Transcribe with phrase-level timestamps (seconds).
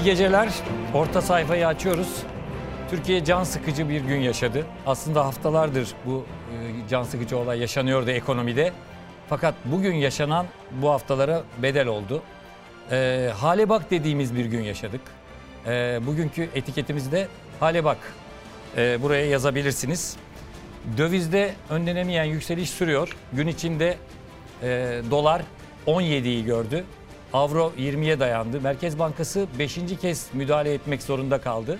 [0.00, 0.48] İyi geceler.
[0.94, 2.22] Orta sayfayı açıyoruz.
[2.90, 4.66] Türkiye can sıkıcı bir gün yaşadı.
[4.86, 8.72] Aslında haftalardır bu e, can sıkıcı olay yaşanıyordu ekonomide.
[9.28, 12.22] Fakat bugün yaşanan bu haftalara bedel oldu.
[12.90, 15.00] E, hale bak dediğimiz bir gün yaşadık.
[15.66, 17.28] E, bugünkü etiketimizde
[17.60, 17.98] hale bak.
[18.76, 20.16] E, buraya yazabilirsiniz.
[20.96, 23.16] Dövizde önlenemeyen yükseliş sürüyor.
[23.32, 23.96] Gün içinde
[24.62, 25.42] e, dolar
[25.86, 26.84] 17'yi gördü.
[27.32, 28.60] Avro 20'ye dayandı.
[28.60, 29.78] Merkez Bankası 5.
[30.00, 31.78] kez müdahale etmek zorunda kaldı.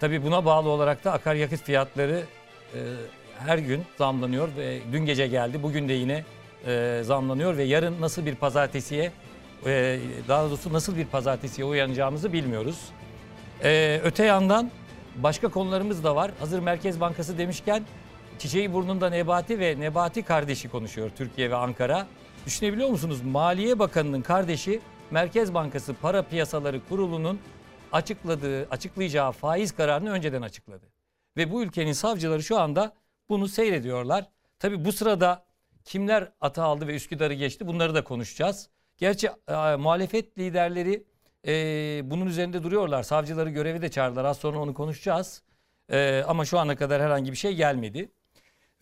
[0.00, 2.22] Tabii buna bağlı olarak da akaryakıt fiyatları
[2.74, 2.78] e,
[3.38, 5.62] her gün zamlanıyor ve dün gece geldi.
[5.62, 6.24] Bugün de yine
[6.66, 9.12] e, zamlanıyor ve yarın nasıl bir pazartesiye
[9.66, 9.98] e,
[10.28, 12.78] daha doğrusu nasıl bir pazartesiye uyanacağımızı bilmiyoruz.
[13.64, 14.70] E, öte yandan
[15.16, 16.30] başka konularımız da var.
[16.38, 17.82] Hazır Merkez Bankası demişken
[18.38, 22.06] çiçeği burnunda Nebati ve Nebati kardeşi konuşuyor Türkiye ve Ankara.
[22.46, 23.22] Düşünebiliyor musunuz?
[23.22, 27.40] Maliye Bakanı'nın kardeşi Merkez Bankası Para Piyasaları Kurulu'nun
[27.92, 30.86] açıkladığı, açıklayacağı faiz kararını önceden açıkladı.
[31.36, 32.92] Ve bu ülkenin savcıları şu anda
[33.28, 34.24] bunu seyrediyorlar.
[34.58, 35.44] Tabii bu sırada
[35.84, 38.70] kimler ata aldı ve Üsküdar'ı geçti bunları da konuşacağız.
[38.96, 41.04] Gerçi e, muhalefet liderleri
[41.46, 41.52] e,
[42.10, 43.02] bunun üzerinde duruyorlar.
[43.02, 44.24] Savcıları görevi de çağırdılar.
[44.24, 45.42] Az sonra onu konuşacağız.
[45.90, 48.12] E, ama şu ana kadar herhangi bir şey gelmedi.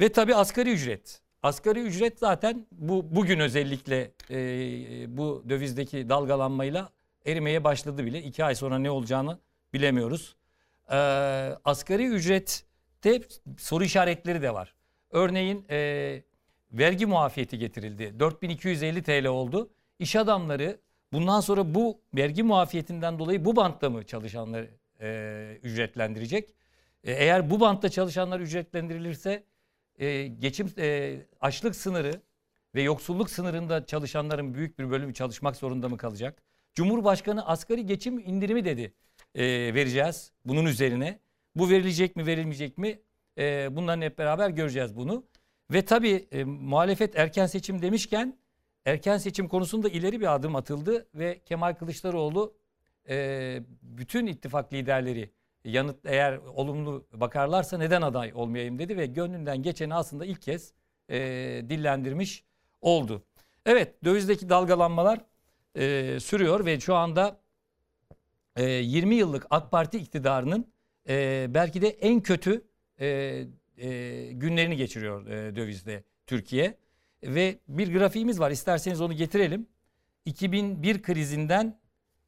[0.00, 1.22] Ve tabii asgari ücret.
[1.42, 4.36] Asgari ücret zaten bu bugün özellikle e,
[5.16, 6.90] bu dövizdeki dalgalanmayla
[7.26, 8.22] erimeye başladı bile.
[8.22, 9.38] İki ay sonra ne olacağını
[9.72, 10.36] bilemiyoruz.
[10.90, 10.96] E,
[11.64, 13.22] asgari ücrette
[13.58, 14.74] soru işaretleri de var.
[15.10, 16.22] Örneğin e,
[16.72, 18.20] vergi muafiyeti getirildi.
[18.20, 19.70] 4250 TL oldu.
[19.98, 20.80] İş adamları
[21.12, 24.70] bundan sonra bu vergi muafiyetinden dolayı bu bantta mı çalışanları
[25.00, 26.54] e, ücretlendirecek?
[27.04, 29.44] E, eğer bu bantta çalışanlar ücretlendirilirse
[30.02, 32.20] e, geçim e, açlık sınırı
[32.74, 36.42] ve yoksulluk sınırında çalışanların büyük bir bölümü çalışmak zorunda mı kalacak?
[36.74, 38.94] Cumhurbaşkanı asgari geçim indirimi dedi
[39.34, 41.18] e, vereceğiz bunun üzerine.
[41.56, 43.00] Bu verilecek mi verilmeyecek mi?
[43.38, 45.24] E, bunların hep beraber göreceğiz bunu.
[45.70, 48.38] Ve tabii e, muhalefet erken seçim demişken
[48.84, 52.54] erken seçim konusunda ileri bir adım atıldı ve Kemal Kılıçdaroğlu
[53.08, 55.30] e, bütün ittifak liderleri
[55.64, 60.72] yanıt eğer olumlu bakarlarsa neden aday olmayayım dedi ve gönlünden geçeni aslında ilk kez
[61.08, 61.18] e,
[61.68, 62.44] dillendirmiş
[62.80, 63.22] oldu.
[63.66, 65.20] Evet dövizdeki dalgalanmalar
[65.74, 67.40] e, sürüyor ve şu anda
[68.56, 70.72] e, 20 yıllık AK Parti iktidarının
[71.08, 72.64] e, belki de en kötü
[73.00, 73.06] e,
[73.76, 76.78] e, günlerini geçiriyor e, dövizde Türkiye.
[77.24, 79.66] Ve bir grafiğimiz var isterseniz onu getirelim.
[80.24, 81.80] 2001 krizinden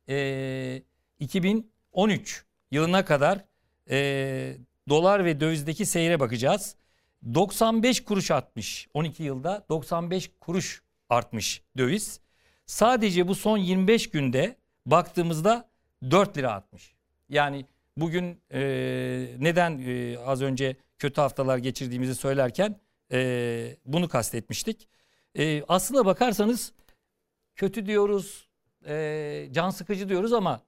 [0.08, 0.82] e,
[1.18, 2.44] 2013
[2.74, 3.44] yılına kadar
[3.90, 4.56] e,
[4.88, 6.76] dolar ve dövizdeki seyre bakacağız.
[7.34, 12.20] 95 kuruş artmış 12 yılda 95 kuruş artmış döviz.
[12.66, 15.68] Sadece bu son 25 günde baktığımızda
[16.10, 16.94] 4 lira artmış.
[17.28, 18.60] Yani bugün e,
[19.38, 22.80] neden e, az önce kötü haftalar geçirdiğimizi söylerken
[23.12, 24.88] e, bunu kastetmiştik.
[25.38, 26.72] E, aslında bakarsanız
[27.54, 28.48] kötü diyoruz,
[28.86, 30.62] e, can sıkıcı diyoruz ama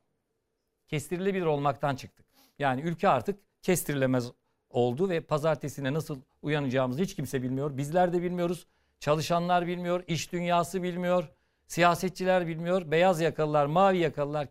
[0.88, 2.26] kestirilebilir olmaktan çıktık.
[2.58, 4.32] Yani ülke artık kestirilemez
[4.70, 7.76] oldu ve pazartesine nasıl uyanacağımızı hiç kimse bilmiyor.
[7.76, 8.66] Bizler de bilmiyoruz.
[9.00, 11.28] Çalışanlar bilmiyor, iş dünyası bilmiyor,
[11.66, 14.48] siyasetçiler bilmiyor, beyaz yakalılar, mavi yakalılar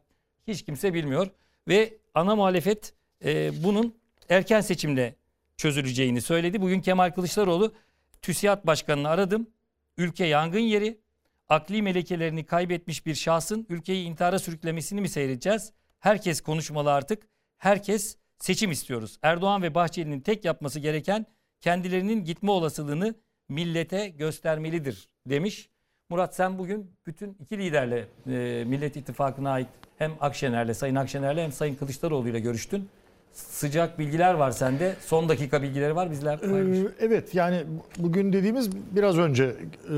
[0.48, 1.28] hiç kimse bilmiyor.
[1.68, 2.94] Ve ana muhalefet
[3.26, 3.96] e, bunun
[4.30, 5.16] erken seçimle
[5.58, 6.62] çözüleceğini söyledi.
[6.62, 7.74] Bugün Kemal Kılıçdaroğlu
[8.22, 9.48] TÜSİAD Başkanı'nı aradım.
[9.98, 11.00] Ülke yangın yeri,
[11.50, 15.74] akli melekelerini kaybetmiş bir şahsın ülkeyi intihara sürüklemesini mi seyredeceğiz?
[16.06, 17.24] Herkes konuşmalı artık.
[17.58, 19.20] Herkes seçim istiyoruz.
[19.22, 21.26] Erdoğan ve Bahçeli'nin tek yapması gereken
[21.62, 23.16] kendilerinin gitme olasılığını
[23.50, 25.70] millete göstermelidir demiş.
[26.10, 29.68] Murat sen bugün bütün iki liderle e, Millet İttifakı'na ait
[29.98, 32.90] hem Akşener'le, Sayın Akşener'le hem Sayın Kılıçdaroğlu ile görüştün.
[33.34, 34.96] Sıcak bilgiler var sende.
[35.06, 36.40] Son dakika bilgileri var bizler.
[36.40, 37.64] Ee, evet yani
[37.98, 39.96] bugün dediğimiz biraz önce e,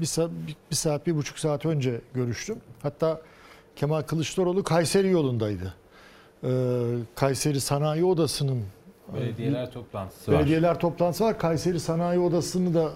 [0.00, 0.30] bir, saat,
[0.70, 2.56] bir saat, bir buçuk saat önce görüştüm.
[2.82, 3.20] Hatta
[3.76, 5.74] Kemal Kılıçdaroğlu Kayseri yolundaydı.
[6.44, 6.48] Ee,
[7.14, 8.62] Kayseri Sanayi Odası'nın
[9.14, 10.38] Belediyeler toplantısı var.
[10.38, 11.38] Belediyeler toplantısı var.
[11.38, 12.90] Kayseri Sanayi Odası'nı da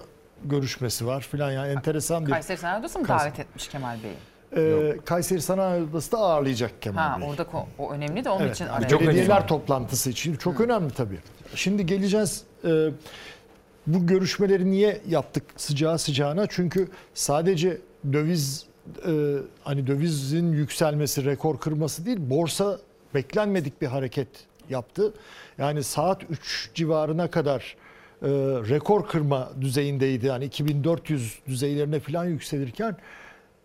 [0.45, 2.31] görüşmesi var filan yani enteresan bir.
[2.31, 4.15] Kayseri Sanayi Odası mı Kayseri- davet etmiş Kemal Bey'i?
[4.57, 7.29] Ee, Kayseri Sanayi Odası da ağırlayacak Kemal Ha Bey.
[7.29, 9.47] orada ko- o önemli de onun Evet, için yani çok belediyeler önemli.
[9.47, 11.19] toplantısı için çok önemli tabii.
[11.55, 12.43] Şimdi geleceğiz.
[12.65, 12.89] e,
[13.87, 16.47] bu görüşmeleri niye yaptık sıcağı sıcağına?
[16.49, 17.77] Çünkü sadece
[18.13, 18.65] döviz
[19.07, 22.79] e, hani dövizin yükselmesi, rekor kırması değil, borsa
[23.13, 24.27] beklenmedik bir hareket
[24.69, 25.13] yaptı.
[25.57, 27.75] Yani saat 3 civarına kadar
[28.21, 28.27] e,
[28.69, 30.25] rekor kırma düzeyindeydi.
[30.25, 32.97] Yani 2400 düzeylerine falan yükselirken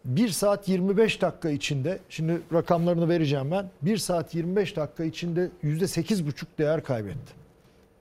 [0.05, 3.71] 1 saat 25 dakika içinde şimdi rakamlarını vereceğim ben.
[3.83, 7.33] 1 saat 25 dakika içinde %8,5 değer kaybetti.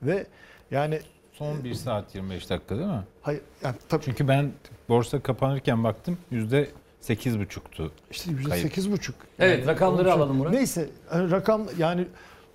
[0.04, 0.26] Ve
[0.72, 1.00] yani
[1.34, 3.04] Son 1 saat 25 dakika değil mi?
[3.22, 4.52] hayır yani tabii Çünkü ben
[4.90, 6.70] borsa kapanırken baktım yüzde
[7.02, 7.92] 8,5'tu.
[8.12, 8.78] işte Kayıp.
[8.78, 9.12] %8,5.
[9.40, 10.54] Evet, rakamları alalım Murat.
[10.54, 12.06] Neyse rakam yani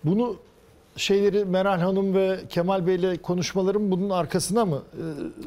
[0.05, 0.37] bunu
[0.97, 4.83] şeyleri Meral Hanım ve Kemal Bey'le konuşmalarım bunun arkasına mı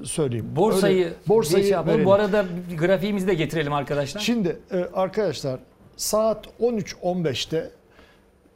[0.02, 0.46] e, söyleyeyim?
[0.56, 2.06] Borsayı, Öyle, borsayı şey yapalım.
[2.06, 2.46] Bu arada
[2.80, 4.22] grafiğimizi de getirelim arkadaşlar.
[4.22, 5.60] Şimdi e, arkadaşlar
[5.98, 7.72] saat 13.15'te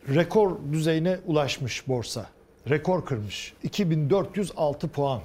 [0.09, 2.25] rekor düzeyine ulaşmış borsa.
[2.69, 3.53] Rekor kırmış.
[3.63, 5.21] 2406 puan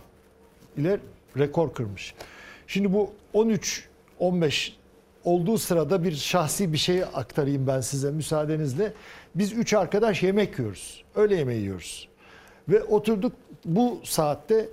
[0.76, 1.00] ile
[1.38, 2.14] rekor kırmış.
[2.66, 4.72] Şimdi bu 13-15
[5.24, 8.92] olduğu sırada bir şahsi bir şey aktarayım ben size müsaadenizle.
[9.34, 11.04] Biz üç arkadaş yemek yiyoruz.
[11.14, 12.08] Öğle yemeği yiyoruz.
[12.68, 13.32] Ve oturduk
[13.64, 14.68] bu saatte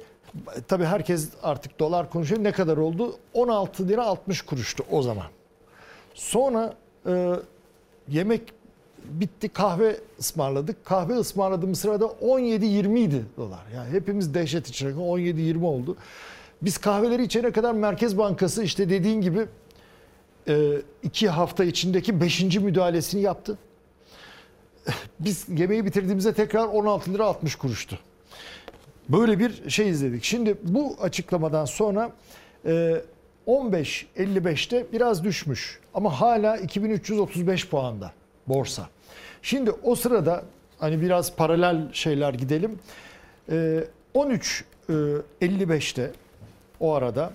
[0.67, 2.43] tabii herkes artık dolar konuşuyor.
[2.43, 3.15] Ne kadar oldu?
[3.33, 5.27] 16 lira 60 kuruştu o zaman.
[6.13, 6.73] Sonra
[7.07, 7.33] e,
[8.09, 8.41] yemek
[9.03, 10.85] bitti kahve ısmarladık.
[10.85, 13.63] Kahve ısmarladığımız sırada 17-20 idi dolar.
[13.75, 15.97] Yani hepimiz dehşet içinde 17-20 oldu.
[16.61, 19.47] Biz kahveleri içene kadar Merkez Bankası işte dediğin gibi
[21.03, 23.57] iki hafta içindeki beşinci müdahalesini yaptı.
[25.19, 27.99] Biz yemeği bitirdiğimizde tekrar 16 lira 60 kuruştu.
[29.09, 30.23] Böyle bir şey izledik.
[30.23, 32.11] Şimdi bu açıklamadan sonra
[32.65, 33.01] e,
[33.47, 38.11] 15.55'te biraz düşmüş ama hala 2335 puanda
[38.47, 38.89] borsa.
[39.41, 40.43] Şimdi o sırada
[40.79, 42.79] hani biraz paralel şeyler gidelim.
[43.51, 43.83] E,
[44.15, 46.11] 13.55'te
[46.79, 47.33] o arada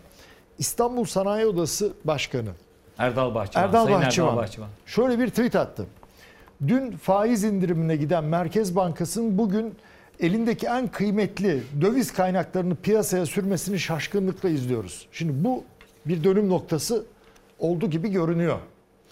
[0.58, 2.50] İstanbul Sanayi Odası Başkanı
[3.00, 3.64] Erdal Bahçıvan.
[3.64, 4.28] Erdal Sayın Bahçıvan.
[4.28, 4.68] Erdal Bahçıvan.
[4.86, 5.86] Şöyle bir tweet attı.
[6.68, 9.74] Dün faiz indirimine giden Merkez Bankası'nın bugün
[10.20, 15.06] elindeki en kıymetli döviz kaynaklarını piyasaya sürmesini şaşkınlıkla izliyoruz.
[15.12, 15.64] Şimdi bu
[16.06, 17.04] bir dönüm noktası
[17.58, 18.58] oldu gibi görünüyor.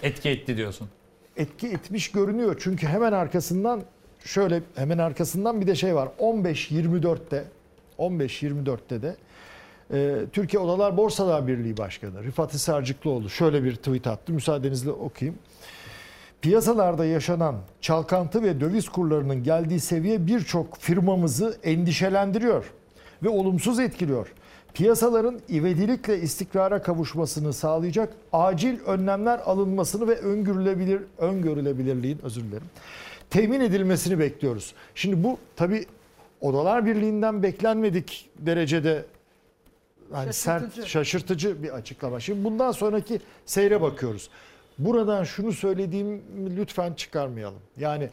[0.03, 0.89] Etki etti diyorsun.
[1.37, 2.57] Etki etmiş görünüyor.
[2.61, 3.83] Çünkü hemen arkasından
[4.25, 6.09] şöyle hemen arkasından bir de şey var.
[6.19, 7.45] 15-24'te
[7.99, 9.17] 15-24'te de
[9.93, 14.33] e, Türkiye Odalar Borsalar Birliği Başkanı Rıfat Sarcıklıoğlu şöyle bir tweet attı.
[14.33, 15.39] Müsaadenizle okuyayım.
[16.43, 22.73] Piyasalarda yaşanan çalkantı ve döviz kurlarının geldiği seviye birçok firmamızı endişelendiriyor
[23.23, 24.33] ve olumsuz etkiliyor.
[24.75, 32.67] Piyasaların ivedilikle istikrara kavuşmasını sağlayacak acil önlemler alınmasını ve öngörülebilir öngörülebilirliğin özür dilerim
[33.31, 34.75] temin edilmesini bekliyoruz.
[34.95, 35.87] Şimdi bu tabi
[36.41, 39.05] Odalar Birliği'nden beklenmedik derecede
[40.15, 41.63] yani sert Şaşırtıcı.
[41.63, 42.21] bir açıklama.
[42.21, 44.31] Şimdi bundan sonraki seyre bakıyoruz.
[44.79, 46.21] Buradan şunu söylediğimi
[46.57, 47.59] lütfen çıkarmayalım.
[47.77, 48.11] Yani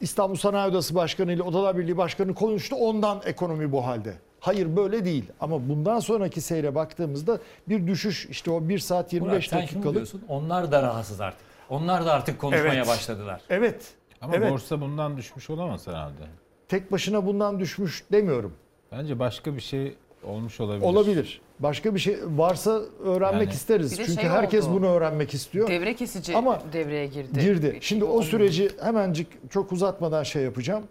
[0.00, 4.14] İstanbul Sanayi Odası Başkanı ile Odalar Birliği Başkanı konuştu ondan ekonomi bu halde.
[4.40, 7.38] Hayır böyle değil ama bundan sonraki seyre baktığımızda
[7.68, 9.94] bir düşüş işte o 1 saat 25 Murat sen dakikalık.
[9.94, 10.22] diyorsun.
[10.28, 11.40] Onlar da rahatsız artık.
[11.70, 12.86] Onlar da artık konuşmaya Evet.
[12.88, 13.40] başladılar.
[13.50, 13.94] Evet.
[14.20, 14.52] Ama evet.
[14.52, 16.22] borsa bundan düşmüş olamaz herhalde.
[16.68, 18.52] Tek başına bundan düşmüş demiyorum.
[18.92, 20.84] Bence başka bir şey olmuş olabilir.
[20.84, 21.40] Olabilir.
[21.58, 23.96] Başka bir şey varsa öğrenmek Yani- isteriz.
[23.96, 24.74] Çünkü şey herkes oldu.
[24.74, 25.68] bunu öğrenmek istiyor.
[25.68, 27.40] Devre kesici Ama devreye girdi.
[27.40, 27.78] girdi.
[27.80, 30.82] Şimdi o süreci hemencik çok uzatmadan şey yapacağım.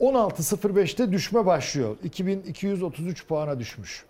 [0.00, 1.96] 16.05'te düşme başlıyor.
[2.04, 4.04] 2233 puana düşmüş.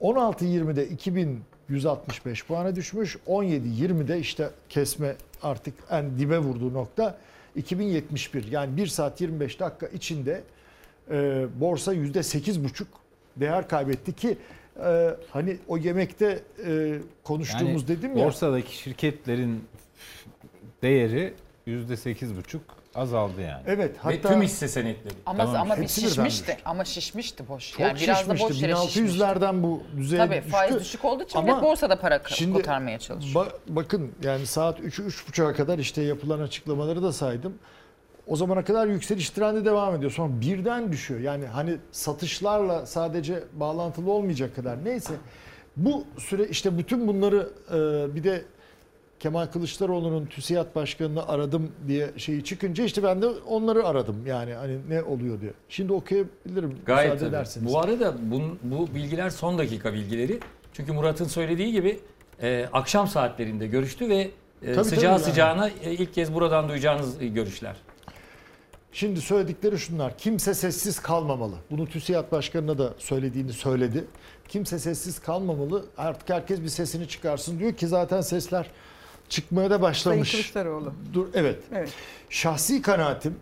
[0.00, 3.16] 16.20'de 2165 puana düşmüş.
[3.26, 7.18] 17.20'de işte kesme artık en dibe vurduğu nokta
[7.56, 8.52] 2071.
[8.52, 10.42] Yani 1 saat 25 dakika içinde
[11.10, 12.84] e, borsa %8,5
[13.40, 14.38] değer kaybetti ki
[14.84, 18.26] e, hani o yemekte e, konuştuğumuz Yani dedim ya.
[18.26, 19.64] borsadaki şirketlerin
[20.82, 21.34] değeri
[21.66, 22.62] yüzde sekiz buçuk
[22.94, 23.62] azaldı yani.
[23.66, 25.14] Evet Ve hatta tüm hisse senetleri.
[25.26, 26.56] Ama Tamam, ama bir şişmişti.
[26.64, 27.70] Ama şişmişti boş.
[27.72, 28.48] çok yani biraz da şişmişti.
[28.54, 29.00] boş yere şişmişti.
[29.20, 30.50] 1600'lerden bu düzeye Tabii düştü.
[30.50, 33.46] faiz düşük olduğu için Ama borsada para şimdi kotarmaya çalışıyor.
[33.46, 37.54] Ba- bakın yani saat 3'ü 3.30'a kadar işte yapılan açıklamaları da saydım.
[38.28, 40.10] O zamana kadar yükseliş trendi devam ediyor.
[40.10, 41.20] Sonra birden düşüyor.
[41.20, 44.84] Yani hani satışlarla sadece bağlantılı olmayacak kadar.
[44.84, 45.14] Neyse
[45.76, 48.42] bu süre işte bütün bunları e, bir de
[49.20, 54.26] Kemal Kılıçdaroğlu'nun TÜSİAD Başkanı'nı aradım diye şeyi çıkınca işte ben de onları aradım.
[54.26, 55.52] Yani hani ne oluyor diye.
[55.68, 57.28] Şimdi okuyabilirim Gayet müsaade tabii.
[57.28, 57.72] ederseniz.
[57.72, 60.40] Bu arada bu, bu bilgiler son dakika bilgileri.
[60.72, 62.00] Çünkü Murat'ın söylediği gibi
[62.42, 64.30] e, akşam saatlerinde görüştü ve
[64.62, 65.20] e, Tabii, sıcağı tabii yani.
[65.20, 67.76] sıcağına e, ilk kez buradan duyacağınız görüşler.
[68.92, 70.18] Şimdi söyledikleri şunlar.
[70.18, 71.54] Kimse sessiz kalmamalı.
[71.70, 74.04] Bunu TÜSİAD Başkanı'na da söylediğini söyledi.
[74.48, 75.84] Kimse sessiz kalmamalı.
[75.96, 78.70] Artık herkes bir sesini çıkarsın diyor ki zaten sesler
[79.28, 80.32] çıkmaya da Sayın başlamış.
[80.32, 80.92] Kılıçdaroğlu.
[81.12, 81.58] Dur, evet.
[81.72, 81.92] Evet.
[82.30, 83.36] Şahsi kanaatim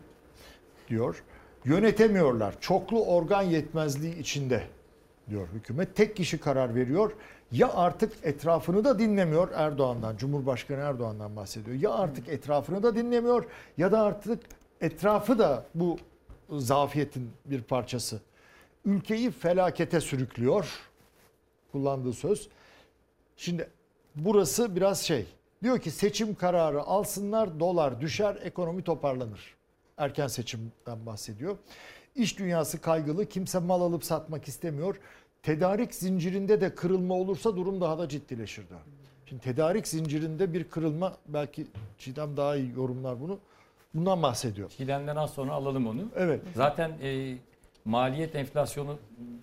[0.89, 1.23] diyor.
[1.65, 2.61] Yönetemiyorlar.
[2.61, 4.63] Çoklu organ yetmezliği içinde
[5.31, 5.97] diyor hükümet.
[5.97, 7.13] Tek kişi karar veriyor.
[7.53, 11.77] Ya artık etrafını da dinlemiyor Erdoğan'dan, Cumhurbaşkanı Erdoğan'dan bahsediyor.
[11.77, 13.45] Ya artık etrafını da dinlemiyor
[13.79, 14.41] ya da artık
[14.81, 15.99] etrafı da bu
[16.51, 18.21] zafiyetin bir parçası.
[18.85, 20.71] Ülkeyi felakete sürüklüyor.
[21.73, 22.49] Kullandığı söz.
[23.37, 23.71] Şimdi
[24.15, 25.27] burası biraz şey.
[25.63, 29.55] Diyor ki seçim kararı alsınlar, dolar düşer, ekonomi toparlanır.
[29.97, 31.57] Erken seçimden bahsediyor.
[32.15, 34.97] İş dünyası kaygılı, kimse mal alıp satmak istemiyor.
[35.43, 38.81] Tedarik zincirinde de kırılma olursa durum daha da ciddileşir diyor.
[39.27, 41.67] Şimdi tedarik zincirinde bir kırılma belki
[41.99, 43.39] Çiğdem daha iyi yorumlar bunu.
[43.97, 44.71] Bundan bahsediyor.
[44.71, 46.01] Çiğdem'den az sonra alalım onu.
[46.17, 46.41] Evet.
[46.55, 47.37] Zaten e,
[47.85, 48.99] maliyet enflasyonu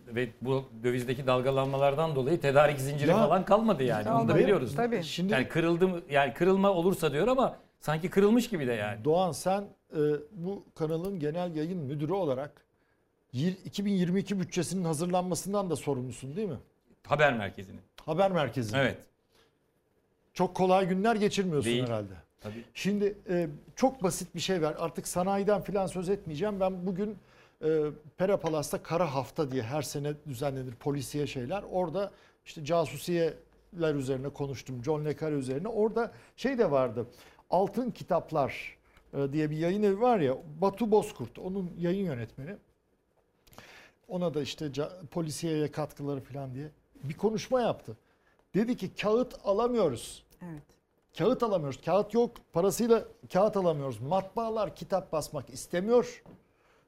[0.08, 4.10] ve bu dövizdeki dalgalanmalardan dolayı tedarik zinciri Ya, falan kalmadı yani.
[4.12, 4.76] Onu da biliyoruz.
[4.76, 5.04] Tabii.
[5.04, 9.04] Şimdi Yani kırıldı mı yani kırılma olursa diyor ama sanki kırılmış gibi de yani.
[9.06, 9.62] Doğan sen
[9.94, 10.00] e,
[10.32, 12.52] bu kanalın genel yayın müdürü olarak
[13.34, 16.58] yir- 2022 bütçesinin hazırlanmasından da sorumlusun değil mi?
[17.08, 17.82] Haber merkezinin.
[18.06, 18.78] Haber merkezi.
[18.78, 18.98] Evet.
[20.34, 21.84] Çok kolay günler geçirmiyorsun Değil.
[21.84, 22.14] herhalde.
[22.44, 22.64] Tabii.
[22.74, 24.76] Şimdi e, çok basit bir şey var.
[24.80, 26.60] Artık sanayiden filan söz etmeyeceğim.
[26.60, 27.18] Ben bugün
[27.64, 27.82] e,
[28.18, 31.64] Pera Palas'ta Kara Hafta diye her sene düzenlenir polisiye şeyler.
[31.72, 32.12] Orada
[32.46, 34.84] işte casusiyeler üzerine konuştum.
[34.84, 35.68] John Le Carre üzerine.
[35.68, 37.08] Orada şey de vardı.
[37.50, 38.78] Altın Kitaplar
[39.14, 40.38] e, diye bir yayın evi var ya.
[40.62, 42.56] Batu Bozkurt onun yayın yönetmeni.
[44.08, 46.68] Ona da işte ca- polisiyeye katkıları falan diye
[47.04, 47.98] bir konuşma yaptı.
[48.56, 50.24] Dedi ki kağıt alamıyoruz.
[50.42, 50.64] Evet.
[51.18, 51.82] Kağıt alamıyoruz.
[51.86, 52.32] Kağıt yok.
[52.54, 53.04] Parasıyla
[53.34, 54.02] kağıt alamıyoruz.
[54.02, 56.24] Matbaalar kitap basmak istemiyor.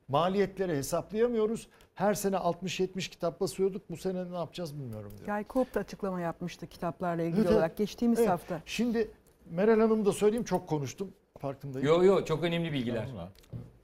[0.08, 1.67] Maliyetleri hesaplayamıyoruz.
[1.94, 3.89] Her sene 60-70 kitap basıyorduk.
[3.89, 5.27] Bu sene ne yapacağız bilmiyorum diyor.
[5.27, 8.29] Yaykop da açıklama yapmıştı kitaplarla ilgili Evet, olarak geçtiğimiz Evet.
[8.29, 8.62] hafta.
[8.65, 9.12] Şimdi
[9.51, 11.12] Meral Hanım da söyleyeyim çok konuştum.
[11.39, 11.88] Farkındayım.
[11.88, 13.08] Yo yo çok önemli bilgiler.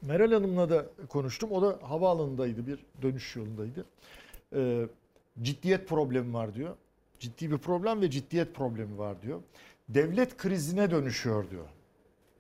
[0.02, 1.52] Meral Hanım'la da konuştum.
[1.52, 3.86] O da havaalanındaydı bir dönüş yolundaydı.
[4.56, 4.86] Ee,
[5.42, 6.76] ciddiyet problemi var diyor.
[7.20, 9.40] Ciddi bir problem ve ciddiyet problemi var diyor.
[9.94, 11.66] Devlet krizine dönüşüyor diyor.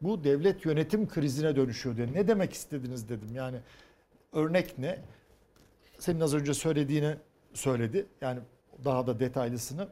[0.01, 2.07] Bu devlet yönetim krizine dönüşüyor diyor.
[2.13, 3.29] Ne demek istediniz dedim.
[3.33, 3.57] Yani
[4.33, 4.99] örnek ne?
[5.99, 7.15] Senin az önce söylediğini
[7.53, 8.05] söyledi.
[8.21, 8.39] Yani
[8.85, 9.87] daha da detaylısını.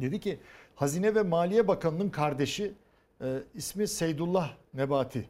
[0.00, 0.38] Dedi ki
[0.74, 2.72] Hazine ve Maliye Bakanı'nın kardeşi
[3.20, 5.28] e, ismi Seydullah Nebati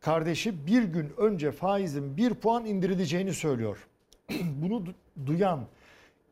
[0.00, 3.88] kardeşi bir gün önce faizin bir puan indirileceğini söylüyor.
[4.62, 4.94] Bunu du-
[5.26, 5.66] duyan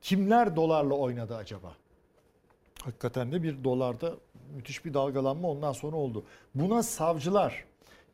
[0.01, 1.75] kimler dolarla oynadı acaba?
[2.83, 4.15] Hakikaten de bir dolarda
[4.55, 6.25] müthiş bir dalgalanma ondan sonra oldu.
[6.55, 7.65] Buna savcılar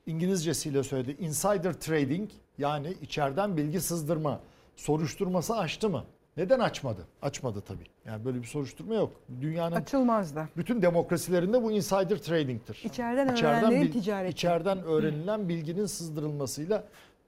[0.06, 1.16] İngilizcesiyle söyledi.
[1.20, 4.40] Insider trading yani içeriden bilgi sızdırma
[4.76, 6.04] soruşturması açtı mı?
[6.36, 7.06] Neden açmadı?
[7.22, 7.84] Açmadı tabii.
[8.06, 9.12] Yani böyle bir soruşturma yok.
[9.40, 10.48] Dünyanın Açılmaz da.
[10.56, 12.80] bütün demokrasilerinde bu insider trading'tir.
[12.84, 14.32] İçeriden öğrenenlerin bil- ticareti.
[14.32, 16.84] İçeriden öğrenilen bilginin sızdırılmasıyla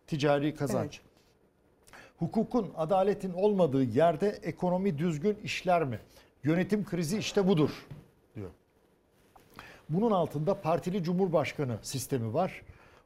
[0.07, 1.01] ticari kazanç.
[2.19, 5.99] Hukukun, adaletin olmadığı yerde ekonomi düzgün işler mi?
[6.45, 7.71] Yönetim krizi işte budur.
[9.89, 12.63] Bunun altında partili cumhurbaşkanı sistemi var.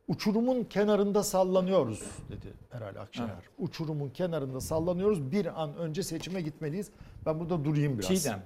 [0.08, 3.30] Uçurumun kenarında sallanıyoruz dedi Meral Akşener.
[3.58, 5.32] Uçurumun kenarında sallanıyoruz.
[5.32, 6.90] Bir an önce seçime gitmeliyiz.
[7.26, 8.08] Ben burada durayım biraz.
[8.08, 8.42] Çiğdem.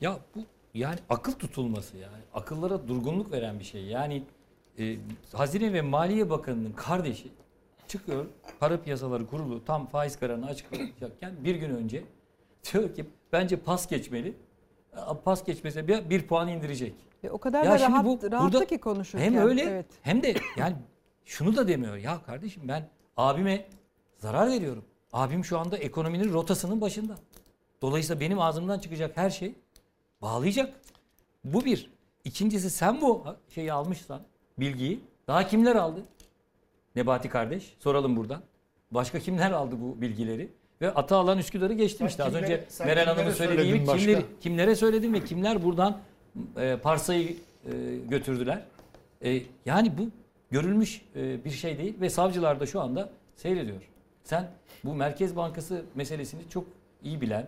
[0.00, 0.40] Ya bu
[0.74, 2.22] yani akıl tutulması yani.
[2.34, 3.84] Akıllara durgunluk veren bir şey.
[3.84, 4.22] Yani
[4.78, 4.96] e,
[5.32, 7.28] Hazine ve Maliye Bakanı'nın kardeşi
[7.88, 8.26] çıkıyor
[8.60, 12.04] para piyasaları kurulu tam faiz kararını açıklayacakken bir gün önce
[12.72, 14.34] diyor ki bence pas geçmeli.
[15.24, 16.94] Pas geçmese bir, bir puan indirecek.
[17.24, 19.24] Ve o kadar Ya da şimdi rahat, bu- rahattı burada ki konuşurken.
[19.32, 19.86] Hem öyle Evet.
[20.02, 20.76] hem de yani
[21.24, 21.96] şunu da demiyor.
[21.96, 23.66] Ya kardeşim ben abime
[24.18, 24.84] zarar veriyorum.
[25.12, 27.14] Abim şu anda ekonominin rotasının başında.
[27.82, 29.54] Dolayısıyla benim ağzımdan çıkacak her şey
[30.22, 30.80] bağlayacak.
[31.44, 31.90] Bu bir.
[32.24, 34.20] İkincisi sen bu şeyi almışsan
[34.58, 36.02] bilgiyi daha kimler aldı?
[36.96, 38.42] Nebati kardeş soralım buradan.
[38.90, 40.52] Başka kimler aldı bu bilgileri?
[40.82, 42.24] Ve ata alan Üsküdar'ı geçtim işte.
[42.24, 44.22] Az önce Meral Hanım'ın kimlere söylediği gibi başka?
[44.40, 45.98] kimlere söyledim ve kimler buradan
[46.56, 47.70] e, parsayı e,
[48.08, 48.62] götürdüler.
[49.24, 50.08] E, yani bu
[50.50, 53.82] görülmüş e, bir şey değil ve savcılar da şu anda seyrediyor.
[54.24, 54.50] Sen
[54.84, 56.64] bu Merkez Bankası meselesini çok
[57.02, 57.46] iyi bilen,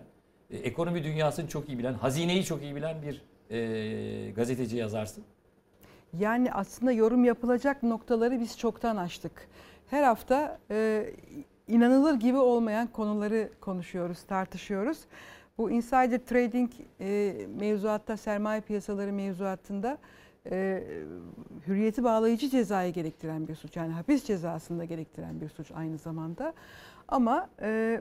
[0.51, 5.25] e, ekonomi dünyasını çok iyi bilen, hazineyi çok iyi bilen bir e, gazeteci yazarsın.
[6.19, 9.49] Yani aslında yorum yapılacak noktaları biz çoktan açtık.
[9.91, 11.07] Her hafta e,
[11.69, 14.99] inanılır gibi olmayan konuları konuşuyoruz, tartışıyoruz.
[15.59, 19.99] Bu insider trading e, mevzuatta, sermaye piyasaları mevzuatında
[20.51, 20.85] e,
[21.67, 23.77] hürriyeti bağlayıcı cezayı gerektiren bir suç.
[23.77, 26.55] Yani hapis cezasını da gerektiren bir suç aynı zamanda.
[27.09, 28.01] Ama e,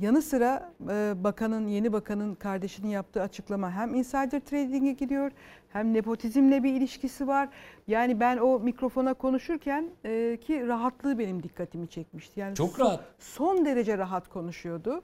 [0.00, 5.30] yanı sıra e, bakanın, yeni bakanın kardeşinin yaptığı açıklama hem insider trading'e giriyor
[5.72, 7.48] hem nepotizmle bir ilişkisi var.
[7.88, 12.40] Yani ben o mikrofona konuşurken e, ki rahatlığı benim dikkatimi çekmişti.
[12.40, 13.04] Yani Çok son- rahat.
[13.18, 15.02] Son derece rahat konuşuyordu.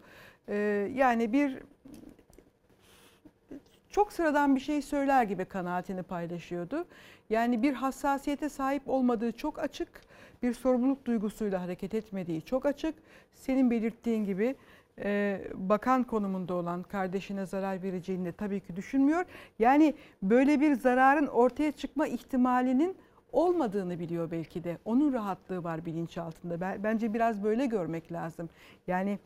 [0.48, 0.56] E,
[0.94, 1.58] yani bir
[3.90, 6.84] çok sıradan bir şey söyler gibi kanaatini paylaşıyordu.
[7.30, 9.88] Yani bir hassasiyete sahip olmadığı çok açık,
[10.42, 12.94] bir sorumluluk duygusuyla hareket etmediği çok açık.
[13.34, 14.56] Senin belirttiğin gibi
[15.04, 19.24] e, bakan konumunda olan kardeşine zarar vereceğini de tabii ki düşünmüyor.
[19.58, 22.96] Yani böyle bir zararın ortaya çıkma ihtimalinin
[23.32, 24.78] olmadığını biliyor belki de.
[24.84, 26.60] Onun rahatlığı var bilinçaltında.
[26.60, 28.48] Ben- Bence biraz böyle görmek lazım.
[28.86, 29.18] Yani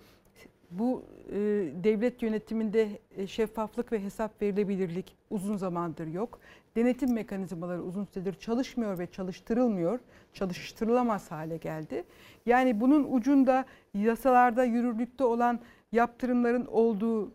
[0.78, 1.36] bu e,
[1.84, 6.40] devlet yönetiminde e, şeffaflık ve hesap verilebilirlik uzun zamandır yok.
[6.76, 9.98] Denetim mekanizmaları uzun süredir çalışmıyor ve çalıştırılmıyor.
[10.32, 12.04] Çalıştırılamaz hale geldi.
[12.46, 13.64] Yani bunun ucunda
[13.94, 15.60] yasalarda yürürlükte olan
[15.92, 17.32] yaptırımların olduğu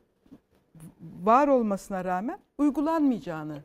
[1.23, 3.63] var olmasına rağmen uygulanmayacağını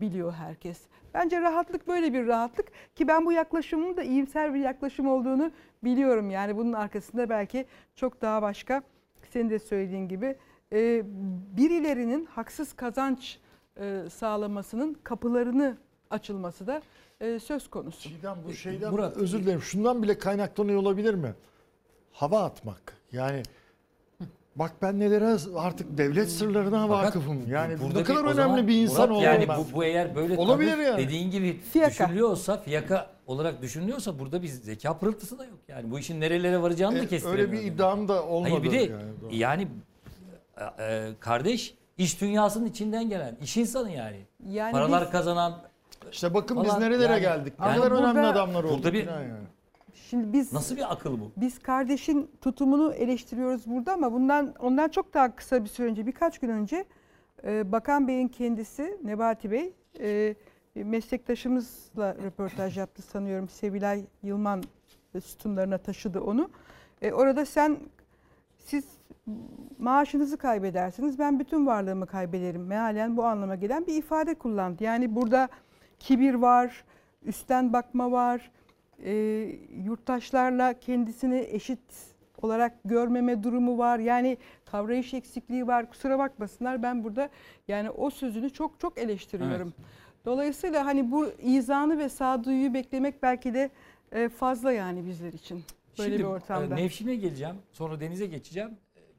[0.00, 0.80] biliyor herkes.
[1.14, 5.50] Bence rahatlık böyle bir rahatlık ki ben bu yaklaşımın da iyimser bir yaklaşım olduğunu
[5.84, 6.30] biliyorum.
[6.30, 7.66] Yani bunun arkasında belki
[7.96, 8.82] çok daha başka
[9.34, 10.36] senin de söylediğin gibi
[10.72, 11.02] e,
[11.56, 13.38] birilerinin haksız kazanç
[13.80, 15.76] e, sağlamasının kapılarını
[16.10, 16.82] açılması da
[17.20, 18.08] e, söz konusu.
[18.08, 19.62] Çiğdem bu şeyden Murat, özür dilerim.
[19.62, 21.34] Şundan bile kaynaklanıyor olabilir mi?
[22.12, 22.96] Hava atmak.
[23.12, 23.42] Yani
[24.56, 27.50] bak ben nelere artık devlet sırlarına Fakat vakıfım.
[27.50, 30.16] Yani burada ne kadar önemli zaman bir insan Murat, olduğunu Yani ben- bu, bu eğer
[30.16, 31.02] böyle Olabilir tabii yani.
[31.02, 31.90] dediğin gibi Fiyaka.
[31.90, 35.58] düşünülüyorsa fiyaka olarak düşünülüyorsa burada bir zeka pırıltısı da yok.
[35.68, 38.50] Yani bu işin nerelere varacağını da E, öyle bir iddiam da olmadı.
[38.50, 39.02] Hayır bir de yani.
[39.22, 39.34] Doğru.
[39.34, 39.68] yani
[40.78, 44.16] e, e, kardeş iş dünyasının içinden gelen iş insanı yani.
[44.48, 45.54] Yani Paralar biz- kazanan
[46.12, 47.52] İşte bakın biz falan nerelere yani- geldik.
[47.60, 48.76] Ne yani kadar burada- önemli adamlar olduk.
[48.76, 49.30] burada bir- yani.
[50.10, 51.30] Şimdi biz nasıl bir akıl bu?
[51.36, 56.38] Biz kardeşin tutumunu eleştiriyoruz burada ama bundan ondan çok daha kısa bir süre önce birkaç
[56.38, 56.84] gün önce
[57.44, 60.34] e, Bakan Bey'in kendisi Nebati Bey e,
[60.74, 64.62] meslektaşımızla röportaj yaptı sanıyorum Sevilay Yılman
[65.14, 66.50] e, sütunlarına taşıdı onu.
[67.02, 67.78] E, orada sen
[68.58, 68.84] siz
[69.78, 74.84] maaşınızı kaybedersiniz ben bütün varlığımı kaybederim mealen bu anlama gelen bir ifade kullandı.
[74.84, 75.48] Yani burada
[75.98, 76.84] kibir var,
[77.22, 78.50] üstten bakma var,
[79.04, 79.12] e,
[79.84, 83.98] yurttaşlarla kendisini eşit olarak görmeme durumu var.
[83.98, 85.90] Yani kavrayış eksikliği var.
[85.90, 87.28] Kusura bakmasınlar ben burada
[87.68, 89.72] yani o sözünü çok çok eleştiriyorum.
[90.24, 93.70] Dolayısıyla hani bu izanı ve sağduyuyu beklemek belki de
[94.12, 95.64] e, fazla yani bizler için.
[95.98, 96.74] Böyle Şimdi bir ortamda.
[96.74, 97.54] e, Nevşin'e geleceğim.
[97.72, 98.70] Sonra denize geçeceğim.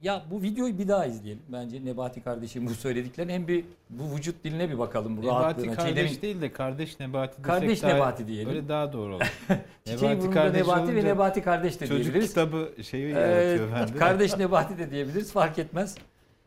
[0.01, 1.41] Ya bu videoyu bir daha izleyelim.
[1.49, 5.17] Bence Nebati kardeşim bu söylediklerini hem bir bu vücut diline bir bakalım.
[5.17, 5.73] Bu Nebati rahatlığına.
[5.75, 8.49] kardeş Çiğdem'in- değil de kardeş Nebati desek Kardeş daha- Nebati diyelim.
[8.49, 9.23] Öyle daha doğru olur.
[9.85, 12.29] Çiçeği burnunda kardeş Nebati ve Nebati kardeş de Çocuk diyebiliriz.
[12.29, 13.97] kitabı şeyi Ee, yaratıyor bende.
[13.99, 15.95] kardeş Nebati de diyebiliriz fark etmez.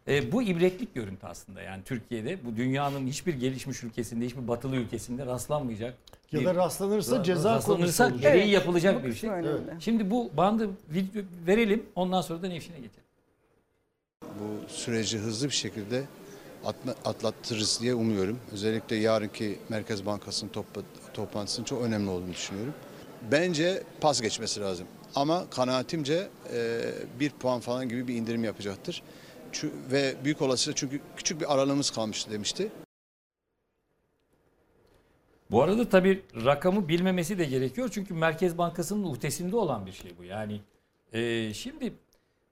[0.08, 5.26] Ee, bu ibretlik görüntü aslında yani Türkiye'de bu dünyanın hiçbir gelişmiş ülkesinde hiçbir batılı ülkesinde
[5.26, 5.94] rastlanmayacak.
[6.32, 9.30] Ya bir- da rastlanırsa ceza rastlanırsa gereği Evet, yapılacak bu bir şey.
[9.30, 9.60] önemli.
[9.80, 13.02] Şimdi bu bandı video verelim ondan sonra da Nevşin'e geçelim.
[14.22, 16.04] Bu süreci hızlı bir şekilde
[16.64, 18.38] atma- atlattırırız diye umuyorum.
[18.52, 20.82] Özellikle yarınki Merkez Bankası'nın topla-
[21.14, 22.74] toplantısının çok önemli olduğunu düşünüyorum.
[23.30, 24.86] Bence pas geçmesi lazım.
[25.14, 26.80] Ama kanaatimce e,
[27.20, 29.02] bir puan falan gibi bir indirim yapacaktır.
[29.92, 32.72] Ve büyük olasılıkla çünkü küçük bir aralığımız kalmıştı demişti.
[35.50, 37.88] Bu arada tabii rakamı bilmemesi de gerekiyor.
[37.92, 40.24] Çünkü Merkez Bankası'nın uhdesinde olan bir şey bu.
[40.24, 40.60] Yani
[41.12, 41.92] e, şimdi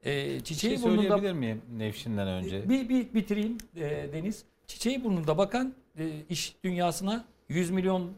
[0.04, 2.68] e, Bir çiçeği şey burnunda söyleyebilir miyim Nevşin'den önce?
[2.68, 4.44] bir, bir bitireyim e, Deniz.
[4.66, 8.10] Çiçeği burnunda bakan e, iş dünyasına 100 milyon,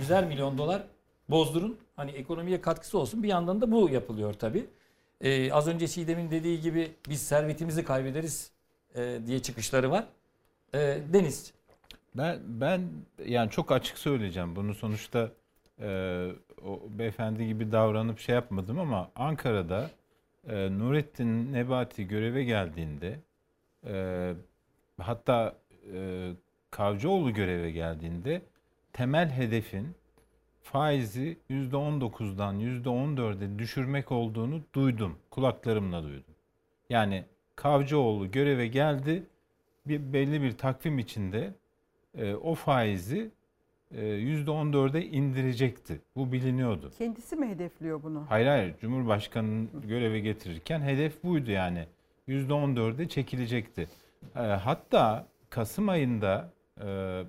[0.00, 0.82] 100'er milyon dolar
[1.28, 1.76] bozdurun.
[1.96, 3.22] Hani ekonomiye katkısı olsun.
[3.22, 4.66] Bir yandan da bu yapılıyor tabii.
[5.20, 8.50] E, az önce Çiğdem'in dediği gibi biz servetimizi kaybederiz
[8.94, 10.04] e, diye çıkışları var.
[10.74, 11.52] E, Deniz.
[12.14, 12.82] Ben ben
[13.26, 14.56] yani çok açık söyleyeceğim.
[14.56, 15.30] Bunu sonuçta
[15.80, 16.28] e,
[16.64, 19.90] o beyefendi gibi davranıp şey yapmadım ama Ankara'da
[20.48, 23.18] e, Nurettin Nebati göreve geldiğinde
[23.86, 24.32] e,
[25.00, 25.56] hatta
[25.94, 26.30] e,
[26.70, 28.42] Kavcıoğlu göreve geldiğinde
[28.92, 29.94] temel hedefin
[30.64, 35.18] faizi %19'dan %14'e düşürmek olduğunu duydum.
[35.30, 36.34] Kulaklarımla duydum.
[36.90, 37.24] Yani
[37.56, 39.22] Kavcıoğlu göreve geldi.
[39.86, 41.54] Bir belli bir takvim içinde
[42.18, 43.30] e, o faizi
[43.90, 46.00] e, %14'e indirecekti.
[46.16, 46.90] Bu biliniyordu.
[46.98, 48.26] Kendisi mi hedefliyor bunu?
[48.28, 51.86] Hayır hayır Cumhurbaşkanı'nın göreve getirirken hedef buydu yani.
[52.28, 53.88] %14'e çekilecekti.
[54.36, 56.52] E, hatta Kasım ayında
[56.84, 57.22] e,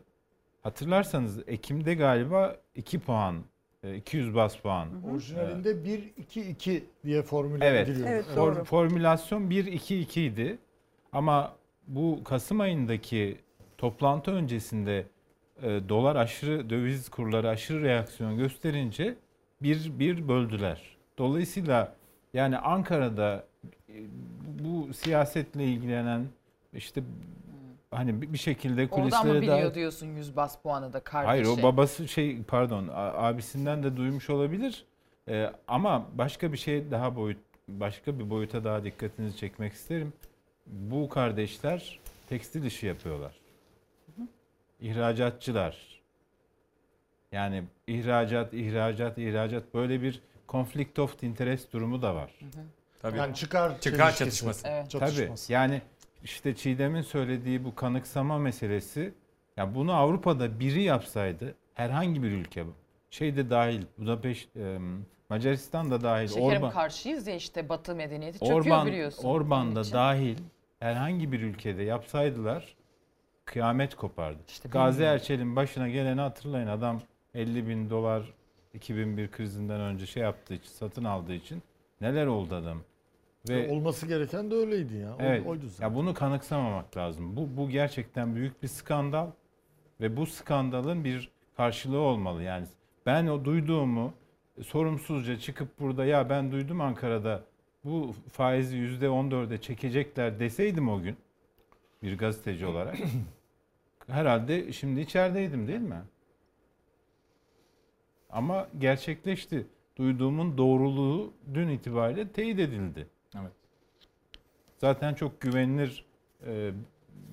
[0.69, 3.36] hatırlarsanız Ekim'de galiba 2 puan
[3.84, 4.88] E, 200 bas puan.
[5.13, 7.89] Orijinalinde 1-2-2 diye formüle Evet.
[7.89, 8.10] ediliyor.
[8.10, 10.58] Evet, For- formülasyon 1-2-2 idi.
[11.12, 11.56] Ama
[11.88, 13.38] bu Kasım ayındaki
[13.78, 15.06] toplantı öncesinde
[15.63, 19.15] e, dolar aşırı döviz kurları aşırı reaksiyon gösterince
[19.62, 20.82] bir bir böldüler.
[21.17, 21.95] Dolayısıyla
[22.34, 23.43] yani Ankara'da
[23.89, 23.93] e,
[24.60, 26.25] bu siyasetle ilgilenen
[26.73, 27.04] işte
[27.95, 31.27] hani bir şekilde Oradan mı kulislere biliyor daha diyorsun 100 bas puanı da kardeşi?
[31.27, 34.86] Hayır o babası şey pardon abisinden de duymuş olabilir.
[35.27, 40.13] Ee, ama başka bir şey daha boyut başka bir boyuta daha dikkatinizi çekmek isterim.
[40.67, 43.34] Bu kardeşler tekstil işi yapıyorlar.
[44.79, 46.01] İhracatçılar.
[47.31, 52.31] Yani ihracat, ihracat, ihracat böyle bir conflict of interest durumu da var.
[53.01, 53.17] Tabii.
[53.17, 54.67] Yani çıkar, Çıkar çelişkisi, çatışması.
[54.67, 54.91] Evet.
[54.91, 55.53] Tabii.
[55.53, 55.81] Yani
[56.25, 59.13] işte Çiğdem'in söylediği bu kanıksama meselesi
[59.57, 62.73] ya bunu Avrupa'da biri yapsaydı herhangi bir ülke bu.
[63.09, 64.77] Şey de dahil Budapeşt e,
[65.29, 69.23] Macaristan da dahil Şekerim Orban karşıyız ya işte Batı medeniyeti çöküyor Orban biliyorsun.
[69.23, 69.93] Orban da için.
[69.93, 70.38] dahil
[70.79, 72.75] herhangi bir ülkede yapsaydılar
[73.45, 74.39] kıyamet kopardı.
[74.47, 75.15] İşte Gazi bilmiyorum.
[75.15, 77.01] Erçel'in başına geleni hatırlayın adam
[77.33, 78.33] 50 bin dolar
[78.73, 81.63] 2001 krizinden önce şey yaptığı için satın aldığı için
[82.01, 82.77] neler oldu adam.
[83.49, 85.15] Ve Olması gereken de öyleydi ya.
[85.19, 85.47] Evet.
[85.47, 85.89] Oydu zaten.
[85.89, 87.36] Ya bunu kanıksamamak lazım.
[87.38, 89.27] Bu bu gerçekten büyük bir skandal
[90.01, 92.43] ve bu skandalın bir karşılığı olmalı.
[92.43, 92.65] Yani
[93.05, 94.13] ben o duyduğumu
[94.63, 97.43] sorumsuzca çıkıp burada ya ben duydum Ankara'da
[97.84, 101.17] bu faizi yüzde 14'e çekecekler deseydim o gün
[102.03, 102.97] bir gazeteci olarak
[104.08, 106.01] herhalde şimdi içerideydim değil mi?
[108.29, 109.67] Ama gerçekleşti.
[109.97, 113.08] Duyduğumun doğruluğu dün itibariyle teyit edildi.
[114.86, 116.06] Zaten çok güvenilir
[116.48, 116.71] e,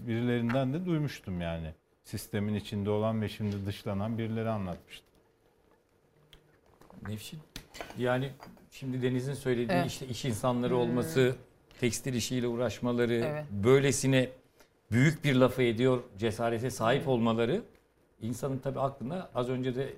[0.07, 1.75] birilerinden de duymuştum yani.
[2.05, 5.07] Sistemin içinde olan ve şimdi dışlanan birileri anlatmıştı.
[7.09, 7.39] Nevşin.
[7.99, 8.31] Yani
[8.71, 9.87] şimdi Deniz'in söylediği Evet.
[9.87, 11.37] işte iş insanları olması,
[11.81, 13.45] tekstil işiyle uğraşmaları, Evet.
[13.51, 14.29] böylesine
[14.91, 17.63] büyük bir lafı ediyor cesarete sahip olmaları
[18.23, 19.93] insanın tabii aklına az önce de e,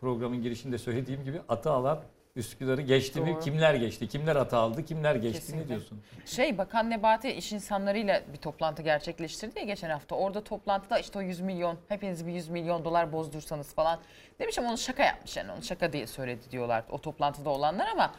[0.00, 2.02] programın girişinde söylediğim gibi atı alan
[2.36, 3.30] Üsküdar'ı geçti mi?
[3.30, 3.40] Doğru.
[3.40, 4.08] Kimler geçti?
[4.08, 4.84] Kimler atı aldı?
[4.84, 5.40] Kimler geçti?
[5.40, 5.64] Kesinlikle.
[5.64, 6.00] Ne diyorsun?
[6.26, 10.14] Şey Bakan Nebati iş insanlarıyla bir toplantı gerçekleştirdi ya geçen hafta.
[10.14, 14.00] Orada toplantıda işte o 100 milyon hepiniz bir 100 milyon dolar bozdursanız falan
[14.40, 18.12] demiş ama onu şaka yapmış yani onu şaka diye söyledi diyorlar o toplantıda olanlar ama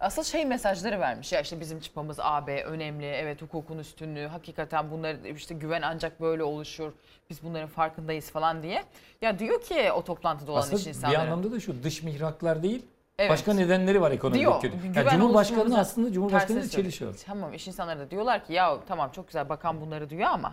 [0.00, 5.28] asıl şey mesajları vermiş ya işte bizim çıpamız AB önemli evet hukukun üstünlüğü hakikaten bunları
[5.28, 6.92] işte güven ancak böyle oluşur
[7.30, 8.84] biz bunların farkındayız falan diye.
[9.22, 11.20] Ya diyor ki o toplantıda olan iş Aslında bir insanları.
[11.20, 12.86] anlamda da şu dış mihraklar değil,
[13.20, 13.30] Evet.
[13.30, 14.76] başka nedenleri var ekonomik Diyor, kötü.
[14.76, 17.14] güven Yani Cumhurbaşkanı oluşumumuza aslında Cumhurbaşkanı Tersine çelişiyor.
[17.26, 20.52] Tamam iş insanları da diyorlar ki ya tamam çok güzel bakan bunları diyor ama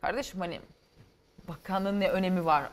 [0.00, 0.60] kardeşim hani
[1.48, 2.64] bakanın ne önemi var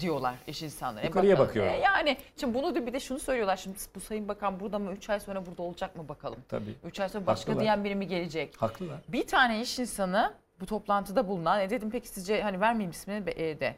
[0.00, 1.04] diyorlar iş insanları.
[1.04, 1.74] E, Yukarıya bakan- bakıyorlar.
[1.74, 4.92] e, yani şimdi bunu da bir de şunu söylüyorlar şimdi bu sayın bakan burada mı
[4.92, 6.38] 3 ay sonra burada olacak mı bakalım.
[6.48, 6.74] Tabii.
[6.84, 7.60] 3 ay sonra başka Haklılar.
[7.60, 8.62] diyen biri mi gelecek?
[8.62, 8.98] Haklılar.
[9.08, 13.48] Bir tane iş insanı bu toplantıda bulunan e dedim peki sizce hani vermeyeyim ismini be-
[13.50, 13.74] e, de.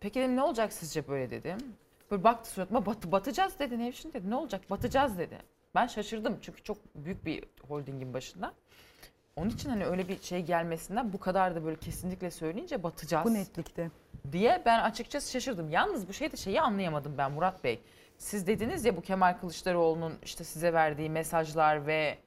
[0.00, 1.58] Peki dedim ne olacak sizce böyle dedim.
[2.10, 5.38] Böyle baktı suratıma bat, batacağız dedi Nevşin dedi ne olacak batacağız dedi.
[5.74, 8.52] Ben şaşırdım çünkü çok büyük bir holdingin başında.
[9.36, 13.34] Onun için hani öyle bir şey gelmesinden bu kadar da böyle kesinlikle söyleyince batacağız Bu
[13.34, 13.90] netlikte.
[14.32, 15.70] diye ben açıkçası şaşırdım.
[15.70, 17.80] Yalnız bu şeyde şeyi anlayamadım ben Murat Bey.
[18.18, 22.18] Siz dediniz ya bu Kemal Kılıçdaroğlu'nun işte size verdiği mesajlar ve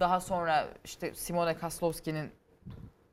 [0.00, 2.30] daha sonra işte Simone Kaslowski'nin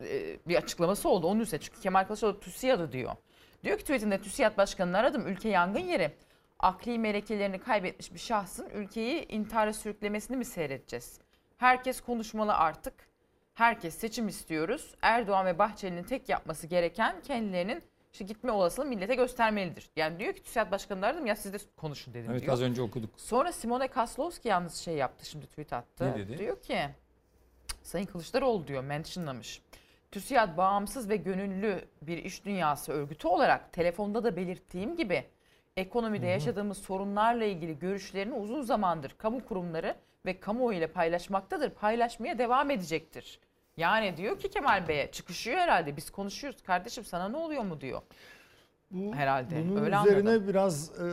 [0.02, 1.60] e, bir açıklaması oldu onun üstüne.
[1.60, 3.16] Çünkü Kemal Kılıçdaroğlu TÜSİAD'ı diyor.
[3.64, 5.28] Diyor ki tweetinde TÜSİAD Başkanı'nı aradım.
[5.28, 6.12] Ülke yangın yeri.
[6.60, 11.20] Akli melekelerini kaybetmiş bir şahsın ülkeyi intihara sürüklemesini mi seyredeceğiz?
[11.58, 12.94] Herkes konuşmalı artık.
[13.54, 14.96] Herkes seçim istiyoruz.
[15.02, 19.90] Erdoğan ve Bahçeli'nin tek yapması gereken kendilerinin işte gitme olasılığı millete göstermelidir.
[19.96, 22.54] Yani diyor ki TÜSİAD Başkanı'nı aradım ya siz de konuşun dedim Evet diyor.
[22.54, 23.10] az önce okuduk.
[23.18, 26.06] Sonra Simone Kaslowski yalnız şey yaptı şimdi tweet attı.
[26.06, 26.38] Ne dedi?
[26.38, 26.80] Diyor ki
[27.84, 29.62] Sayın Kılıçdaroğlu diyor mentionlamış.
[30.12, 35.24] TÜSİAD bağımsız ve gönüllü bir iş dünyası örgütü olarak telefonda da belirttiğim gibi
[35.78, 39.96] ekonomide yaşadığımız sorunlarla ilgili görüşlerini uzun zamandır kamu kurumları
[40.26, 41.70] ve kamuoyu ile paylaşmaktadır.
[41.70, 43.40] Paylaşmaya devam edecektir.
[43.78, 48.02] Yani diyor ki Kemal Bey'e çıkışıyor herhalde biz konuşuyoruz kardeşim sana ne oluyor mu diyor.
[48.92, 50.48] Bu, Herhalde, Bunun öyle üzerine anladım.
[50.48, 51.04] biraz, e,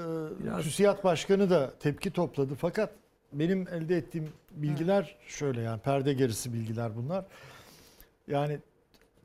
[0.45, 2.55] Biraz- TÜSİAD Başkanı da tepki topladı.
[2.55, 2.91] Fakat
[3.33, 7.25] benim elde ettiğim bilgiler şöyle yani perde gerisi bilgiler bunlar.
[8.29, 8.59] Yani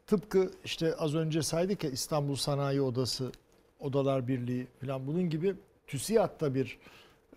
[0.08, 3.32] tıpkı işte az önce saydık ya İstanbul Sanayi Odası,
[3.80, 5.56] Odalar Birliği falan bunun gibi
[5.88, 6.78] TÜSİAD da bir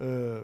[0.01, 0.37] e,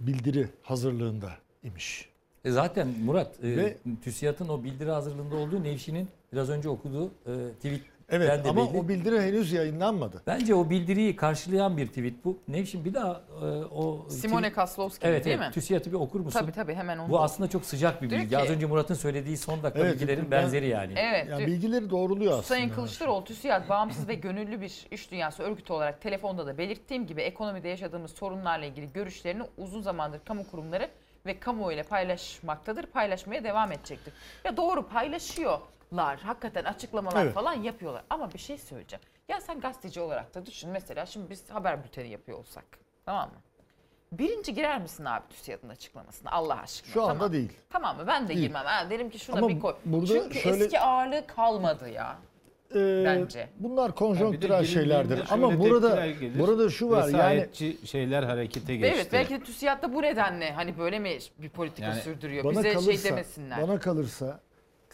[0.00, 2.08] bildiri hazırlığında imiş.
[2.44, 7.32] E zaten Murat, e, Ve- TÜSİAD'ın o bildiri hazırlığında olduğu Nevşin'in biraz önce okuduğu e,
[7.56, 7.80] tweet
[8.14, 8.78] Evet Ben de ama belli.
[8.78, 10.22] o bildiri henüz yayınlanmadı.
[10.26, 12.38] Bence o bildiriyi karşılayan bir tweet bu.
[12.48, 15.48] Nevşin bir daha e, o Simone tweet- Kaslowski Evet, değil evet.
[15.48, 15.52] mi?
[15.54, 16.40] TÜSİAD'ı bir okur musun?
[16.40, 17.10] Tabii tabii hemen onu.
[17.10, 18.30] Bu aslında çok sıcak bir Diyor bilgi.
[18.30, 20.92] ki- Az önce Murat'ın söylediği son dakika Evet, bilgilerin ben- benzeri yani.
[20.96, 21.26] Evet.
[21.30, 22.42] Yani bilgileri doğruluyor aslında.
[22.46, 27.20] Sayın Kılıçdaroğlu TÜSİAD bağımsız ve gönüllü bir iş dünyası örgütü olarak telefonda da belirttiğim gibi
[27.22, 30.88] ekonomide yaşadığımız sorunlarla ilgili görüşlerini uzun zamandır kamu kurumları
[31.26, 32.86] ve kamuoyu ile paylaşmaktadır.
[32.86, 34.12] Paylaşmaya devam edecektir.
[34.44, 34.88] Ya doğru
[35.96, 36.18] paylaşıyorlar.
[36.26, 37.34] Hakikaten açıklamalar Evet.
[37.34, 38.02] falan yapıyorlar.
[38.10, 39.02] Ama bir şey söyleyeceğim.
[39.28, 40.70] Ya sen gazeteci olarak da düşün.
[40.70, 42.64] Mesela şimdi biz haber bülteni yapıyor olsak.
[43.06, 43.36] Tamam mı?
[44.12, 46.92] Birinci girer misin abi TÜSİAD'ın açıklamasına Allah aşkına?
[46.92, 47.32] Şu anda Tamam.
[47.32, 47.52] değil.
[47.70, 48.04] Tamam mı?
[48.06, 48.40] Ben de Değil.
[48.40, 48.64] girmem.
[48.64, 49.74] Ha, derim ki şuna Ama bir koy.
[49.84, 52.16] burada Çünkü şöyle- eski ağırlığı kalmadı ya.
[52.74, 53.48] Ee, Bence.
[53.58, 55.22] Bunlar konjonktürel girin şeylerdir.
[55.30, 56.38] Ama burada gelir.
[56.38, 57.48] burada şu var yani
[57.86, 58.94] şeyler harekete geçti.
[58.96, 62.50] Evet belki de TÜSİAD da bu nedenle hani böyle mi bir politika Yani sürdürüyor?
[62.50, 63.62] Bize kalırsa şey demesinler.
[63.62, 64.40] bana kalırsa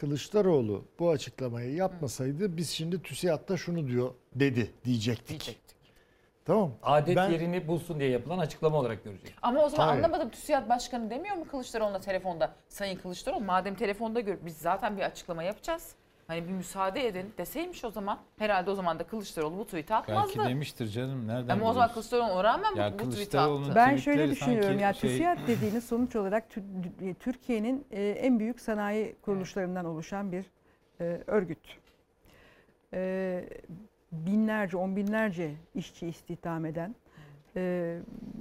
[0.04, 5.28] Kılıçdaroğlu bu açıklamayı yapmasaydı biz şimdi TÜSİAD'da şunu diyor dedi diyecektik.
[5.28, 5.76] diyecektik.
[6.44, 6.72] Tamam.
[6.82, 9.34] Adet Ben- yerini bulsun diye yapılan açıklama olarak görecek.
[9.42, 10.04] Ama o zaman Hayır.
[10.04, 12.52] anlamadım TÜSİAD Başkanı demiyor mu Kılıçdaroğlu'na telefonda?
[12.68, 15.94] Sayın Kılıçdaroğlu madem telefonda gör biz zaten bir açıklama yapacağız.
[16.30, 18.18] Hani bir müsaade edin deseymiş o zaman.
[18.38, 20.38] Herhalde o zaman da Kılıçdaroğlu bu tweet'i atmazdı.
[20.38, 21.28] Belki demiştir canım.
[21.28, 21.92] Nereden Ama o zaman?
[21.92, 23.72] Kılıçdaroğlu ona rağmen Ya bu, bu tweet'i attı.
[23.74, 29.16] Ben şöyle düşünüyorum ya şey- TÜSİAD dediğiniz sonuç olarak Tü- Türkiye'nin e, en büyük sanayi
[29.22, 30.44] kuruluşlarından oluşan bir
[31.00, 31.78] e, örgüt.
[32.94, 33.44] E,
[34.12, 36.94] binlerce, on binlerce işçi istihdam eden,
[37.56, 37.98] e,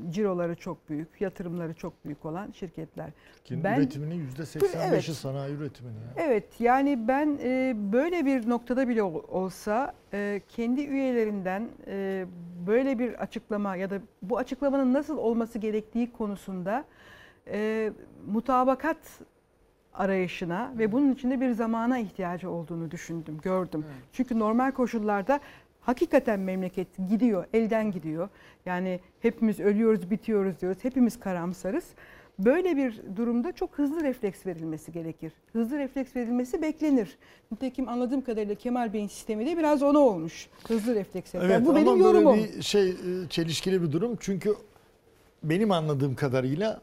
[0.10, 3.10] ciroları çok büyük, yatırımları çok büyük olan şirketler.
[3.46, 5.04] Kendi Ben- üretiminin %85'i Evet.
[5.04, 5.94] sanayi üretimini.
[5.96, 6.24] ya.
[6.26, 12.26] Evet yani ben e, böyle bir noktada bile ol- olsa e, kendi üyelerinden e,
[12.68, 16.86] böyle bir açıklama ya da bu açıklamanın nasıl olması gerektiği konusunda
[17.48, 17.92] e,
[18.28, 18.98] mutabakat
[19.94, 23.86] arayışına ve bunun içinde bir zamana ihtiyacı olduğunu düşündüm, gördüm.
[24.14, 25.40] Çünkü normal koşullarda
[25.82, 28.30] hakikaten memleket gidiyor, elden gidiyor.
[28.66, 31.86] Yani hepimiz ölüyoruz, bitiyoruz diyoruz, hepimiz karamsarız.
[32.40, 35.32] Böyle bir durumda çok hızlı refleks verilmesi gerekir.
[35.54, 37.18] Hızlı refleks verilmesi beklenir.
[37.52, 40.48] Nitekim anladığım kadarıyla Kemal Bey'in sistemi de biraz ona olmuş.
[40.68, 41.36] Hızlı refleks.
[41.36, 42.38] Evet, Yani bu benim böyle yorumum.
[42.38, 42.94] bir şey e,
[43.30, 44.18] çelişkili bir durum.
[44.20, 44.54] Çünkü
[45.44, 46.82] benim anladığım kadarıyla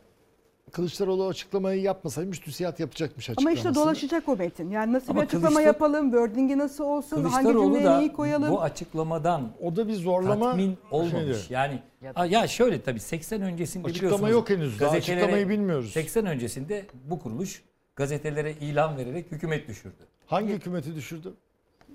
[0.73, 3.71] Kılıçdaroğlu açıklamayı yapmasaymış TÜSİAD yapacakmış Ama açıklamasını.
[3.71, 4.71] işte dolaşacak o metin.
[4.71, 8.51] Yani nasıl Ama bir açıklama Kılıçdar- yapalım, wordingi nasıl olsun, hangi cümleyi neyi koyalım.
[8.51, 11.13] bu açıklamadan O da bir zorlama tatmin olmamış.
[11.13, 11.47] şeydir.
[11.51, 11.83] Yani
[12.17, 14.33] Ya ya şöyle tabii 80 öncesinde Açıklama biliyorsunuz.
[14.33, 14.81] yok henüz.
[14.81, 15.93] Daha gazetelere- açıklamayı bilmiyoruz.
[15.93, 17.63] 80 öncesinde bu kuruluş
[17.97, 19.95] gazetelere ilan vererek hükümet düşürdü.
[20.27, 21.35] Hangi hükümeti düşürdü?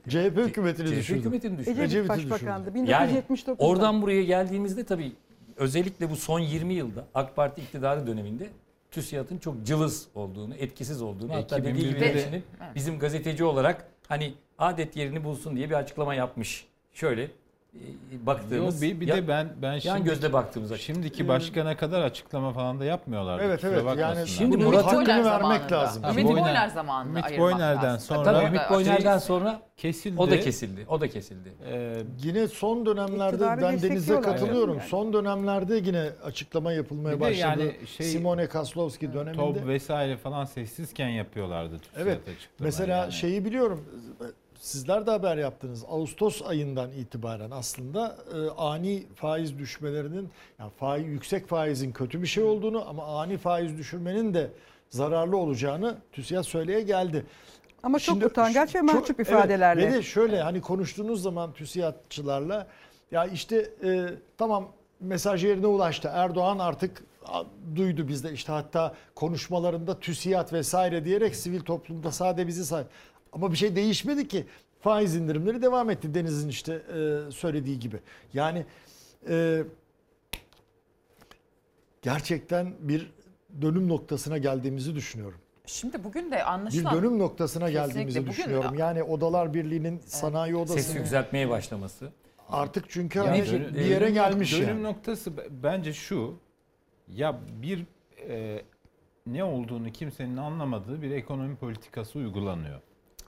[0.10, 1.20] CHP hükümetini CHP düşürdü.
[1.20, 1.82] hükümetini düşürdü.
[1.82, 2.70] Ecevit Başbakan'dı.
[2.76, 3.56] 1979'da.
[3.58, 5.12] Oradan buraya geldiğimizde tabii
[5.58, 8.50] özellikle bu son 20 yılda AK Parti iktidarı döneminde
[8.92, 12.44] TÜSİAD'ın çok cılız olduğunu, etkisiz olduğunu hatta dediği gibi 2001'de Nevşin'in
[12.76, 16.68] bizim gazeteci olarak hani adet yerini bulsun diye bir açıklama yapmış.
[16.94, 17.32] Şöyle
[18.26, 20.86] baktığımız Yo, bir, bir ya- de ben ben yan şimdi gözle baktığımız açık.
[20.86, 23.44] şimdiki başkana kadar açıklama falan da yapmıyorlardı.
[23.44, 25.72] Evet evet yani Şimdi Murat'ın- hakkını vermek zamanında.
[25.82, 26.04] lazım.
[26.12, 28.74] Ümit Boyner- zamanında Ümit Boyner'den sonra- Tabii Tabii, Ümit tabii.
[28.76, 30.22] Boyner'den sonra kesildi.
[30.22, 30.86] o da kesildi.
[30.90, 31.54] O da kesildi.
[31.66, 34.78] Ee, Yine son dönemlerde İktidarı ben Deniz'e katılıyorum.
[34.78, 34.90] yani.
[34.90, 37.40] Son dönemlerde yine açıklama yapılmaya başladı.
[37.40, 39.38] yani şey- Simone Kaslowski döneminde.
[39.38, 41.78] Top vesaire falan sessizken yapıyorlardı.
[41.98, 42.20] Evet.
[42.60, 43.12] Mesela yani.
[43.12, 43.86] şeyi biliyorum.
[44.62, 45.84] Sizler de haber yaptınız.
[45.89, 52.43] Ağustos ayından itibaren aslında e, ani faiz düşmelerinin, yani faiz, yüksek faizin kötü bir şey
[52.43, 54.50] olduğunu ama ani faiz düşürmenin de
[54.89, 57.26] zararlı olacağını TÜSİAD söyleye geldi.
[57.84, 59.88] Ama çok Şimdi utangaç ve çok- mahcup evet, ifadelerle.
[59.88, 62.67] ve de şöyle hani konuştuğunuz zaman TÜSİAD'çılarla
[63.12, 64.67] ya işte e, tamam
[65.00, 66.10] mesaj yerine ulaştı.
[66.13, 67.04] Erdoğan artık
[67.76, 72.84] duydu bizde işte hatta konuşmalarında TÜSİAD vesaire diyerek sivil toplumda sade bizi say.
[73.32, 74.46] Ama bir şey değişmedi ki.
[74.82, 78.00] Faiz indirimleri devam etti Deniz'in işte e, söylediği gibi.
[78.34, 78.65] Yani
[79.30, 79.63] e,
[82.02, 83.12] gerçekten bir
[83.62, 85.38] dönüm noktasına geldiğimizi düşünüyorum.
[85.65, 87.88] Şimdi bugün de Bir anlaşılan dönüm noktasına Kesinlikle.
[87.88, 88.78] geldiğimizi Bugün- düşünüyorum.
[88.78, 92.12] Yani Odalar Birliği'nin sanayi Sesi odasının yükseltmeye başlaması.
[92.50, 94.84] artık çünkü Yani hani dönüm- bir yere gelmiş Dönüm yani.
[94.84, 95.32] noktası
[95.63, 96.34] bence şu.
[97.08, 97.86] Ya bir
[98.30, 98.62] e,
[99.28, 102.82] ne olduğunu kimsenin anlamadığı bir ekonomi politikası uygulanıyor.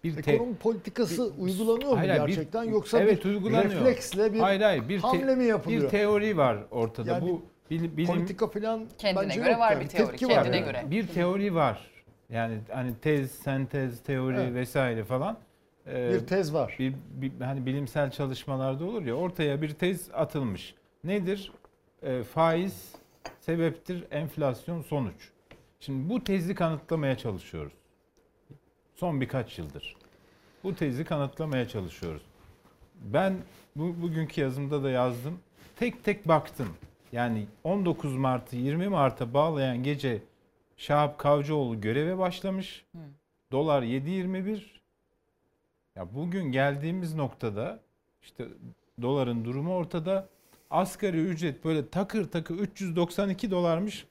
[0.03, 3.71] Bir te- Ekonomi politikası uygulanıyor mu Hayır, hayır, bir- gerçekten yoksa evet, bir uygulanıyor.
[3.71, 5.83] refleksle bir hayır hayır bir te- hamle mi yapılıyor?
[5.83, 7.11] bir teori var ortada.
[7.11, 9.83] Yani Bu bil- bilim politika falan Kendine bence göre yok var yani.
[9.83, 10.65] bir teori, Tepki kendine yani.
[10.65, 10.83] göre.
[10.91, 11.87] bir teori var.
[12.29, 14.53] Yani hani tez, sentez, teori Evet.
[14.53, 15.37] vesaire falan.
[15.87, 16.75] Ee, Bir tez var.
[16.79, 20.75] bir, bir- hani bilimsel çalışmalarda olur ya ortaya bir tez atılmış.
[21.03, 21.51] Nedir?
[22.03, 22.91] Ee, faiz
[23.39, 25.29] sebeptir, enflasyon sonuç.
[25.79, 27.73] Şimdi bu tezi kanıtlamaya çalışıyoruz.
[28.95, 29.95] Son birkaç yıldır.
[30.63, 32.21] Bu tezi kanıtlamaya çalışıyoruz.
[32.95, 33.37] ben
[33.75, 35.39] bu bugünkü yazımda da yazdım.
[35.75, 36.69] Tek tek baktım.
[37.11, 40.21] Yani 19 Mart'ı 20 Mart'a bağlayan gece
[40.77, 42.85] Şahap Kavcıoğlu göreve başlamış.
[42.91, 42.99] Hı.
[43.51, 44.61] Dolar 7.21.
[45.95, 47.79] Ya bugün geldiğimiz noktada
[48.21, 48.47] işte
[49.01, 50.29] doların durumu ortada.
[50.69, 54.05] Asgari ücret böyle takır takır 392 dolarmış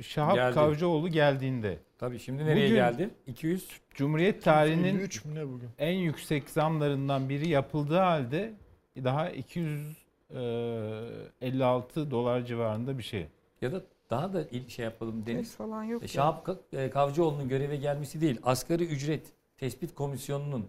[0.00, 0.54] Şahap Geldi.
[0.54, 1.78] Kavcıoğlu geldiğinde.
[1.98, 3.10] Tabii şimdi nereye Bugün- geldi?
[3.26, 5.68] 200 Cumhuriyet tarihinin 53 mü ne bugün?
[5.78, 8.52] en yüksek zamlarından biri yapıldığı halde
[9.04, 13.26] daha 256 dolar civarında bir şey.
[13.62, 15.46] ya da daha da il- şey yapalım Deniz.
[15.48, 16.02] Ses falan yok.
[16.02, 16.08] E, ya.
[16.08, 19.26] Şahap Ka- e, Kavcıoğlu'nun göreve gelmesi değil, asgari ücret
[19.58, 20.68] tespit komisyonunun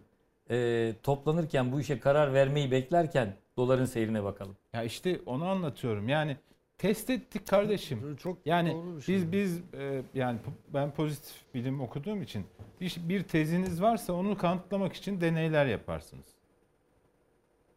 [0.51, 4.55] e, toplanırken bu işe karar vermeyi beklerken doların seyrine bakalım.
[4.73, 6.09] Ya işte onu anlatıyorum.
[6.09, 6.37] Yani
[6.77, 8.15] test ettik kardeşim.
[8.15, 9.15] Çok Yani doğru bir şey.
[9.15, 10.39] biz biz e, yani
[10.73, 12.45] ben pozitif bilim okuduğum için
[12.81, 16.25] bir, bir teziniz varsa onu kanıtlamak için deneyler yaparsınız.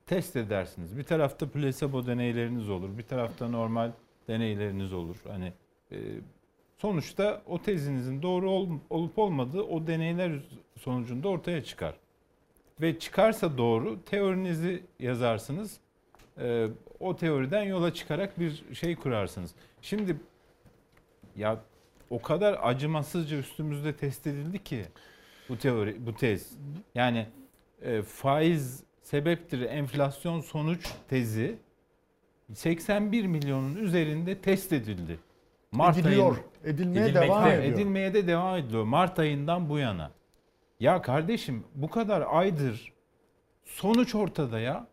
[0.06, 0.98] Test edersiniz.
[0.98, 3.92] Bir tarafta plasebo deneyleriniz olur, bir tarafta normal
[4.28, 5.16] deneyleriniz olur.
[5.28, 5.52] Hani
[5.92, 5.96] e,
[6.78, 10.32] sonuçta o tezinizin doğru ol- olup olmadığı o deneyler
[10.78, 11.94] sonucunda ortaya çıkar.
[12.80, 15.80] Ve çıkarsa doğru teorinizi yazarsınız.
[16.38, 16.66] E,
[17.00, 19.54] o teoriden yola çıkarak bir şey kurarsınız.
[19.82, 20.16] Şimdi
[21.36, 21.60] ya
[22.10, 24.84] o kadar acımasızca üstümüzde test edildi ki
[25.48, 26.50] bu teori, bu tez.
[26.94, 27.26] Yani
[27.82, 31.58] e, faiz sebeptir, enflasyon sonuç tezi
[32.54, 35.18] 81 milyonun üzerinde test edildi.
[35.72, 36.36] Mart ediliyor.
[36.36, 37.20] ayın- Edilmeye Edilmekte.
[37.28, 37.62] devam ediyor.
[37.74, 38.84] edilmeye de devam ediliyor.
[38.84, 40.10] Mart ayından bu yana.
[40.80, 42.92] Ya kardeşim bu kadar aydır
[43.64, 44.86] sonuç ortada ya.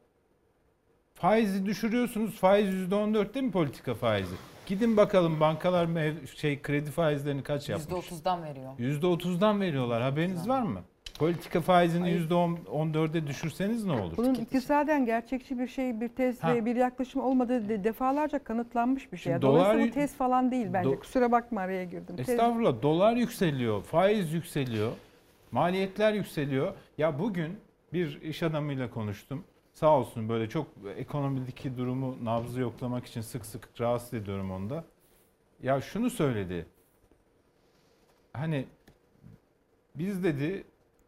[1.21, 2.35] Faizi düşürüyorsunuz.
[2.35, 4.35] Faiz %14'te mi politika faizi?
[4.65, 7.87] Gidin bakalım bankalar mev- şey kredi faizlerini kaç yapmış?
[7.87, 8.71] %30'dan veriyor.
[8.79, 10.01] %30'dan veriyorlar.
[10.01, 10.81] Haberiniz var mı?
[11.19, 12.29] Politika faizini Hayır.
[12.29, 14.17] %14'e düşürseniz ne olur?
[14.17, 16.55] Bunun iktisaden gerçekçi bir şey, bir test Ha.
[16.55, 19.31] ve bir yaklaşım olmadığı de- defalarca kanıtlanmış bir şey.
[19.33, 20.89] Şimdi Dolayısıyla dolar- bu test falan değil bence.
[20.89, 22.15] Do- Kusura bakma araya girdim.
[22.15, 24.91] Tez- Estağfurullah dolar yükseliyor, faiz yükseliyor,
[25.51, 26.73] maliyetler yükseliyor.
[26.97, 27.57] Ya bugün
[27.93, 29.43] bir iş adamıyla konuştum.
[29.77, 34.83] Sağ olsun böyle çok ekonomideki durumu nabzı yoklamak için sık sık rahatsız ediyorum onda.
[35.63, 36.65] Ya şunu söyledi.
[38.33, 38.65] Hani
[39.95, 40.63] biz dedi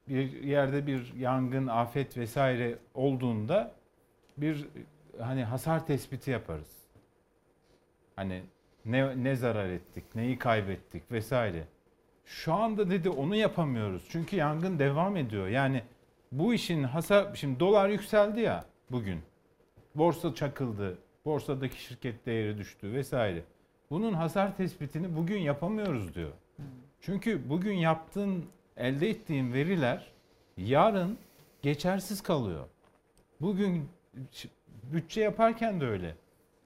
[0.07, 3.71] bir yerde bir yangın, afet vesaire olduğunda
[4.37, 4.67] bir
[5.19, 6.77] hani hasar tespiti yaparız.
[8.15, 8.43] Hani
[8.85, 11.63] ne, ne zarar ettik, neyi kaybettik vesaire.
[12.25, 14.07] Şu anda dedi onu yapamıyoruz.
[14.09, 15.47] Çünkü yangın devam ediyor.
[15.47, 15.83] Yani
[16.31, 19.19] bu işin hasar şimdi dolar yükseldi ya bugün.
[19.95, 20.97] Borsa çakıldı.
[21.25, 23.43] Borsadaki şirket değeri düştü vesaire.
[23.89, 26.31] Bunun hasar tespitini bugün yapamıyoruz diyor.
[27.01, 28.45] Çünkü bugün yaptığın,
[28.77, 30.11] elde ettiğin veriler
[30.57, 31.17] yarın
[31.61, 32.65] geçersiz kalıyor.
[33.41, 33.89] Bugün
[34.83, 36.15] bütçe yaparken de öyle.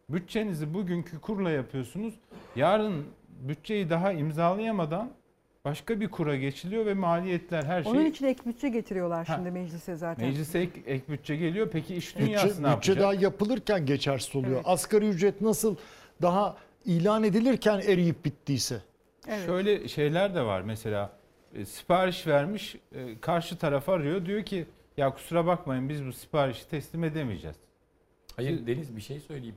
[0.10, 2.14] Bütçenizi bugünkü kurla yapıyorsunuz.
[2.56, 5.12] Yarın bütçeyi daha imzalayamadan
[5.66, 9.36] başka bir kura geçiliyor ve maliyetler her Onun şey için ek bütçe getiriyorlar Ha.
[9.36, 10.28] şimdi meclise zaten.
[10.28, 11.70] meclise ek, ek bütçe geliyor.
[11.72, 13.00] Peki iş dünyası Bütçe, ne bütçe yapacak?
[13.00, 14.56] daha yapılırken geçersiz oluyor.
[14.56, 14.66] Evet.
[14.68, 15.76] Asgari ücret nasıl
[16.22, 18.82] daha ilan edilirken eriyip bittiyse.
[19.28, 19.46] Evet.
[19.46, 21.12] Şöyle şeyler de var mesela
[21.56, 24.66] e, sipariş vermiş e, karşı taraf arıyor diyor ki
[24.98, 27.58] ya kusura bakmayın biz bu siparişi teslim edemeyeceğiz.
[28.36, 29.56] Hayır Deniz bir şey söyleyeyim.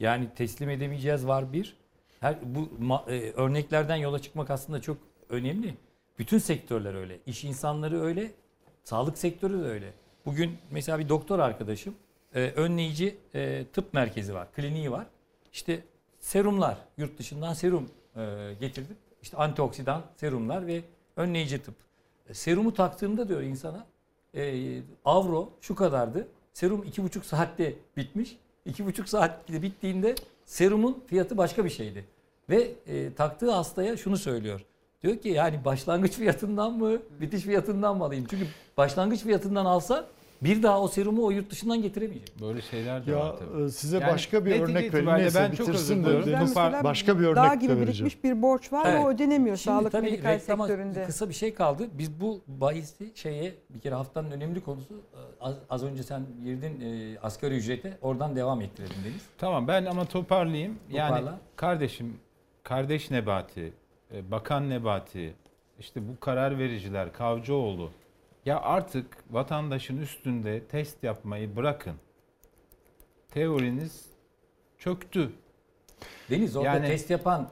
[0.00, 1.76] Yani teslim edemeyeceğiz var bir.
[2.20, 4.96] Her bu ma- e, örneklerden yola çıkmak aslında çok
[5.32, 5.74] önemli.
[6.18, 7.18] Bütün sektörler öyle.
[7.26, 8.30] İş insanları öyle.
[8.84, 9.92] Sağlık sektörü de öyle.
[10.26, 11.94] Bugün mesela bir doktor arkadaşım
[12.34, 15.06] e, önleyici e, tıp merkezi var, kliniği var.
[15.52, 15.80] İşte
[16.20, 18.96] serumlar, yurt dışından serum e, getirdim.
[19.22, 20.82] İşte antioksidan serumlar ve
[21.16, 21.74] önleyici tıp.
[22.28, 23.86] E, serumu taktığımda diyor insana
[24.34, 26.28] e, avro şu kadardı.
[26.52, 28.36] Serum iki buçuk saatte bitmiş.
[28.64, 30.14] İki buçuk saatte bittiğinde
[30.44, 32.04] serumun fiyatı başka bir şeydi.
[32.50, 34.60] Ve e, taktığı hastaya şunu söylüyor.
[35.02, 38.26] Diyor ki yani başlangıç fiyatından mı, bitiş fiyatından mı alayım?
[38.30, 40.06] Çünkü başlangıç fiyatından alsa
[40.42, 42.40] bir daha o serumu o yurt dışından getiremeyecek.
[42.40, 43.62] Böyle şeyler de Ya var tabii.
[43.64, 44.88] e, size Yani başka bir örnek vereyim.
[44.94, 46.04] itibariyle Neyse ben çok bitirsin.
[46.04, 48.06] Topar- mesela başka bir Dağ örnek gibi de vereceğim.
[48.10, 49.00] birikmiş bir borç var Evet.
[49.04, 51.04] o ödenemiyor Şimdi sağlık tabii medikal sektöründe.
[51.04, 51.86] kısa bir şey kaldı.
[51.98, 56.80] Biz bu bahisi şeye bir kere haftanın önemli konusu e, az, az önce sen girdin
[56.80, 59.22] e, asgari ücrete oradan devam ettirelim Deniz.
[59.38, 60.78] Tamam ben ama toparlayayım.
[60.92, 61.38] Yani Toparla.
[61.56, 62.16] kardeşim,
[62.62, 63.72] kardeş Nebati,
[64.30, 65.34] Bakan Nebati,
[65.78, 67.90] işte bu karar vericiler, Kavcıoğlu.
[68.46, 71.94] Ya artık vatandaşın üstünde test yapmayı bırakın.
[73.30, 74.06] Teoriniz
[74.78, 75.30] çöktü.
[76.30, 77.48] Deniz orada Yani- test yapan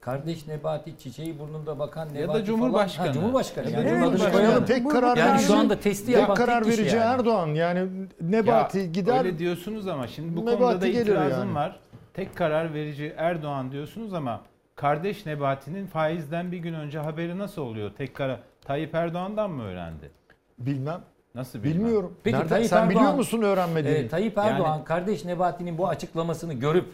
[0.00, 2.44] Kardeş Nebati çiçeği burnunda bakan Nebati da falan.
[2.44, 3.06] Cumhurbaşkanı.
[3.06, 3.70] Ha, Cumhurbaşkanı.
[3.70, 4.32] Yani Evet, Cumhurbaşkanı.
[4.32, 4.64] koyalım.
[4.64, 7.14] tek karar Yani verici, şu anda testi tek yapan karar tek kişi verici yani.
[7.14, 7.46] Erdoğan.
[7.48, 7.88] Yani
[8.20, 11.54] Nebati Ya, gider Öyle diyorsunuz ama şimdi bu Nebati konuda da itirazım yani.
[11.54, 11.80] var.
[12.14, 14.40] Tek karar verici Erdoğan diyorsunuz ama
[14.74, 17.90] kardeş Nebati'nin faizden bir gün önce haberi nasıl oluyor?
[17.98, 20.10] Tek karar Tayyip Erdoğan'dan mı öğrendi?
[20.58, 21.00] bilmem.
[21.34, 21.78] Nasıl bilmem.
[21.78, 22.16] Bilmiyorum.
[22.24, 23.98] Peki Nereden- Tayyip sen biliyor Erdoğan- musun öğrenmediğini?
[23.98, 26.86] Ee, Tayyip Yani- Erdoğan kardeş Nebati'nin bu açıklamasını görüp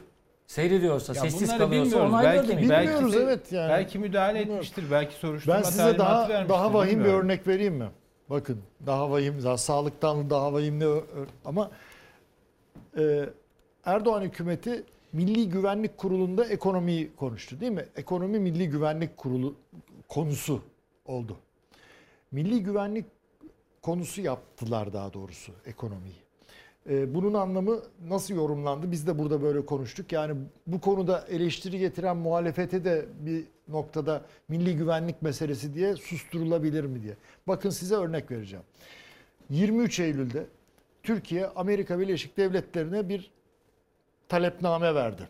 [0.47, 2.13] seyrediyorsa, Ya sessiz kalıyorsa bilmiyoruz.
[2.13, 2.71] onaylıyor Belki- demek.
[2.71, 3.69] belki Bilmiyoruz de- evet yani.
[3.69, 4.55] Belki müdahale Bilmiyorum.
[4.57, 4.85] etmiştir.
[4.91, 7.25] Belki soruşturma Ben size daha daha vahim bir bilmiyorum.
[7.25, 7.89] örnek vereyim mi?
[8.31, 11.71] Bakın daha vahim, daha sağlıktan daha vahimli ö- ö- ama
[12.99, 13.25] e,
[13.85, 17.85] Erdoğan hükümeti Milli Güvenlik Kurulu'nda ekonomiyi konuştu değil mi?
[17.97, 19.55] Ekonomi Milli Güvenlik Kurulu
[20.09, 20.63] konusu
[21.07, 21.37] oldu.
[22.33, 23.05] Milli Güvenlik
[23.83, 26.29] konusu yaptılar daha doğrusu ekonomiyi.
[26.91, 28.91] E, bunun anlamı nasıl yorumlandı?
[28.91, 30.13] Biz de burada böyle konuştuk.
[30.13, 30.35] Yani
[30.67, 37.17] bu konuda eleştiri getiren muhalefete de bir noktada milli güvenlik meselesi diye susturulabilir mi diye.
[37.47, 38.65] Bakın size örnek vereceğim.
[39.51, 40.47] 23 Eylül'de
[41.03, 43.31] Türkiye Amerika Birleşik Devletleri'ne bir
[44.29, 45.29] talepname verdi.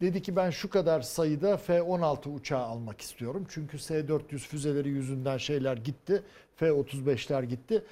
[0.00, 3.46] Dedi ki ben şu kadar sayıda F-16 uçağı almak istiyorum.
[3.48, 6.22] Çünkü S-400 füzeleri yüzünden şeyler gitti.
[6.56, 7.84] F-35'ler gitti.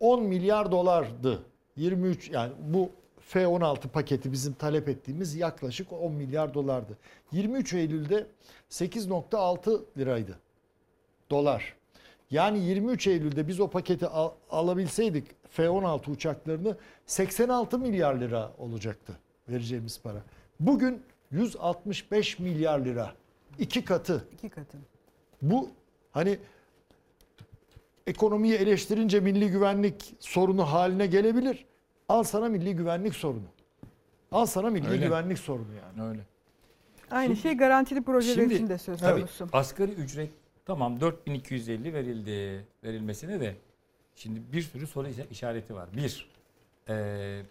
[0.00, 1.42] 10 milyar dolardı.
[1.76, 6.98] 23 yani bu F-16 paketi bizim talep ettiğimiz yaklaşık 10 milyar dolardı.
[7.32, 8.26] 23 Eylül'de
[8.70, 10.38] 8.6 liraydı.
[11.30, 11.74] Dolar.
[12.30, 16.76] Yani 23 Eylül'de biz o paketi al- alabilseydik F-16 uçaklarını
[17.06, 19.12] 86 milyar lira olacaktı
[19.48, 20.22] vereceğimiz para.
[20.60, 23.12] Bugün 165 milyar lira.
[23.58, 24.28] iki katı.
[24.32, 24.78] İki katı.
[25.42, 25.70] Bu
[26.12, 26.38] hani
[28.06, 31.64] ekonomiyi eleştirince milli güvenlik sorunu haline gelebilir.
[32.08, 33.46] Al sana milli güvenlik sorunu.
[34.32, 35.06] Al sana milli Öyle.
[35.06, 36.08] güvenlik sorunu yani.
[36.08, 36.20] Öyle.
[37.10, 39.48] Aynı şey garantili projeler Şimdi- için de söz Tabii konusu.
[39.52, 40.30] asgari ücret
[40.66, 43.56] tamam 4250 verildi verilmesine de
[44.14, 45.88] şimdi bir sürü soru işa- işareti var.
[45.96, 46.30] Bir,
[46.88, 47.42] eee,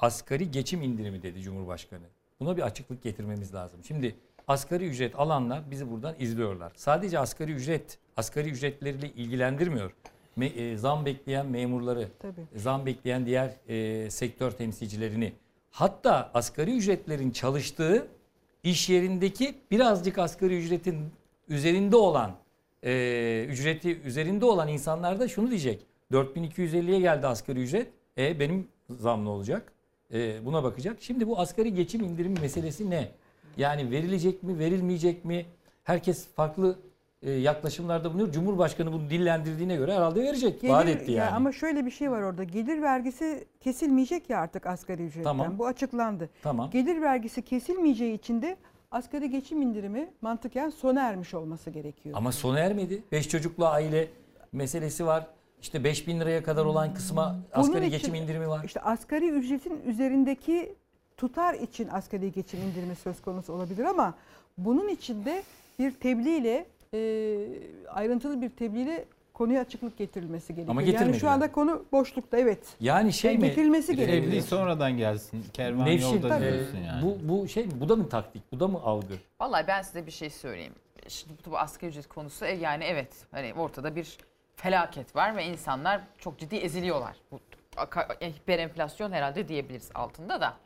[0.00, 2.04] asgari geçim indirimi dedi Cumhurbaşkanı.
[2.40, 3.80] Buna bir açıklık getirmemiz lazım.
[3.84, 4.16] Şimdi
[4.48, 6.72] asgari ücret alanlar bizi buradan izliyorlar.
[6.74, 9.92] Sadece asgari ücret, asgari ücretleriyle ilgilendirmiyor.
[10.38, 12.40] Me- e, zam bekleyen memurları, Tabii.
[12.56, 15.32] zam bekleyen diğer e, sektör temsilcilerini
[15.70, 18.06] hatta asgari ücretlerin çalıştığı
[18.62, 21.12] iş yerindeki birazcık asgari ücretin
[21.48, 22.36] üzerinde olan
[22.84, 25.86] e, ücreti üzerinde olan insanlar da şunu diyecek.
[26.12, 27.88] 4250'ye geldi asgari ücret.
[28.18, 29.72] E benim zam ne olacak?
[30.14, 30.96] E, buna bakacak.
[31.00, 33.08] Şimdi bu asgari geçim indirimi meselesi ne?
[33.56, 35.46] Yani verilecek mi, verilmeyecek mi?
[35.84, 36.78] Herkes farklı
[37.22, 38.32] e, yaklaşımlarda bulunuyor.
[38.32, 40.64] Cumhurbaşkanı bunu dillendirdiğine göre herhalde verecek.
[40.64, 41.34] Vaat Gelir- etti ya yani.
[41.36, 42.44] ama şöyle bir şey var orada.
[42.44, 45.22] Gelir vergisi kesilmeyecek ya artık asgari ücretten.
[45.24, 45.58] Tamam.
[45.58, 46.30] Bu açıklandı.
[46.42, 46.70] Tamam.
[46.70, 48.56] Gelir vergisi kesilmeyeceği için de
[48.90, 52.14] asgari geçim indirimi mantıken sona ermiş olması gerekiyor.
[52.18, 53.02] Ama sona ermedi.
[53.12, 54.08] Beş çocuklu aile
[54.52, 55.26] meselesi var.
[55.62, 58.64] İşte 5000 liraya kadar olan kısma asgari için- geçim indirimi var.
[58.64, 60.74] İşte asgari ücretin üzerindeki
[61.16, 64.14] tutar için asgari geçim indirimi söz konusu olabilir ama
[64.58, 65.42] bunun içinde
[65.78, 66.98] bir tebliğle e,
[67.88, 69.04] ayrıntılı bir tebliğle
[69.34, 70.70] konuya açıklık getirilmesi gerekiyor.
[70.70, 72.58] Ama yani şu anda konu boşlukta evet.
[72.80, 73.48] Yani şey Yani mi?
[73.48, 74.22] getirilmesi gerekiyor.
[74.24, 75.44] Evli sonradan gelsin.
[75.52, 77.02] Kervan Nevşin, yolda e, diyorsun yani.
[77.02, 77.72] bu, bu şey mi?
[77.80, 78.52] Bu da mı taktik?
[78.52, 79.14] Bu da mı algı?
[79.40, 80.74] Vallahi ben size bir şey söyleyeyim.
[81.08, 84.18] Şimdi bu, bu asgari ücret konusu e, yani evet hani ortada bir
[84.60, 87.16] felaket var ve insanlar çok ciddi eziliyorlar.
[87.30, 87.40] Bu
[88.20, 90.56] e, hiper enflasyon herhalde diyebiliriz altında da.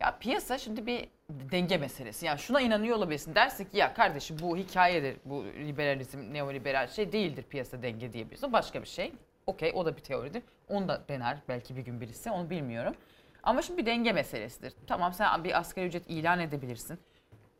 [0.00, 2.26] Ya piyasa şimdi bir denge meselesi.
[2.26, 3.34] Yani şuna inanıyor olabilirsin.
[3.34, 5.16] Dersin ki ya kardeşim bu hikayedir.
[5.24, 8.48] Bu liberalizm, neoliberal şey değildir piyasa denge diyebilirsin.
[8.48, 9.12] O başka bir şey.
[9.46, 10.42] Okey o da bir teoridir.
[10.68, 12.94] Onu da dener belki bir gün birisi onu bilmiyorum.
[13.42, 14.72] Ama şimdi bir denge meselesidir.
[14.86, 16.98] Tamam sen bir asgari ücret ilan edebilirsin.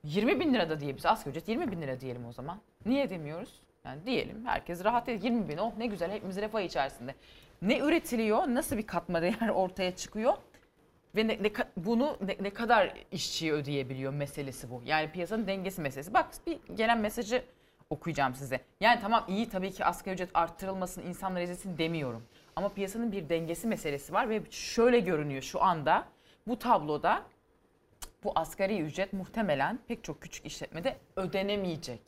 [0.05, 1.07] 20 bin lira da diyebiliriz.
[1.07, 2.61] Asgari ücret 20 bin lira diyelim o zaman.
[2.87, 3.61] Niye demiyoruz?
[3.85, 5.35] Yani diyelim herkes rahat ediyor.
[5.35, 7.14] 20 bin oh ne güzel hepimiz refah içerisinde.
[7.62, 8.39] Ne üretiliyor?
[8.39, 10.35] Nasıl bir katma değer ortaya çıkıyor?
[11.16, 14.82] Ve ne, ne bunu ne, ne kadar işçiye ödeyebiliyor meselesi bu.
[14.85, 16.14] Yani piyasanın dengesi meselesi.
[16.14, 17.45] Bak bir gelen mesajı
[17.91, 18.61] okuyacağım size.
[18.80, 22.22] Yani tamam iyi tabii ki asgari ücret arttırılmasın, insanlar ezilsin demiyorum.
[22.57, 26.09] Ama piyasanın bir dengesi meselesi var ve şöyle görünüyor şu anda.
[26.47, 27.22] Bu tabloda
[28.24, 32.01] bu asgari ücret muhtemelen pek çok küçük işletmede ödenemeyecek.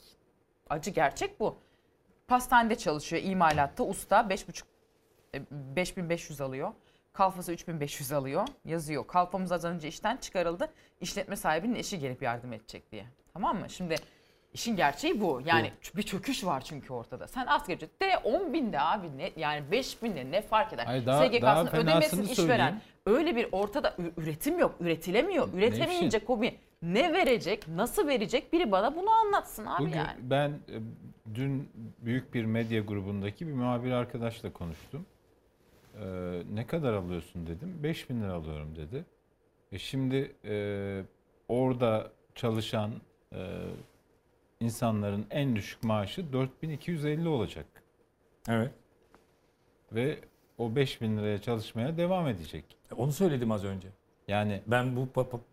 [0.71, 1.66] Acı gerçek bu.
[2.29, 4.63] Pastanede çalışıyor imalatta usta 5,5
[5.35, 6.73] e, 5500 alıyor.
[7.13, 8.49] Kalfası 3500 alıyor.
[8.65, 9.07] Yazıyor.
[9.07, 10.73] Kalfamız az önce işten çıkarıldı.
[11.01, 13.07] İşletme sahibinin eşi gelip yardım edecek diye.
[13.33, 13.71] Tamam mı?
[13.71, 13.95] Şimdi
[14.55, 15.43] işin gerçeği bu.
[15.45, 17.29] Yani bir çöküş var çünkü ortada.
[17.29, 20.85] Sen asgari ücret de 10 binde abi ne, yani 5 binde ne fark eder?
[20.85, 22.35] Hayır, daha- SGK'sını ödemesin işveren.
[22.35, 22.81] söyleyeyim.
[23.07, 25.49] Öyle bir ortada üretim yok, üretilemiyor.
[25.55, 26.59] Üretemeyince kobi
[26.93, 30.17] Ne verecek, nasıl verecek biri bana bunu anlatsın abi Bugün yani.
[30.23, 30.77] ben e,
[31.35, 31.69] dün
[31.99, 35.07] büyük bir medya grubundaki bir muhabir arkadaşla konuştum.
[36.01, 37.83] Ee, ne kadar alıyorsun dedim.
[37.83, 39.05] 5000 lira alıyorum dedi.
[39.73, 41.03] E şimdi e,
[41.49, 42.91] orada çalışan
[43.33, 43.39] e,
[44.61, 47.67] insanların en düşük maaşı 4250 olacak.
[48.49, 48.73] Evet.
[49.93, 50.19] Ve
[50.59, 52.65] o 5000 liraya çalışmaya devam edecek.
[52.97, 53.89] Onu söyledim az önce.
[54.29, 55.09] Yani Ben bu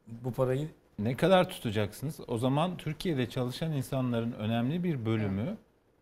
[0.07, 0.67] bu parayı
[0.99, 2.19] ne kadar tutacaksınız?
[2.27, 5.57] O zaman Türkiye'de çalışan insanların önemli bir bölümü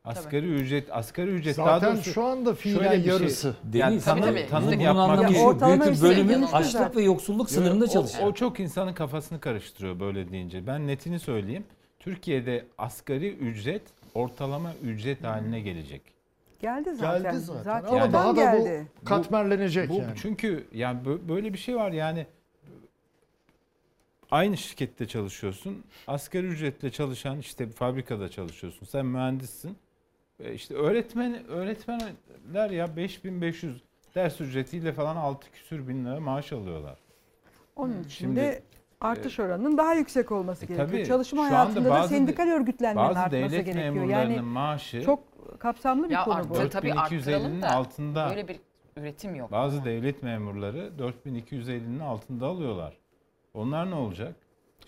[0.06, 3.56] asgari ücret asgari ücret daha Zaten doğrusu şu anda fiilen şey- yarısı.
[3.74, 4.48] Yani Deniz, tanım, tabii.
[4.50, 5.40] tanım Bunun bunun yapmak için-.
[5.46, 6.96] Ortalama Büyük bir bölümün açlık zaten.
[6.96, 8.28] ve yoksulluk sınırında o, çalışıyor.
[8.28, 10.68] o çok insanın kafasını karıştırıyor böyle deyince.
[10.68, 11.64] Ben netini söyleyeyim.
[12.00, 13.82] Türkiye'de asgari ücret
[14.16, 16.02] ortalama ücret haline gelecek.
[16.62, 17.24] Geldi zaten.
[17.24, 17.64] Geldi zaten.
[17.64, 18.88] Zaten Ama Yani- daha da geldi.
[19.02, 20.14] bu katmerlenecek Bu yani.
[20.22, 22.26] çünkü yani bö- böyle bir şey var yani
[24.32, 25.84] aynı şirkette çalışıyorsun.
[26.08, 28.86] Asgari ücretle çalışan işte fabrikada çalışıyorsun.
[28.86, 29.78] Sen mühendissin.
[30.40, 33.82] E, İşte öğretmen öğretmenler ya 5500
[34.16, 36.98] ders ücretiyle falan 6 küsür bin lira maaş alıyorlar.
[37.76, 38.64] Onun için Şimdi, de
[39.02, 40.90] artış oranının daha yüksek olması E, gerekiyor.
[40.90, 44.06] tabii, Çalışma hayatında da bazı sendikal örgütlenmenin Bazı artması devlet gerekiyor.
[44.06, 45.24] Yani maaşı çok
[45.60, 46.58] kapsamlı bir Ya konu bu.
[46.58, 46.70] arttı.
[46.70, 48.30] Tabii arttıralım 4250'nin da altında.
[48.30, 48.60] Böyle bir
[48.98, 49.52] üretim yok.
[49.52, 52.98] Bazı devlet memurları 4250'nin altında alıyorlar.
[53.54, 54.36] Onlar ne olacak?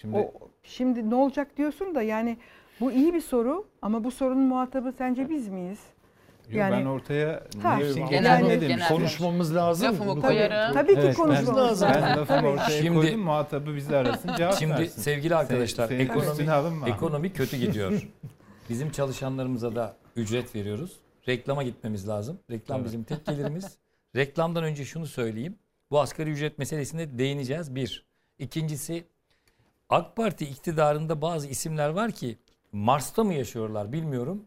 [0.02, 0.34] Şimdi O,
[0.64, 2.38] şimdi ne olacak diyorsun da yani
[2.80, 5.80] bu iyi bir soru ama bu sorunun muhatabı sence biz miyiz?
[6.52, 8.98] Yani- ben ortaya Ha, nefsin genel- genel ne genel- demiştim?
[8.98, 9.88] Konuşmamız lazım.
[9.88, 10.74] Lafımı Bunu koyarım.
[10.74, 11.90] tabii- Tabii ki Evet, konuşmamız ben- lazım.
[11.94, 15.02] Ben lafımı ortaya Şimdi- koydum muhatabı bizle arasın cevap Şimdi versin.
[15.02, 16.90] sevgili arkadaşlar Senin ekonomi alınma.
[16.90, 18.08] ekonomi kötü gidiyor.
[18.70, 21.00] Bizim çalışanlarımıza da ücret veriyoruz.
[21.28, 22.40] Reklama gitmemiz lazım.
[22.52, 22.86] Reklam Tabii.
[22.88, 23.78] bizim tek gelirimiz.
[24.16, 25.56] Reklamdan önce şunu söyleyeyim.
[25.92, 27.76] Bu asgari ücret meselesine değineceğiz.
[27.76, 28.06] Bir.
[28.40, 29.06] İkincisi
[29.90, 32.38] AK Parti iktidarında bazı isimler var ki
[32.72, 34.44] Mars'ta mı yaşıyorlar bilmiyorum.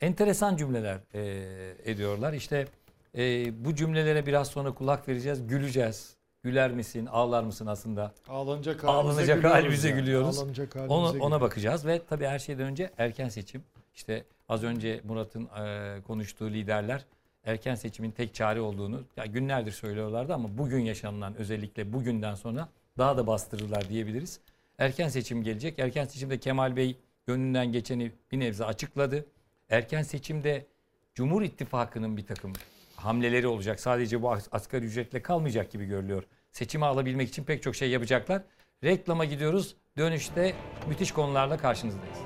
[0.00, 2.32] Enteresan cümleler eee, ediyorlar.
[2.32, 2.66] İşte
[3.14, 5.46] eee, bu cümlelere biraz sonra kulak vereceğiz.
[5.46, 6.16] Güleceğiz.
[6.42, 8.12] Güler misin, ağlar mısın aslında?
[8.28, 10.00] Ağlanacak Ağlanacak gülüyoruz halimize yani.
[10.00, 10.38] gülüyoruz.
[10.38, 11.40] Ağlanacak halimize Ona, ona gülüyoruz.
[11.40, 13.62] bakacağız ve tabii her şeyden önce erken seçim.
[13.94, 17.04] İşte az önce Murat'ın e, konuştuğu liderler
[17.44, 22.68] erken seçimin tek çare olduğunu ya günlerdir söylüyorlardı ama bugün yaşanılan özellikle bugünden sonra
[22.98, 24.40] daha da bastırırlar diyebiliriz.
[24.78, 25.78] Erken seçim gelecek.
[25.78, 29.26] Erken seçimde Kemal Bey gönlünden geçeni bir nebze açıkladı.
[29.70, 30.66] Erken seçimde
[31.14, 32.52] Cumhur İttifakı'nın bir takım
[32.96, 33.80] hamleleri olacak.
[33.80, 36.22] Sadece bu as- asgari ücretle kalmayacak gibi görülüyor.
[36.52, 38.42] Seçimi alabilmek için pek çok şey yapacaklar.
[38.84, 39.76] Reklama gidiyoruz.
[39.98, 40.54] Dönüşte
[40.88, 42.18] müthiş konularla karşınızdayız.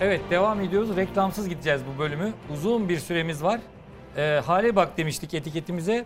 [0.00, 0.96] Evet devam ediyoruz.
[0.96, 2.32] Reklamsız gideceğiz bu bölümü.
[2.52, 3.60] Uzun bir süremiz var.
[4.16, 6.04] Ee, hale bak demiştik etiketimize.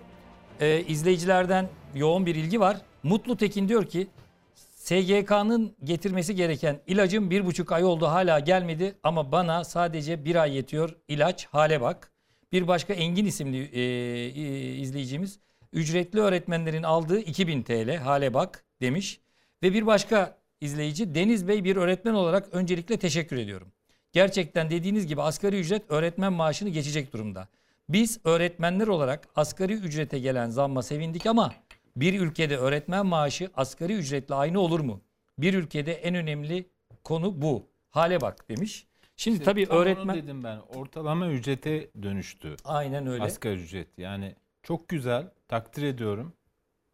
[0.61, 2.77] Ee, izleyicilerden yoğun bir ilgi var.
[3.03, 4.07] Mutlu Tekin diyor ki
[4.55, 10.57] SGK'nın getirmesi gereken ilacım bir buçuk ay oldu hala gelmedi ama bana sadece bir ay
[10.57, 12.11] yetiyor ilaç hale bak.
[12.53, 15.39] Bir başka Engin isimli e, e, izleyicimiz
[15.73, 19.21] ücretli öğretmenlerin aldığı 2000 TL hale bak demiş.
[19.63, 23.69] Ve bir başka izleyici Deniz Bey bir öğretmen olarak öncelikle teşekkür ediyorum.
[24.13, 27.49] Gerçekten dediğiniz gibi asgari ücret öğretmen maaşını geçecek durumda.
[27.89, 31.53] Biz öğretmenler olarak asgari ücrete gelen zamma sevindik ama
[31.97, 35.01] bir ülkede öğretmen maaşı asgari ücretle aynı olur mu?
[35.39, 36.66] Bir ülkede en önemli
[37.05, 37.66] konu bu.
[37.91, 38.86] Hale bak demiş.
[39.16, 40.59] Şimdi İşte tabii öğretmen dedim ben.
[40.59, 42.57] Ortalama ücrete dönüştü.
[42.64, 43.22] aynen öyle.
[43.22, 43.99] Asgari ücret.
[43.99, 45.30] Yani çok güzel.
[45.49, 46.32] Takdir ediyorum.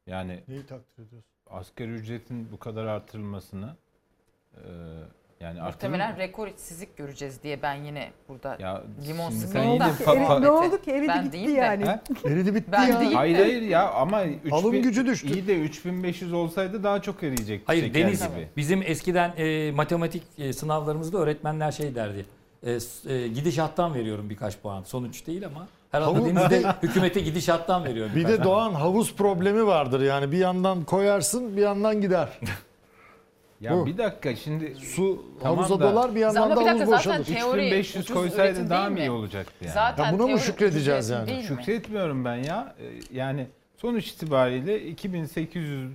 [0.06, 1.30] Yani Neyi takdir ediyorsun?
[1.50, 3.76] asgari ücretin bu kadar artırılmasını
[4.54, 4.60] e,
[5.44, 9.70] yani Muhtemelen rekor işsizlik göreceğiz diye ben yine burada ya limon şimdi sıkı sen Ne
[9.70, 10.04] oldu, ki?
[10.06, 10.90] Eri- ne oldu ki?
[10.90, 11.36] Eridi Ben de.
[11.36, 11.86] yani.
[11.86, 12.00] He?
[12.28, 13.00] Eridi bitti Ben ya.
[13.00, 13.12] değil.
[13.12, 15.32] Hayır hayır ya ama 3000, Alım gücü düştü.
[15.32, 18.48] İyi de 3500 olsaydı daha çok eriyecekti Hayır Deniz gibi.
[18.56, 22.26] bizim eskiden e, matematik e, sınavlarımızda öğretmenler şey derdi.
[22.66, 22.78] E,
[23.14, 24.82] e, gidişattan veriyorum birkaç puan.
[24.82, 28.08] Sonuç değil ama Deniz de hükümete gidişattan veriyor.
[28.14, 32.28] Bir de Doğan havuz problemi vardır yani bir yandan koyarsın bir yandan gider.
[33.64, 33.86] Ya Bu.
[33.86, 36.96] bir dakika şimdi Su Tamam havuza da- dolar bir yandan Ama da bir havuz dakika
[36.96, 37.24] zaten boşalır.
[37.36, 39.14] teori 3500 ucuz koysaydı üretim daha değil mı iyi mi?
[39.16, 39.74] olacaktı yani?
[39.74, 41.22] Zaten Ya buna mı teori şükredeceğiz ucuz yani?
[41.30, 41.56] üretim değil mi?
[41.64, 42.74] Şükretmiyorum ben ya.
[42.80, 43.46] Ee, Yani
[43.76, 45.90] sonuç itibariyle 2800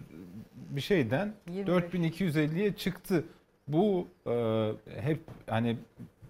[0.69, 1.83] bir şeyden 25.
[1.83, 3.23] 4250'ye çıktı.
[3.67, 5.77] Bu e, hep hani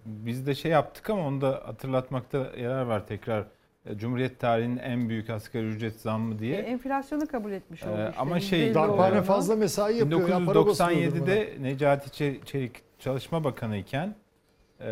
[0.06, 3.44] biz de şey yaptık ama onu da hatırlatmakta yarar var tekrar.
[3.90, 6.56] E, Cumhuriyet tarihinin en büyük asgari ücret zammı E, diye.
[6.58, 8.20] enflasyonu kabul etmiş oldu Ee, işte.
[8.20, 10.20] ama şey, %50 Darphane fazla mesai yapıyor.
[10.20, 10.90] ya, para basıyordur buna.
[10.92, 14.14] 1997'de Necati Çe- Çelik Çalışma Bakanı iken
[14.80, 14.90] e,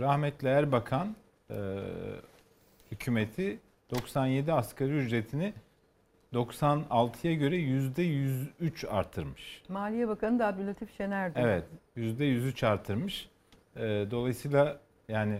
[0.00, 1.16] rahmetli Erbakan
[1.50, 1.56] e,
[2.92, 3.58] hükümeti
[3.90, 5.52] 97 asgari ücretini
[6.34, 9.62] 96'ya göre %103 artırmış.
[9.68, 11.38] Maliye Bakanı da Abdülatif Şener'di.
[11.42, 11.64] Evet,
[11.96, 13.28] %103 artırmış.
[13.76, 14.78] Ee, dolayısıyla
[15.08, 15.38] yani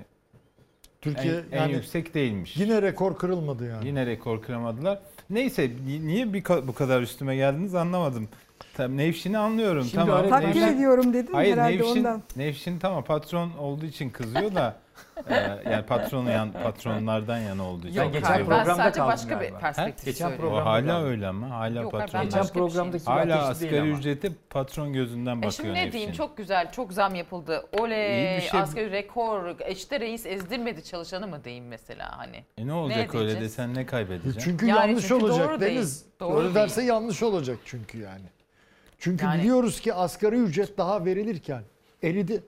[1.15, 2.57] Türkiye en, en yani yüksek değilmiş.
[2.57, 3.87] yine rekor kırılmadı yani.
[3.87, 4.99] Yine rekor kıramadılar.
[5.31, 8.29] Neyse ni- niye bir ka- bu kadar üstüme geldiniz anlamadım.
[8.77, 9.85] Tam Nevşin'i anlıyorum.
[9.85, 10.29] Şimdi tamam.
[10.29, 12.23] Takdir Nevşin- ediyorum dedin Hayır herhalde Nevşin, ondan.
[12.37, 14.77] Nevşin tamam patron olduğu için kızıyor da
[15.31, 15.35] e,
[15.71, 17.99] yani patronu yan, patronlardan yana olduğu için.
[18.01, 19.59] Ya geçen ben programda sadece başka bir galiba.
[19.59, 20.55] perspektif Geçen söylüyorum.
[20.55, 22.23] O programda hala öyle ama hala Yok, patron.
[22.23, 25.93] Geçen bir şey programdaki gibi Hala değil asgari ücreti patron gözünden E bakıyor şimdi ne
[25.93, 26.23] diyeyim Nevşin.
[26.25, 27.65] çok güzel çok zam yapıldı.
[27.81, 28.61] Oley bir şey.
[28.61, 32.45] asgari rekor işte reis ezdirmedi çalışanı mı diyeyim mesela hani.
[32.59, 33.53] E ne olacak öyle diyeceğiz?
[33.53, 34.41] desen ne kaybedeceksin?
[34.41, 35.77] Çünkü Yani yanlış çünkü olacak doğru değil.
[35.77, 36.05] Deniz.
[36.21, 38.25] Doğru Öyle derse yanlış olacak çünkü yani.
[38.99, 41.63] Çünkü Yani- biliyoruz ki asgari ücret daha verilirken
[42.03, 42.43] eridi.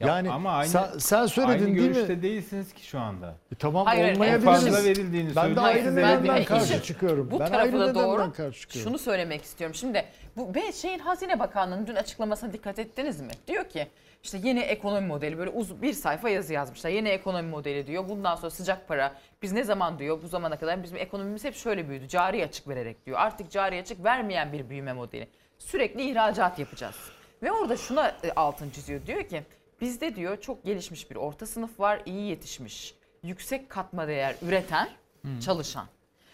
[0.00, 2.22] Ya Yani ama aynı- sen, sen söyledin Aynı değil görüşte mi?
[2.22, 3.34] değilsiniz ki şu anda.
[3.52, 4.44] E, tamam Hayır, hayır, olmayabiliriz.
[4.44, 5.62] fazla verildiğini Ben de söylüyor.
[5.64, 7.30] Ayrı nedenden karşı işin- çıkıyorum.
[7.30, 8.32] Bu ben tarafı da nedenden doğru.
[8.32, 8.90] karşı çıkıyorum.
[8.90, 9.74] Şunu söylemek istiyorum.
[9.74, 10.04] Şimdi
[10.36, 13.30] bu ve şeyin Hazine Bakanlığı'nın dün açıklamasına dikkat ettiniz mi?
[13.46, 13.86] Diyor ki
[14.22, 16.90] işte yeni ekonomi modeli böyle uz bir sayfa yazı yazmışlar.
[16.90, 18.08] Yeni ekonomi modeli diyor.
[18.08, 19.14] Bundan sonra sıcak para.
[19.42, 22.08] Biz ne zaman diyor bu zamana kadar bizim ekonomimiz hep şöyle büyüdü.
[22.08, 23.18] Cari açık vererek diyor.
[23.20, 25.28] Artık cari açık vermeyen bir büyüme modeli.
[25.58, 26.96] Sürekli ihracat yapacağız.
[27.42, 29.06] Ve orada şuna e, altın çiziyor.
[29.06, 29.42] Diyor ki
[29.80, 32.02] bizde diyor çok gelişmiş bir orta sınıf var.
[32.06, 32.94] iyi yetişmiş.
[33.22, 34.88] Yüksek katma değer üreten,
[35.44, 35.86] çalışan.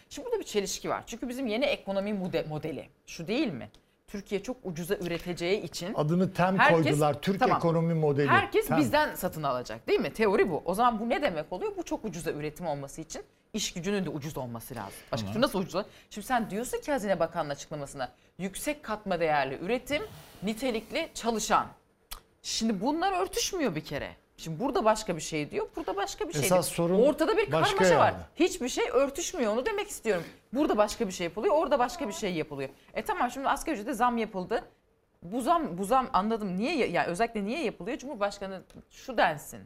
[0.09, 1.03] Şimdi burada bir çelişki var.
[1.07, 3.69] Çünkü bizim yeni ekonomi mode- modeli şu değil mi?
[4.07, 7.21] Türkiye çok ucuza üreteceği için Adını TEM Herkes- koydular.
[7.21, 7.57] Türk tamam.
[7.57, 8.27] ekonomi modeli.
[8.27, 8.77] herkes TEM.
[8.77, 10.13] bizden satın alacak değil mi?
[10.13, 10.61] Teori bu.
[10.65, 11.71] O zaman bu ne demek oluyor?
[11.77, 13.23] Bu çok ucuza üretim olması için
[13.53, 14.93] iş gücünün de ucuz olması lazım.
[15.11, 15.85] Başka türlü nasıl ucuz?
[16.09, 20.03] Şimdi sen diyorsun ki Hazine Bakanı'nın açıklamasına yüksek katma değerli üretim,
[20.43, 21.67] nitelikli çalışan.
[22.43, 24.15] Şimdi bunlar örtüşmüyor bir kere.
[24.37, 26.63] Şimdi burada başka bir şey diyor, burada başka bir şey Esas diyor.
[26.87, 28.13] sorun Ortada bir başka karmaşa var.
[28.35, 30.23] Hiçbir şey örtüşmüyor onu demek istiyorum.
[30.53, 32.69] Burada başka bir şey yapılıyor, orada başka bir şey yapılıyor.
[32.93, 34.63] E tamam şimdi asgari ücrete zam yapıldı.
[35.21, 37.97] Bu zam, bu zam anladım niye ya- yani özellikle niye yapılıyor?
[37.97, 39.59] Cumhurbaşkanı şu densin.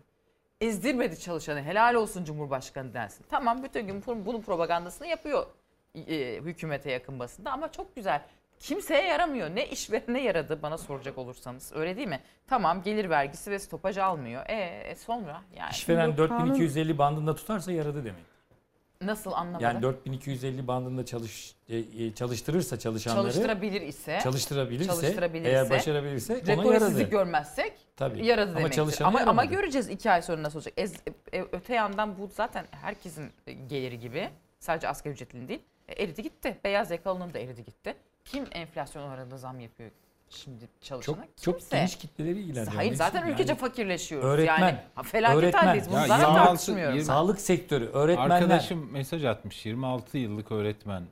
[0.62, 1.62] Ezdirmedi çalışanı.
[1.62, 3.26] Helal olsun Cumhurbaşkanı densin.
[3.30, 5.48] Tamam bütün gün bunun propagandasını yapıyor
[5.96, 8.22] e, hükümete yakın basında ama çok güzel.
[8.60, 9.50] Kimseye yaramıyor.
[9.56, 11.72] Ne işverene yaradı bana soracak olursanız.
[11.76, 12.20] Öyle değil mi?
[12.48, 14.46] Tamam gelir vergisi ve stopaj almıyor.
[14.50, 14.54] E,
[14.90, 18.24] e sonra yani İşveren Yok, 4250 bandında tutarsa yaradı demek.
[19.02, 19.64] nasıl anlamadım?
[19.64, 26.74] Yani 4250 bandında çalış e, e, çalıştırırsa çalışanları Çalıştırabilir ise, çalıştırabilirse, çalıştırabilirse, eğer başarabilirse ona
[26.74, 27.02] yaradı.
[27.02, 28.26] görmezsek Tabii.
[28.26, 29.02] yaradı Ama demektir.
[29.02, 29.46] Ama, ama yaramadı.
[29.48, 30.74] göreceğiz iki ay sonra nasıl olacak.
[30.78, 31.02] Ez-
[31.34, 33.32] e, öte yandan bu zaten herkesin
[33.68, 34.30] geliri gibi.
[34.60, 35.62] Sadece asgari ücretlinin değil.
[35.88, 36.58] E, eridi gitti.
[36.64, 37.96] Beyaz yakalının da eridi gitti.
[38.32, 39.92] Kim enflasyon oranında zam yapıyor
[40.30, 41.16] şimdi çalışana?
[41.16, 41.78] Çok çok Kimse.
[41.78, 42.76] geniş kitleleri ilgilendiriyor.
[42.76, 44.30] Hayır Onun zaten için ülkece yani fakirleşiyoruz.
[44.30, 45.64] Öğretmen, yani ha, felaket öğretmen.
[45.66, 45.88] haldeyiz.
[45.90, 46.96] Bunu Ya zaten 26 tartışmıyoruz.
[46.96, 48.36] yirmi- Sağlık sektörü, öğretmenler.
[48.36, 49.66] Arkadaşım mesaj atmış.
[49.66, 51.04] 26 yıllık öğretmen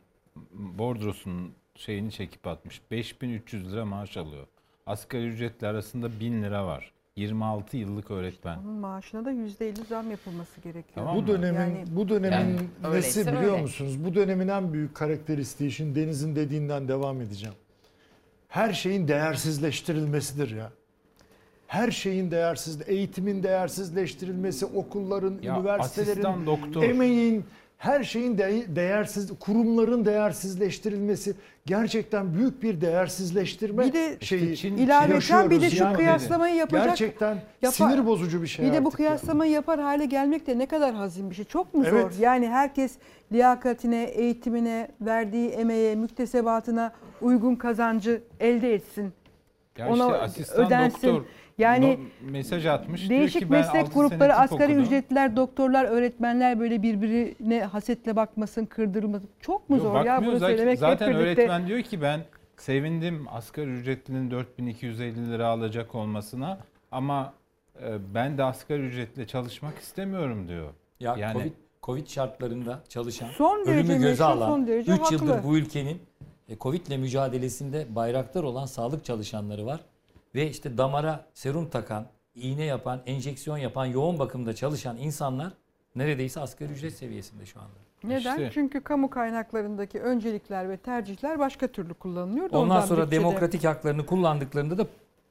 [0.54, 2.82] bordrosunun şeyini çekip atmış.
[2.92, 4.48] 5300 lira maaş alıyor.
[4.88, 6.92] Asgari ücretle arasında 1000 lira var.
[7.16, 8.58] 26 yıllık öğretmen.
[8.58, 10.84] Onun maaşına da %50 zam yapılması gerekiyor.
[10.96, 13.62] Tamam Bu dönemin Yani- bu dönemin Yani nesi biliyor öyle.
[13.62, 14.06] musunuz?
[14.06, 17.56] Bu dönemin en büyük karakteristiği şimdi Deniz'in dediğinden devam edeceğim.
[18.48, 20.72] Her şeyin değersizleştirilmesidir ya.
[21.68, 26.84] Her şeyin değersiz, eğitimin değersizleştirilmesi, okulların, Ya üniversitelerin, asistan doktor.
[26.84, 27.46] emeğin,
[27.78, 31.34] her şeyin de- değersiz, kurumların değersizleştirilmesi
[31.66, 35.96] gerçekten büyük bir değersizleştirme Bir de şeyi Çin- İlaveten bir de şu yani.
[35.96, 36.86] kıyaslamayı yapacak.
[36.86, 40.66] Gerçekten Yapar- sinir bozucu bir şey Bir de bu kıyaslamayı yapar hale gelmek de ne
[40.66, 41.46] kadar hazin bir şey.
[41.46, 42.14] Çok mu Evet.
[42.14, 42.20] zor?
[42.24, 42.92] Yani herkes
[43.32, 49.14] liyakatine, eğitimine, verdiği emeğe, müktesebatına uygun kazancı elde etsin.
[49.78, 51.08] Ya Ona işte asistan ödensin.
[51.08, 51.26] doktor
[51.58, 53.10] Yani no- mesaj atmış.
[53.10, 54.84] Değişik diyor ki ben meslek grupları, asgari okudum.
[54.84, 59.30] ücretliler, doktorlar, öğretmenler böyle birbirine hasetle bakmasın, kırdırmasın.
[59.40, 61.42] Çok mu Yok, zor ya bunu zaten, söylemek zaten hep birlikte.
[61.42, 62.20] öğretmen diyor ki ben
[62.58, 66.60] sevindim asgari ücretlinin 4250 lira alacak olmasına
[66.92, 67.34] ama
[67.82, 70.70] e, ben de asgari ücretle çalışmak istemiyorum diyor.
[71.00, 71.52] Ya Yani- Covid,
[71.84, 75.50] Covid şartlarında çalışan, Son derece ölümü göze alan, son derece 3 yıldır haklı.
[75.50, 76.02] bu ülkenin
[76.50, 79.80] e, Covid'le mücadelesinde bayraktar olan sağlık çalışanları var.
[80.36, 82.06] Ve işte damara serum takan,
[82.36, 85.54] iğne yapan, enjeksiyon yapan, yoğun bakımda çalışan insanlar
[85.96, 87.70] neredeyse asgari ücret seviyesinde şu anda.
[88.04, 88.32] Neden?
[88.32, 88.52] İşte.
[88.54, 92.52] Çünkü kamu kaynaklarındaki öncelikler ve tercihler başka türlü kullanılıyor.
[92.52, 94.88] da Ondan ondan sonra demokratik haklarını kullandıklarında da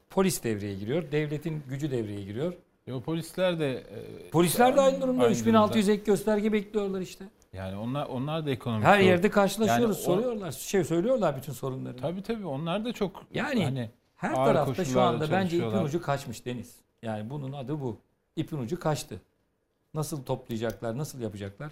[0.09, 1.11] polis devreye giriyor.
[1.11, 2.53] Devletin gücü devreye giriyor.
[2.87, 5.23] Yo, polisler de e, Polisler de aynı durumda.
[5.23, 7.25] Aynı 3600 ek gösterge bekliyorlar işte.
[7.53, 8.85] Yani onlar onlar da ekonomik.
[8.85, 9.97] Her yerde karşılaşıyoruz.
[10.05, 10.51] Yani o- soruyorlar.
[10.51, 11.97] Şey söylüyorlar bütün sorunları.
[11.97, 13.89] Tabii tabii onlar da çok Yani hani
[14.29, 16.75] Her ağır tarafta şu anda bence ipin ucu kaçmış Deniz.
[17.01, 17.99] Yani bunun adı bu.
[18.35, 19.21] İpin ucu kaçtı.
[19.93, 21.71] Nasıl toplayacaklar, nasıl yapacaklar?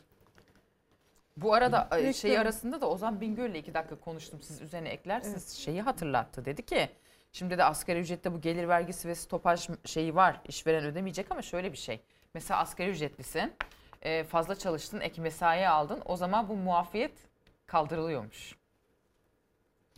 [1.38, 4.40] Bu arada e, Direkt şey arasında da Ozan Bingöl'le iki dakika konuştum.
[4.42, 5.50] Siz üzerine eklersiniz.
[5.50, 6.46] Şeyi hatırlattı.
[6.46, 6.90] Dedi ki
[7.32, 10.42] şimdi de asgari ücrette bu gelir vergisi ve stopaj şeyi var.
[10.48, 12.02] İşveren ödemeyecek ama şöyle bir şey.
[12.34, 13.54] Mesela asgari ücretlisin.
[14.02, 16.02] e, Fazla çalıştın, ek mesai aldın.
[16.06, 17.14] O zaman bu muafiyet
[17.66, 18.56] kaldırılıyormuş.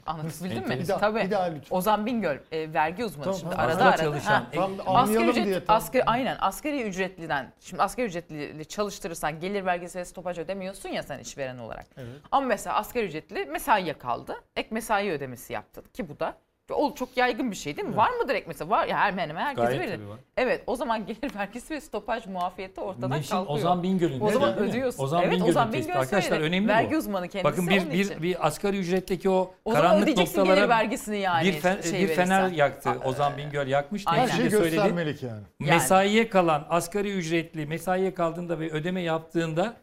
[0.06, 0.80] Anlatabildim mi?
[0.80, 1.20] Bir daha, Tabii.
[1.20, 1.76] bir daha lütfen.
[1.76, 3.70] Ozan Bingöl e, vergi uzmanı Tamam, şimdi tamam.
[3.70, 3.98] arada arada.
[3.98, 4.44] çalışan, Ha.
[4.56, 5.66] Tam Asgari ücret, diye.
[5.66, 11.04] tam- asgari, aynen asgari ücretliden, şimdi asgari ücretli çalıştırırsan gelir vergisi ve stopaj ödemiyorsun ya
[11.04, 11.86] sen işveren olarak.
[11.98, 12.10] Evet.
[12.32, 14.36] Ama mesela asgari ücretli mesaiye kaldı.
[14.56, 16.38] Ek mesai ödemesi yaptın ki bu da
[16.74, 17.98] o çok yaygın bir şey değil mi?
[17.98, 18.70] Var mıdır ek mesai?
[18.70, 20.20] Var ya hemen hemen herkese Gayet tabii var.
[20.38, 23.58] Evet o zaman gelir vergisi ve stopaj muafiyeti ortadan Neşin kalkıyor.
[23.58, 24.20] Ozan Bingöl'ün.
[24.20, 25.04] o zaman değil ödüyorsun.
[25.04, 25.74] Ozan evet Bingöl'ün Ozan.
[25.74, 26.48] Bingöl Arkadaşlar söyledi.
[26.48, 26.98] önemli Vergi bu.
[26.98, 28.24] uzmanı kendisi Bakın bir, bir, için.
[28.24, 31.48] bir asgari ücretteki o, o zaman karanlık ödeyeceksin gelir noktalara vergisini yani.
[31.48, 32.58] bir, fen- şey bir fener verirsen.
[32.58, 32.90] yaktı.
[32.90, 33.60] Aa, Ozan Bingöl.
[33.60, 33.78] Aynen.
[34.06, 34.76] Her Her şey söyledi.
[34.76, 35.42] göstermelik yani.
[35.60, 35.70] Yani.
[35.72, 39.74] Mesaiye kalan asgari ücretli mesaiye kaldığında ve ödeme yaptığında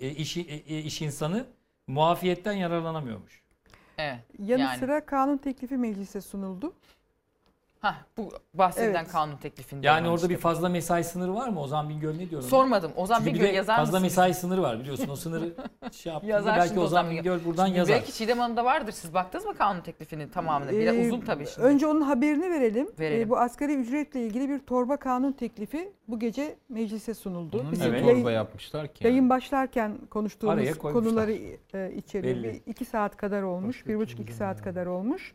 [0.00, 1.46] e, iş, e, e, iş insanı
[1.86, 3.43] muafiyetten yararlanamıyormuş.
[3.98, 4.18] Evet.
[4.38, 4.78] Yanı Yani.
[4.78, 6.74] sıra kanun teklifi meclise sunuldu.
[7.84, 9.12] Hah, bu bahsedilen Evet.
[9.12, 9.86] kanun teklifinde.
[9.86, 11.60] Yani olan orada bir fazla mesai sınırı var mı?
[11.60, 12.42] Ozan Bingöl ne diyor?
[12.42, 12.48] ona?
[12.48, 12.92] Sormadım.
[12.96, 14.02] Ozan Çünkü bir Bingöl de yazar fazla mısınız?
[14.02, 15.08] mesai sınırı var biliyorsun.
[15.08, 15.54] O sınırı
[15.92, 17.96] şey yaptığında Yazar belki şimdi Ozan Ozan Bingöl buradan Şimdi yazar.
[17.96, 18.92] Belki Çiğdem Hanım'da vardır.
[18.92, 20.70] Siz baktınız mı kanun teklifinin tamamına?
[20.70, 21.66] Biraz Ee, uzun tabii şimdi.
[21.66, 22.88] Önce onun haberini verelim.
[22.98, 23.26] Verelim.
[23.26, 27.60] Ee, bu asgari ücretle ilgili bir torba kanun teklifi bu gece meclise sunuldu.
[27.60, 28.00] Onun Biz ne Evet.
[28.00, 29.06] torba yayın, yapmışlar ki?
[29.06, 30.92] yayın başlarken konuştuğumuz koymuşlar.
[31.04, 31.32] konuları
[31.74, 32.36] e, içeriyor.
[32.36, 32.44] Belli.
[32.66, 33.86] Bir iki saat kadar olmuş.
[33.86, 35.34] Bir buçuk iki saat kadar olmuş.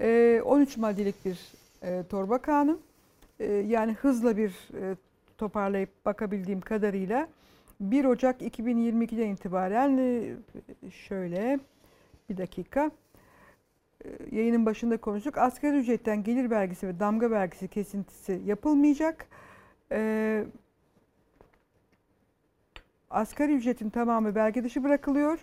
[0.00, 1.38] Ee, 13 maddelik bir
[1.82, 2.80] e, torba kanun.
[3.40, 4.50] Ee, yani hızla bir
[4.80, 4.96] e,
[5.38, 7.28] toparlayıp bakabildiğim kadarıyla
[7.80, 10.36] 1 Ocak 2022'den itibaren e,
[10.90, 11.58] şöyle
[12.28, 12.90] bir dakika
[14.04, 15.38] e, yayının başında konuştuk.
[15.38, 19.26] Asgari ücretten gelir vergisi ve damga vergisi kesintisi yapılmayacak.
[19.92, 20.44] Ee,
[23.10, 25.38] asgari ücretin tamamı vergi dışı bırakılıyor.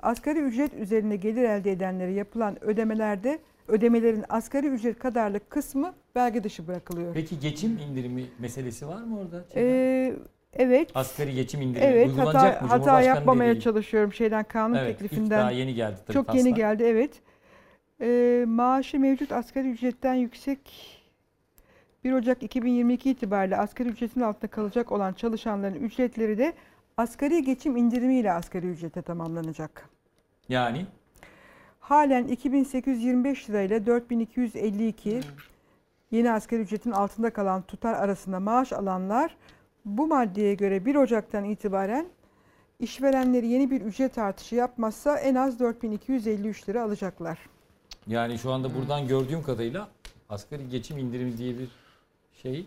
[0.00, 3.38] Asgari ücret üzerine gelir elde edenlere yapılan ödemelerde
[3.68, 7.14] ödemelerin asgari ücret kadarlık kısmı vergi dışı bırakılıyor.
[7.14, 9.44] Peki geçim indirimi meselesi var mı orada?
[9.56, 10.14] Ee,
[10.52, 10.90] evet.
[10.94, 12.68] Asgari geçim indirimi Evet uygulanacak hata, mı?
[12.68, 13.62] hata yapmamaya dediği.
[13.62, 15.40] çalışıyorum şeyden kanun Evet, teklifinden.
[15.40, 16.56] daha yeni geldi tabii Çok yeni taslak.
[16.56, 17.12] geldi evet.
[18.00, 20.94] Ee, maaşı mevcut asgari ücretten yüksek
[22.04, 26.52] 1 Ocak 2022 itibariyle asgari ücretin altında kalacak olan çalışanların ücretleri de
[26.96, 29.88] asgari geçim indirimiyle asgari ücrete tamamlanacak.
[30.48, 30.86] Yani
[31.88, 35.20] Halen 2825 lirayla 4252
[36.10, 39.36] yeni asgari ücretin altında kalan tutar arasında maaş alanlar
[39.84, 42.06] bu maddeye göre 1 Ocak'tan itibaren
[42.80, 47.38] işverenleri yeni bir ücret artışı yapmazsa en az 4253 lira alacaklar.
[48.06, 49.88] yani şu anda buradan gördüğüm kadarıyla
[50.28, 51.68] asgari geçim indirimi diye bir
[52.42, 52.66] şey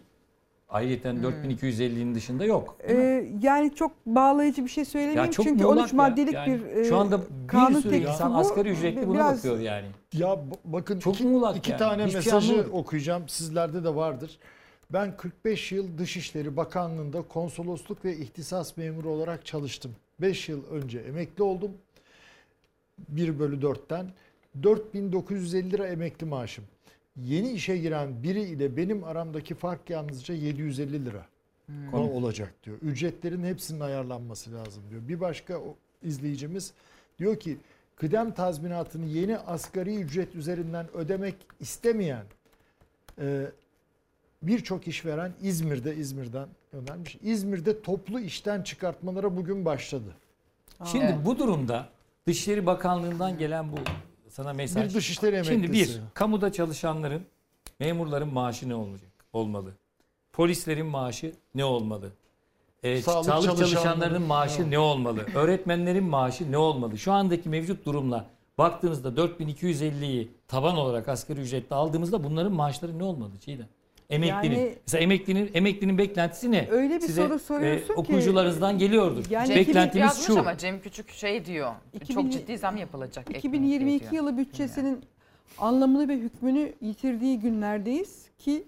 [0.72, 2.76] ayrıyeten 4250'nin dışında yok.
[2.88, 5.97] Ee, yani çok bağlayıcı bir şey söylemeyeyim çok çünkü muğlak 13 ya.
[5.97, 8.38] maddelik Yani bir e, şu anda kanun bir sürü teklifi insan bu.
[8.38, 9.88] asgari ücretli buna Biraz- bakıyor yani.
[10.13, 11.24] Ya bakın Çok iki,
[11.57, 11.80] iki yani.
[11.80, 12.74] tane Hiçbir mesajı anlamadım.
[12.74, 13.30] okuyacağım.
[13.30, 14.38] Sizlerde de vardır.
[14.93, 19.91] Ben 45 yıl Dışişleri Bakanlığı'nda konsolosluk ve ihtisas memuru olarak çalıştım.
[20.22, 21.72] 5 yıl önce emekli oldum.
[23.09, 24.05] 1 bölü 4'ten.
[24.63, 26.63] 4950 lira emekli maaşım.
[27.18, 31.26] Yeni işe giren biri ile benim aramdaki fark yalnızca 750 lira
[31.66, 31.93] Hmm.
[31.93, 32.78] olacak diyor.
[32.82, 35.01] Ücretlerin hepsinin ayarlanması lazım diyor.
[35.07, 35.59] Bir başka
[36.03, 36.72] izleyicimiz
[37.20, 37.57] diyor ki
[37.95, 42.24] kıdem tazminatını yeni asgari ücret üzerinden ödemek istemeyen
[43.22, 43.45] e,
[44.43, 47.18] birçok işveren İzmir'de İzmir'den göndermiş.
[47.22, 50.16] İzmir'de toplu işten çıkartmalara bugün başladı.
[50.86, 51.16] Şimdi Evet.
[51.26, 51.89] bu durumda
[52.28, 53.76] Dışişleri Bakanlığı'ndan gelen bu
[54.32, 54.90] sana mesaj.
[54.90, 55.54] Bir dışişleri emeklisi.
[55.54, 57.22] Şimdi bir, kamuda çalışanların,
[57.80, 59.12] memurların maaşı ne olacak?
[59.34, 59.72] Olmalı.
[60.34, 62.10] Polislerin maaşı ne olmalı?
[62.84, 65.26] Ee, Sağlık sağlık, çalışanların- çalışanlarının maaşı ne olmalı?
[65.36, 66.98] Öğretmenlerin maaşı ne olmalı?
[66.98, 68.26] Şu andaki mevcut durumla
[68.58, 73.68] baktığınızda 4250'yi taban olarak asgari ücretle aldığımızda bunların maaşları ne olmalı Çiğdem?
[74.12, 74.55] Emeklinin.
[74.59, 76.68] Yani- Mesela emeklinin emeklinin beklentisi ne?
[76.72, 79.26] Öyle bir Size, soru soruyorsun ki- okuyucularınızdan geliyordur.
[79.30, 80.39] Yani Cem Beklentimiz şu.
[80.39, 81.72] ama Cem Küçük şey diyor.
[81.93, 83.26] 2000 çok ciddi zam yapılacak.
[83.30, 84.14] ekmeğe 2022 diyor.
[84.14, 85.01] yılı bütçesinin
[85.57, 88.64] anlamını ve hükmünü yitirdiği günlerdeyiz ki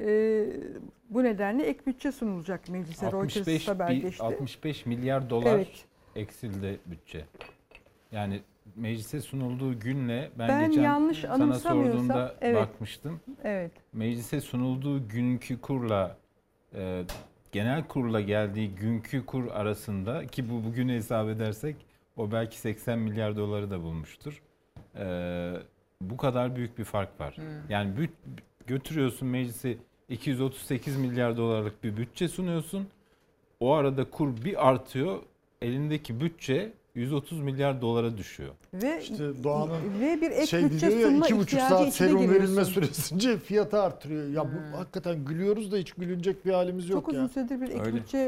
[0.00, 0.44] e,
[1.10, 3.06] bu nedenle ek bütçe sunulacak meclise.
[3.06, 4.22] 65, Reuters haber geçti.
[4.22, 5.84] 65 milyar dolar Evet.
[6.16, 7.24] eksildi bütçe.
[8.12, 8.40] Yani
[8.76, 12.56] meclise sunulduğu günle ben, Ben geçen yanlış sana anımsamıyorsam, sorduğumda evet.
[12.56, 13.20] bakmıştım.
[13.44, 13.72] Evet.
[13.92, 16.16] Meclise sunulduğu günkü kurla
[16.74, 17.02] e,
[17.52, 21.76] genel kurla geldiği günkü kur arasında ki bu bugün hesap edersek
[22.16, 24.42] o belki 80 milyar doları da bulmuştur.
[24.98, 25.04] E,
[26.00, 27.36] bu kadar büyük bir fark var.
[27.68, 32.88] Yani büt- götürüyorsun meclisi 238 milyar dolarlık bir bütçe sunuyorsun.
[33.60, 35.18] O arada kur bir artıyor.
[35.62, 38.50] Elindeki bütçe 130 milyar dolara düşüyor.
[38.74, 42.30] Ve İşte Doğan'ın ve bir ek şey bütçe diyor ya sunma iki buçuk saat serum
[42.30, 44.28] verilme süresince fiyatı artırıyor.
[44.28, 47.20] Ya bu hakikaten gülüyoruz da hiç gülünecek bir halimiz yok Çok ya.
[47.20, 47.96] uzun süredir bir ek Öyle.
[47.96, 48.18] bütçe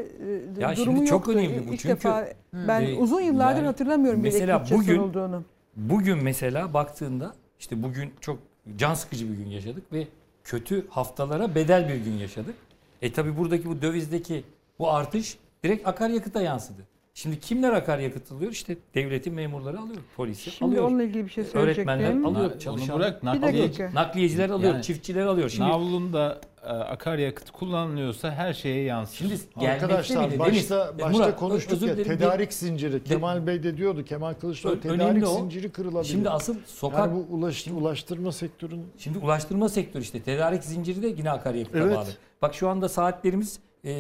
[0.58, 1.32] e, Ya durumu şimdi çok yoktu.
[1.32, 4.94] önemli bu İlk çünkü, defa ben e, uzun yıllardır yani hatırlamıyorum bir ek bütçe bugün-
[4.96, 5.42] sunulduğunu.
[5.76, 8.38] Bugün mesela baktığında işte bugün çok
[8.76, 10.06] can sıkıcı bir gün yaşadık ve
[10.44, 12.54] kötü haftalara bedel bir gün yaşadık.
[13.02, 14.44] E tabi buradaki bu dövizdeki
[14.78, 16.82] bu artış direkt akaryakıta yansıdı.
[17.16, 18.52] Şimdi kimler akaryakıt alıyor?
[18.52, 20.84] İşte devletin memurları alıyor, polisi Şimdi alıyor.
[20.88, 22.26] onunla ilgili bir şey Öğretmenler söyleyecektim.
[22.26, 25.48] alıyor, Onu çalışan bırak Bir nakliye nakliyeciler alıyor, Yani çiftçiler alıyor.
[25.48, 29.16] Şimdi Navlunda e, akaryakıt kullanılıyorsa her şeye yansır.
[29.16, 33.04] şimdi Arkadaşlar bile başta başta Murat, konuştuk özür ya dilerim, tedarik zinciri.
[33.04, 35.34] Kemal Bey de diyordu Kemal Kılıçdaroğlu tedarik önemli o.
[35.38, 36.10] zinciri kırılabilir.
[36.12, 41.06] Şimdi asıl sokak yani bu ulaş, ulaştırma sektörün Şimdi ulaştırma sektörü işte tedarik zinciri de
[41.08, 41.96] yine akaryakıta Evet.
[41.96, 42.08] bağlı.
[42.42, 43.90] Bak şu anda saatlerimiz e,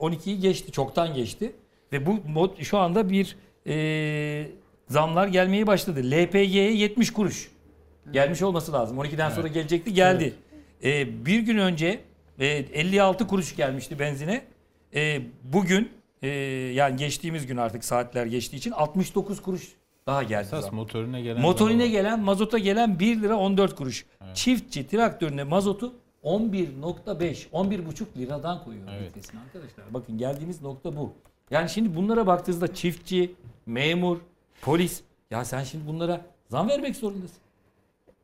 [0.00, 1.52] 12'yi geçti, çoktan geçti
[1.92, 3.36] ve bu mod şu anda bir
[3.66, 4.46] e,
[4.88, 6.00] zamlar gelmeye başladı.
[6.10, 7.50] LPG'ye 70 kuruş
[8.12, 8.98] gelmiş olması lazım.
[8.98, 10.34] 12'den sonra gelecekti, geldi.
[10.84, 12.00] E, bir gün önce
[12.38, 14.44] e, 56 kuruş gelmişti benzine.
[14.94, 15.88] E, bugün
[16.22, 16.28] e,
[16.74, 19.68] yani geçtiğimiz gün artık saatler geçtiği için 69 kuruş
[20.06, 20.42] daha geldi.
[20.46, 24.06] Esas motorine gelen Motorine gelen, mazota gelen 1 lira 14 kuruş.
[24.34, 29.12] Çiftçi traktörüne mazotu 11.5, 11.5 liradan koyuyor Evet.
[29.46, 29.94] arkadaşlar.
[29.94, 31.12] Bakın geldiğimiz nokta bu.
[31.50, 33.34] Yani şimdi bunlara baktığınızda çiftçi,
[33.66, 34.18] memur,
[34.62, 37.38] polis ya sen şimdi bunlara zam vermek zorundasın.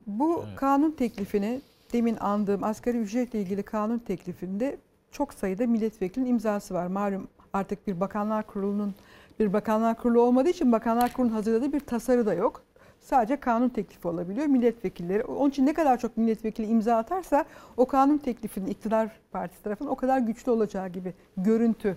[0.07, 1.61] Bu kanun teklifini
[1.93, 4.77] demin andığım asgari ücretle ilgili kanun teklifinde
[5.11, 6.87] çok sayıda milletvekilinin imzası var.
[6.87, 8.95] Malum artık bir bakanlar kurulunun
[9.41, 12.63] bir bakanlar kurulu olmadığı için bakanlar kurulunun hazırladığı bir tasarı da yok.
[13.01, 15.25] Sadece kanun teklifi olabiliyor milletvekilleri.
[15.25, 17.45] Onun için ne kadar çok milletvekili imza atarsa
[17.77, 21.97] o kanun teklifinin iktidar partisi tarafından o kadar güçlü olacağı gibi görüntü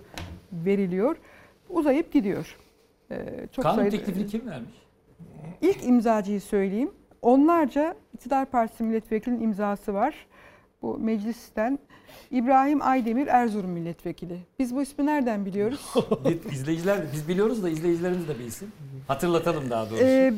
[0.52, 1.16] veriliyor.
[1.68, 2.56] Uzayıp gidiyor.
[3.10, 4.74] Ee, çok Kanun sayıda- teklifini kim vermiş?
[5.60, 6.90] İlk imzacıyı söyleyeyim.
[7.22, 10.14] Onlarca iktidar partisi milletvekilinin imzası var.
[10.82, 11.78] Bu meclisten
[12.30, 14.38] İbrahim Aydemir Erzurum milletvekili.
[14.58, 15.94] Biz bu ismi nereden biliyoruz?
[16.52, 18.70] İzleyiciler biz biliyoruz da izleyicilerimiz de bilsin.
[19.08, 20.04] Hatırlatalım daha doğrusu.
[20.04, 20.34] Ee,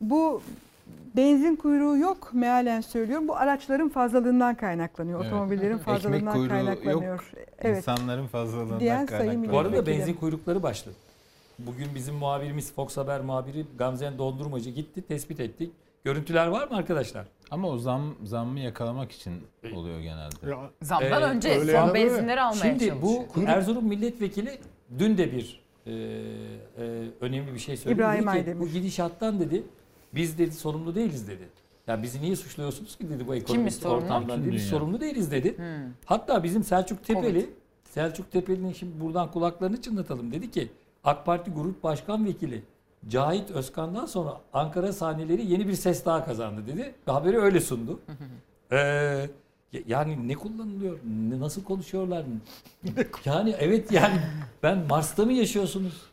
[0.00, 0.42] bu
[1.16, 3.28] benzin kuyruğu yok mealen söylüyorum.
[3.28, 5.20] Bu araçların fazlalığından kaynaklanıyor.
[5.20, 5.32] Evet.
[5.32, 7.30] Otomobillerin Ekmek fazlalığından kuyruğu kaynaklanıyor.
[7.58, 7.76] Evet.
[7.76, 9.52] İnsanların fazlalığından Diyen kaynaklanıyor.
[9.52, 10.94] Bu arada benzin kuyrukları başladı.
[11.58, 15.72] Bugün bizim muhabirimiz Fox Haber muhabiri Gamzen Dondurmacı gitti tespit ettik.
[16.04, 17.26] Görüntüler var mı arkadaşlar?
[17.50, 19.32] Ama o zam zammı yakalamak için
[19.74, 20.50] oluyor genelde.
[20.50, 23.48] ya, Zamdan Ee, önce son benzinleri almaya Şimdi bu çalışıyor.
[23.48, 24.58] Erzurum milletvekili
[24.98, 25.94] dün de bir e, e,
[27.20, 27.98] önemli bir şey söyledi.
[28.00, 28.60] İbrahim Dedi ki, Aydemir.
[28.60, 29.62] Bu gidişattan dedi
[30.14, 31.48] biz dedi sorumlu değiliz dedi.
[31.86, 34.52] Ya bizi niye suçluyorsunuz ki dedi bu ekonomik ortamdan dedi.
[34.52, 35.58] Biz sorumlu değiliz dedi.
[35.58, 35.64] Hmm.
[36.04, 37.52] Hatta bizim Selçuk Tepeli, Covid.
[37.90, 40.32] Selçuk Tepeli'nin şimdi buradan kulaklarını çınlatalım.
[40.32, 40.70] Dedi ki
[41.04, 42.62] AK Parti Grup Başkan Vekili
[43.08, 46.94] Cahit Özkan'dan sonra Ankara sahneleri yeni bir ses daha kazandı dedi.
[47.08, 48.00] Ve haberi öyle sundu.
[48.72, 49.28] Ee,
[49.86, 50.98] yani ne kullanılıyor?
[51.30, 52.24] Ne, nasıl konuşuyorlar?
[53.24, 54.20] yani evet yani
[54.62, 56.11] ben Mars'ta mı yaşıyorsunuz?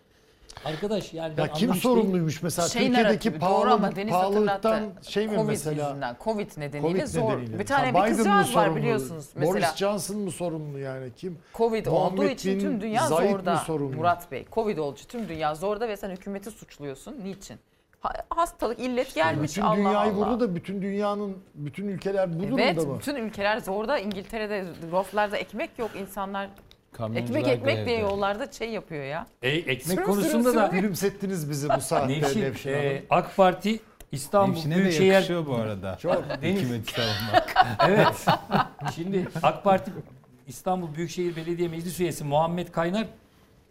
[0.66, 4.72] Arkadaş yani ben ya kim anlamış sorumluymuş mesela Şey Türkiye'deki narratifi ama pahalı, Deniz pahalılıktan
[4.82, 5.12] hatırlattı.
[5.12, 5.88] şey mi Covid mesela?
[5.90, 7.32] yüzünden, Covid nedeniyle Covid zor.
[7.34, 7.60] nedeniyle.
[7.60, 9.26] Bir tane Mesela bir kızcağız var biliyorsunuz.
[9.36, 11.38] Mesela Boris Johnson mı sorumlu yani kim?
[11.54, 13.64] Covid olduğu Muhammed için bin tüm dünya mi zorda.
[13.98, 17.16] Murat Bey, Covid olduğu için tüm dünya zorda ve sen hükümeti suçluyorsun.
[17.24, 17.58] Niçin?
[18.00, 20.12] Ha- Hastalık, illet gelmiş bütün Allah dünyayı Allah.
[20.14, 23.00] vurdu da bütün dünyanın bütün ülkeler bu Evet, durumda mı?
[23.00, 24.00] bütün ülkeler zorda.
[24.00, 25.92] İngiltere'de raflarda ekmek yok.
[26.02, 26.50] İnsanlar
[27.00, 29.28] Kamyoncular ekmek ekmek diye yollarda şey yapıyor ya.
[29.42, 33.04] E, ekmek konusunda da Gülümsettiniz bizi bu saatte Nevşin, Nevşin e.
[33.10, 33.80] AK Parti
[34.12, 35.98] İstanbul Nevşin'e de Büyükşehir yakışıyor bu arada.
[36.02, 36.24] Çok.
[36.42, 37.56] Hükümeti savunmak.
[37.88, 38.26] Evet.
[38.96, 39.92] Şimdi AK Parti
[40.48, 43.08] İstanbul Büyükşehir Belediye Meclis Üyesi Muhammed Kaynar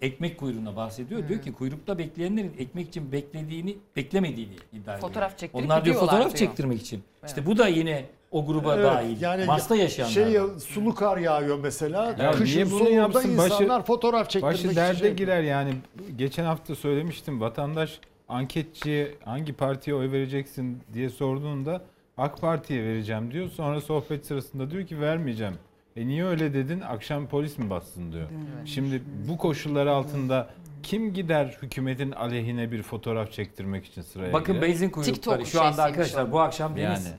[0.03, 1.29] ekmek kuyruğuna bahsediyor.
[1.29, 5.09] Diyor ki kuyrukta bekleyenlerin ekmek için beklediğini, beklemediğini iddia ediyor.
[5.09, 6.37] Fotoğraf çektirip Onlar diyor fotoğraf diyor.
[6.37, 7.03] çektirmek için.
[7.27, 9.21] İşte bu da yine o gruba Evet, dahil.
[9.21, 10.15] yani Mars'ta yaşayanlar.
[10.15, 12.17] Şey sulu kar yağıyor mesela.
[12.21, 13.39] Ya Kışın niye bunu soğuğunda yapsın?
[13.39, 15.75] Başı- insanlar fotoğraf çektirmek Başı derde şey- girer yani.
[16.19, 21.83] Geçen hafta söylemiştim vatandaş anketçiye hangi partiye oy vereceksin diye sorduğunda
[22.19, 23.49] AK Parti'ye vereceğim diyor.
[23.51, 25.55] Sonra sohbet sırasında diyor ki vermeyeceğim.
[25.97, 26.81] E niye öyle dedin?
[26.81, 28.27] Akşam polis mi bassın diyor.
[28.65, 30.49] Şimdi bu koşullar altında
[30.83, 34.69] kim gider hükümetin aleyhine bir fotoğraf çektirmek için sıraya Bakın girer?
[34.69, 35.15] benzin kuyrukları.
[35.15, 36.33] TikTok Şu anda şeysiymiş arkadaşlar o.
[36.33, 37.07] bu akşam Deniz.
[37.07, 37.17] Yani.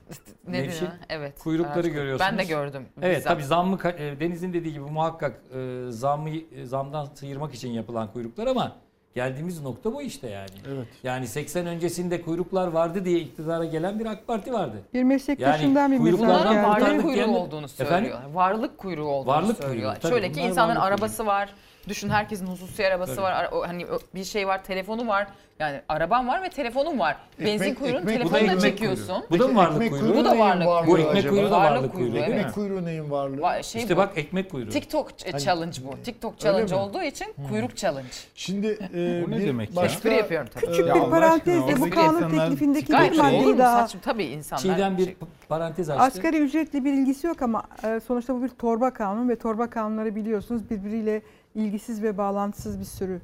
[0.48, 0.92] Ne Nevşin, diyor?
[1.08, 1.38] Evet.
[1.38, 2.30] kuyrukları araç- görüyorsunuz.
[2.32, 2.86] Ben de gördüm.
[3.02, 3.32] Evet bizzat.
[3.32, 8.12] tabii zammı ka- e, Deniz'in dediği gibi muhakkak e, zammı e, zamdan sıyırmak için yapılan
[8.12, 8.72] kuyruklar ama
[9.14, 10.48] Geldiğimiz nokta bu işte yani.
[10.74, 10.86] Evet.
[11.02, 14.76] Yani 80 öncesinde kuyruklar vardı diye iktidara gelen bir AK Parti vardı.
[14.94, 17.02] Bir meslektaşından Yani bir kuyruklardan mesaj Bunların geldi.
[17.02, 18.22] kurtardık varlık kuyruğu olduğunu söylüyorlar.
[18.34, 20.00] Varlık kuyruğu olduğunu Varlık söylüyorlar.
[20.00, 21.50] kuyruğu, tabii Şöyle ki bunlar insanların varlık arabası var.
[21.90, 23.22] Düşün herkesin hususi arabası Tabii.
[23.24, 23.32] var.
[23.32, 25.26] Ara- o- Hani bir şey var, telefonu var.
[25.58, 27.16] Yani araban var ve telefonun var.
[27.40, 29.06] Benzin kuyruğunu ekmek- Bu da telefonla ekmek çekiyorsun.
[29.06, 29.26] kuyruğu.
[29.30, 30.16] Bu da mı varlık Ekmek kuyruğu?
[30.16, 31.30] Bu da neyin varlık varlığı Bu ekmek acaba?
[31.34, 32.52] kuyruğu da Varlık varlık kuyruğu, kuyruğu Ekmek mi?
[32.52, 33.36] kuyruğu neyin varlığı?
[33.40, 33.98] Va- Şey İşte bu.
[34.00, 34.70] bak ekmek kuyruğu.
[34.70, 36.02] TikTok ç- Hani- challenge bu.
[36.04, 36.80] TikTok challenge mi?
[36.80, 38.08] olduğu için kuyruk challenge.
[38.34, 39.76] Şimdi e, O ne bir demek ya?
[39.76, 40.66] başka Espri yapıyorum tabii.
[40.66, 43.58] Küçük Ya bir Allah parantezle aşkına, bu oradaki kanun insanlar- teklifindeki Gayet bir olur maddeyi
[43.58, 44.00] daha Saçma.
[44.00, 44.62] Tabii insanlar.
[44.62, 45.16] Çiğdem bir şey-
[45.48, 46.02] parantez açtı.
[46.02, 50.14] Asgari ücretle bir ilgisi yok ama e, sonuçta bu bir torba kanun ve torba kanunları
[50.16, 51.22] biliyorsunuz birbiriyle
[51.54, 53.20] ilgisiz ve bağlantısız bir sürü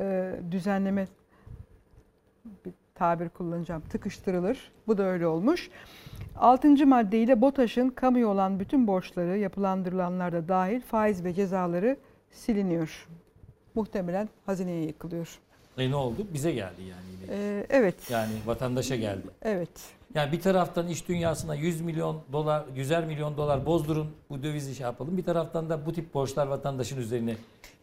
[0.00, 1.06] e, düzenleme
[2.64, 4.72] bir tabir kullanacağım tıkıştırılır.
[4.86, 5.70] Bu da öyle olmuş.
[6.36, 11.96] Altıncı maddeyle BOTAŞ'ın kamuya olan bütün borçları yapılandırılanlar da dahil faiz ve cezaları
[12.30, 13.08] siliniyor.
[13.74, 15.38] Muhtemelen hazineye yıkılıyor.
[15.80, 16.26] E ne oldu?
[16.34, 17.02] Bize geldi yani.
[17.22, 17.34] yine.
[17.42, 17.94] E, evet.
[18.10, 19.22] Yani vatandaşa geldi.
[19.42, 19.70] Evet.
[20.14, 24.84] Yani bir taraftan iş dünyasına 100 milyon dolar, 100'er milyon dolar bozdurun bu dövizi şey
[24.84, 25.16] yapalım.
[25.16, 27.34] Bir taraftan da bu tip borçlar vatandaşın üzerine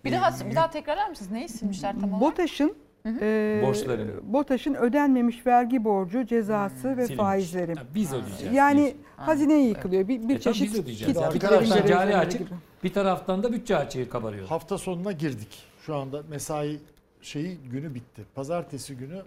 [0.06, 1.32] Bir daha bir daha tekrarlar mısınız?
[1.32, 2.22] Neyi silmişler tam olarak?
[2.22, 2.76] BOTAŞ'ın
[3.22, 4.12] e, Borçlarını.
[4.34, 7.16] BOTAŞ'ın ödenmemiş vergi borcu, cezası ve silinmiş.
[7.18, 7.72] faizleri.
[7.72, 8.56] Ya biz ödeyeceğiz.
[8.56, 9.28] Yani biz.
[9.28, 10.08] hazineye yıkılıyor.
[10.08, 11.16] Bir, bir E çeşit biz ödeyeceğiz.
[11.34, 12.42] bir taraftan cari açık,
[12.84, 14.48] bir taraftan da bütçe açığı kabarıyor.
[14.48, 15.64] hafta sonuna girdik.
[15.82, 16.80] Şu anda mesai
[17.22, 18.26] şeyi günü bitti.
[18.36, 19.22] Pazartesi günü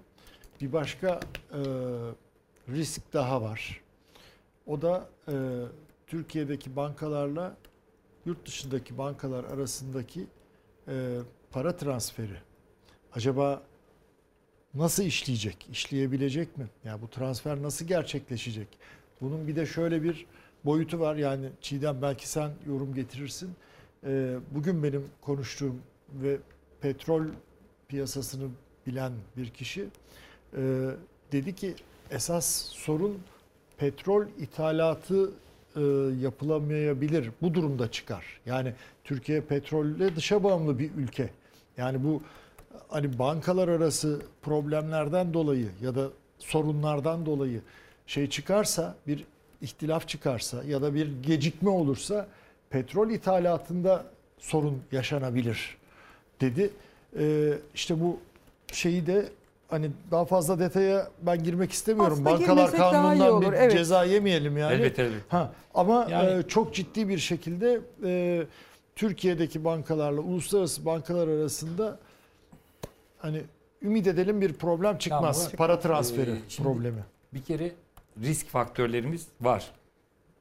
[0.61, 1.21] bir başka
[1.53, 1.61] e,
[2.69, 3.81] risk daha var.
[4.67, 5.35] O da e,
[6.07, 7.57] Türkiye'deki bankalarla
[8.27, 10.27] yurt dışındaki bankalar arasındaki
[10.89, 11.19] e,
[11.51, 12.37] para transferi.
[13.13, 13.63] Acaba
[14.75, 15.69] nasıl işleyecek?
[15.73, 16.67] İşleyebilecek mi?
[16.85, 18.69] Yani bu transfer nasıl gerçekleşecek?
[19.21, 20.27] Bunun bir de şöyle bir
[20.65, 21.17] boyutu var.
[21.17, 23.51] Yani Çiğdem belki sen yorum getirirsin.
[24.07, 25.83] Ee, bugün benim konuştuğum
[26.13, 26.39] ve
[26.81, 27.25] petrol
[27.91, 28.49] piyasasını
[28.87, 29.89] bilen bir kişi
[30.57, 30.91] e,
[31.33, 31.75] dedi ki
[32.11, 33.19] esas sorun
[33.79, 35.31] petrol ithalatı
[35.77, 35.81] e,
[36.21, 37.31] yapılamayabilir.
[37.43, 38.41] Bu durumda çıkar.
[38.47, 38.73] Yani
[39.05, 41.31] Türkiye petrolle dışa bağımlı bir ülke.
[41.77, 42.23] Yani bu
[42.89, 47.61] hani bankalar arası problemlerden dolayı ya da sorunlardan dolayı
[48.07, 49.25] şey çıkarsa bir
[49.63, 52.29] ihtilaf çıkarsa ya da bir gecikme olursa
[52.71, 54.07] petrol ithalatında
[54.39, 55.77] sorun yaşanabilir
[56.41, 56.71] dedi.
[57.19, 58.19] Ee, işte bu
[58.73, 59.29] şeyi de
[59.69, 62.13] hani daha fazla detaya ben girmek istemiyorum.
[62.13, 63.73] Aslında Bankalar girmesek daha iyi kanunundan olur, bir evet.
[63.73, 64.75] ceza yemeyelim yani.
[64.75, 65.25] Elbette elbette.
[65.29, 68.43] Ha, ama Yani- e, çok ciddi bir şekilde e,
[68.97, 71.99] Türkiye'deki bankalarla uluslararası bankalar arasında
[73.19, 73.43] hani
[73.83, 75.39] ümit edelim bir problem çıkmaz.
[75.45, 77.05] Murat, Para transferi e, şimdi- problemi.
[77.35, 77.73] Bir kere
[78.23, 79.71] risk faktörlerimiz var.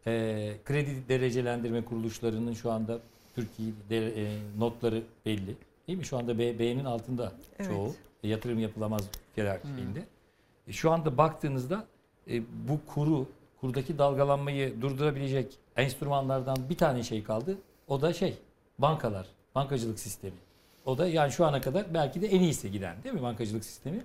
[0.08, 3.00] Ee, kredi derecelendirme kuruluşlarının şu anda
[3.36, 5.56] Türkiye de- e, notları belli.
[5.90, 6.06] Değil mi?
[6.06, 7.72] Şu anda B, B'nin altında Evet.
[7.72, 7.96] çoğu.
[8.24, 10.04] E, yatırım yapılamaz ülkeler şeyinde.
[10.68, 11.86] E, şu anda baktığınızda
[12.28, 13.28] e, bu kuru,
[13.62, 17.58] kurdaki dalgalanmayı durdurabilecek enstrümanlardan bir tane şey kaldı.
[17.88, 18.38] O da şey,
[18.80, 20.36] bankalar, bankacılık sistemi.
[20.86, 24.02] O da yani şu ana kadar belki de en iyisi giden değil mi bankacılık sistemi?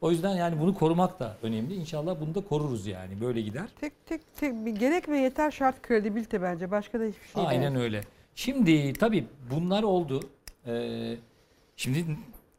[0.00, 1.74] O yüzden yani bunu korumak da önemli.
[1.74, 3.68] İnşallah bunu da koruruz yani böyle gider.
[3.80, 6.70] Tek tek tek bir gerek ve yeter şart kredibilite bence.
[6.70, 7.84] Başka da hiçbir şey Aynen değil.
[7.84, 8.00] öyle.
[8.34, 10.20] Şimdi tabii bunlar oldu.
[10.66, 11.16] Ee,
[11.78, 12.04] şimdi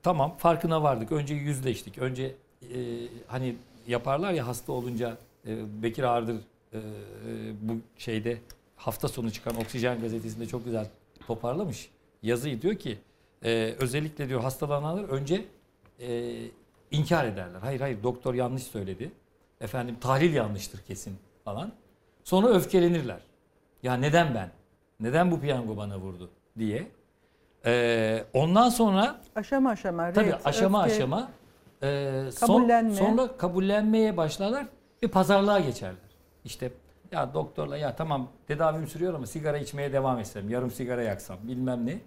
[0.04, 1.12] tamam farkına vardık.
[1.12, 1.98] Önce yüzleştik.
[1.98, 2.36] Önce
[2.74, 2.78] e,
[3.28, 3.56] hani
[3.88, 5.18] yaparlar ya hasta olunca
[5.48, 6.82] e, Bekir Ağırdır e, e,
[7.62, 8.38] bu şeyde
[8.76, 10.88] hafta sonu çıkan Oksijen gazetesinde çok güzel
[11.28, 11.90] toparlamış.
[12.24, 12.98] Yazıyı diyor ki
[13.44, 15.46] e, özellikle diyor hastalananlar önce
[16.00, 16.36] e,
[16.92, 17.60] inkar ederler.
[17.60, 19.12] Hayır hayır doktor yanlış söyledi.
[19.62, 21.72] Efendim tahlil yanlıştır kesin falan.
[22.24, 23.20] Sonra öfkelenirler.
[23.84, 24.52] Ya neden ben?
[25.00, 26.88] Neden bu piyango bana vurdu diye.
[27.66, 30.14] Ee, ondan sonra Aşama aşama.
[30.14, 30.95] tabii ret, aşama öfke.
[30.95, 31.30] aşama
[31.84, 32.95] e, son- Kabullenme.
[32.95, 34.66] sonra kabullenmeye başlarlar
[35.03, 35.95] ve pazarlığa geçerler.
[36.45, 36.72] İşte
[37.12, 41.86] ya doktorla ya tamam tedavim sürüyor ama sigara içmeye devam etsem, yarım sigara yaksam bilmem
[41.86, 41.99] ne.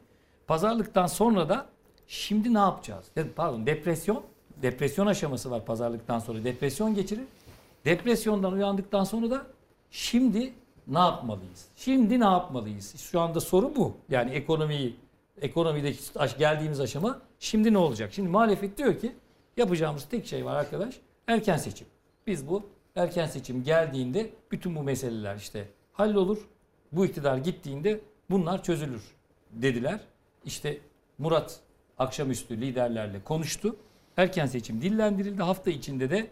[0.46, 1.66] Pazarlıktan sonra da
[2.06, 3.04] şimdi ne yapacağız?
[3.16, 4.22] Ya, Pardon depresyon,
[4.62, 6.44] depresyon aşaması var pazarlıktan sonra.
[6.44, 7.24] Depresyon geçirir.
[7.84, 9.42] Depresyondan uyandıktan sonra da
[9.90, 10.52] şimdi
[10.86, 11.66] ne yapmalıyız?
[11.76, 12.96] Şimdi ne yapmalıyız?
[12.96, 13.92] Şu anda soru bu.
[14.08, 14.96] Yani ekonomiyi
[15.40, 15.98] ekonomideki
[16.38, 18.12] geldiğimiz aşama şimdi ne olacak?
[18.12, 19.12] Şimdi muhalefet diyor ki
[19.56, 21.00] yapacağımız tek şey var arkadaş.
[21.26, 21.86] Erken seçim.
[22.26, 22.66] Biz bu
[22.96, 26.38] erken seçim geldiğinde bütün bu meseleler işte hallolur.
[26.92, 29.02] Bu iktidar gittiğinde bunlar çözülür
[29.50, 30.00] dediler.
[30.44, 30.78] İşte
[31.18, 31.60] Murat
[31.98, 33.76] akşamüstü liderlerle konuştu.
[34.16, 35.42] Erken seçim dillendirildi.
[35.42, 36.30] Hafta içinde de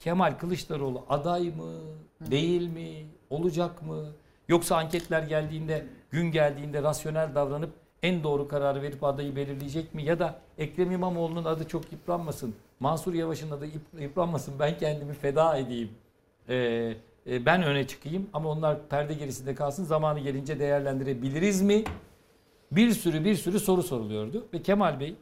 [0.00, 1.72] Kemal Kılıçdaroğlu aday mı,
[2.20, 4.06] değil mi, olacak mı?
[4.48, 7.70] Yoksa anketler geldiğinde, gün geldiğinde rasyonel davranıp
[8.02, 10.02] en doğru kararı verip adayı belirleyecek mi?
[10.04, 15.56] Ya da Ekrem İmamoğlu'nun adı çok yıpranmasın, Mansur Yavaş'ın adı yıp- yıpranmasın, ben kendimi feda
[15.58, 15.90] edeyim,
[16.48, 16.94] Ee,
[17.26, 21.84] ben öne çıkayım ama onlar perde gerisinde kalsın, zamanı gelince değerlendirebiliriz mi?
[22.72, 25.14] Bir sürü bir sürü soru soruluyordu ve Kemal Bey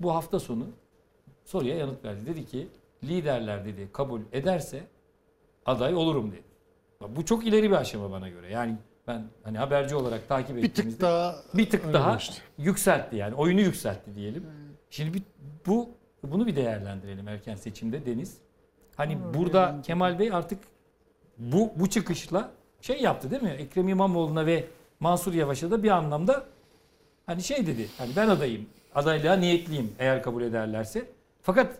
[0.00, 0.66] bu hafta sonu
[1.44, 2.26] soruya yanıt verdi.
[2.26, 2.68] Dedi ki
[3.04, 4.80] liderler dedi kabul ederse
[5.66, 6.42] aday olurum dedi.
[7.16, 8.50] Bu çok ileri bir aşama bana göre.
[8.52, 8.76] Yani
[9.06, 12.42] ben hani haberci olarak takip Bir ettiğimizde tık daha bir tık daha geçti.
[12.58, 14.46] yükseltti yani oyunu yükseltti diyelim.
[14.90, 15.22] Şimdi bir,
[15.66, 15.90] bu
[16.22, 18.38] bunu bir değerlendirelim erken seçimde Deniz.
[18.96, 19.86] Hani Olur, burada bence.
[19.86, 20.58] Kemal Bey artık
[21.38, 22.50] bu bu çıkışla
[22.80, 23.50] şey yaptı değil mi?
[23.58, 24.64] Ekrem İmamoğlu'na ve
[25.00, 26.44] Mansur Yavaş'a da bir anlamda
[27.26, 27.88] hani şey dedi.
[27.98, 28.66] Hani ben adayım.
[28.94, 31.06] Adaylığa niyetliyim eğer kabul ederlerse.
[31.42, 31.78] Fakat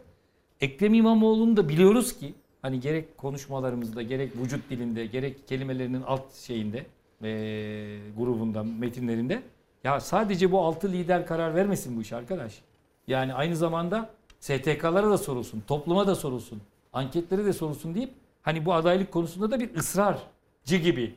[0.60, 6.86] Ekrem İmamoğlu'nu da biliyoruz ki hani gerek konuşmalarımızda gerek vücut dilinde gerek kelimelerinin alt şeyinde
[7.22, 9.42] eee grubunda metinlerinde
[9.84, 12.58] ya sadece bu altı lider karar vermesin bu iş arkadaş.
[13.06, 14.10] Yani aynı zamanda
[14.40, 16.62] STK'lara da sorulsun, topluma da sorulsun,
[16.92, 18.10] anketlere de sorulsun deyip
[18.42, 21.14] hani bu adaylık konusunda da bir ısrarcı gibi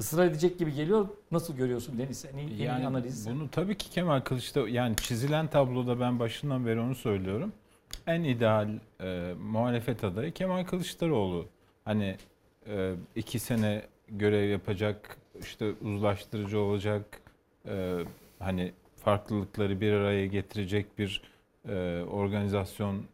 [0.00, 1.08] ısrar edecek gibi geliyor.
[1.30, 2.18] Nasıl görüyorsun Deniz?
[2.18, 3.28] Sen iyi Yani analiz.
[3.30, 7.52] bunu tabii ki Kemal Kılıçdaroğlu yani çizilen tabloda ben başından beri onu söylüyorum.
[8.06, 8.68] En ideal
[9.00, 11.46] e, muhalefet adayı Kemal Kılıçdaroğlu.
[11.84, 12.16] Hani
[12.66, 17.20] e, iki sene görev yapacak, işte uzlaştırıcı olacak,
[17.68, 17.98] e,
[18.38, 21.22] hani farklılıkları bir araya getirecek bir
[21.68, 23.04] e, organizasyon,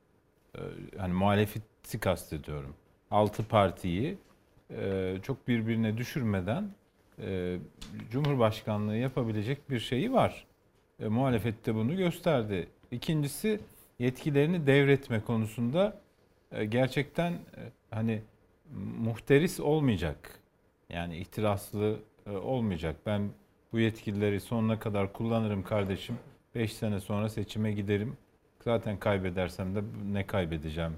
[0.54, 0.60] e,
[0.98, 2.74] hani muhalefeti kastediyorum.
[3.10, 4.18] Altı partiyi
[4.70, 6.70] e, çok birbirine düşürmeden
[7.22, 7.58] e,
[8.10, 10.46] Cumhurbaşkanlığı yapabilecek bir şeyi var.
[11.00, 12.68] E, muhalefet de bunu gösterdi.
[12.90, 13.60] İkincisi
[13.98, 16.00] yetkilerini devretme konusunda
[16.52, 17.38] e, gerçekten e,
[17.90, 18.22] hani
[18.98, 20.40] muhteris olmayacak.
[20.88, 21.96] Yani ihtiraslı
[22.32, 22.96] olmayacak.
[23.06, 23.30] Ben
[23.72, 26.18] bu yetkileri sonuna kadar kullanırım kardeşim.
[26.54, 28.16] 5 sene sonra seçime giderim.
[28.64, 29.80] Zaten kaybedersem de
[30.12, 30.92] ne kaybedeceğim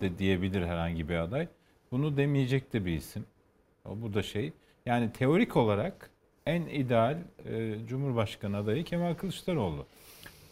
[0.00, 1.48] de diyebilir herhangi bir aday.
[1.90, 3.24] Bunu demeyecek de bir isim.
[3.86, 4.52] Bu da şey.
[4.86, 6.10] Yani teorik olarak
[6.46, 9.86] en ideal e, Cumhurbaşkanı adayı Kemal Kılıçdaroğlu.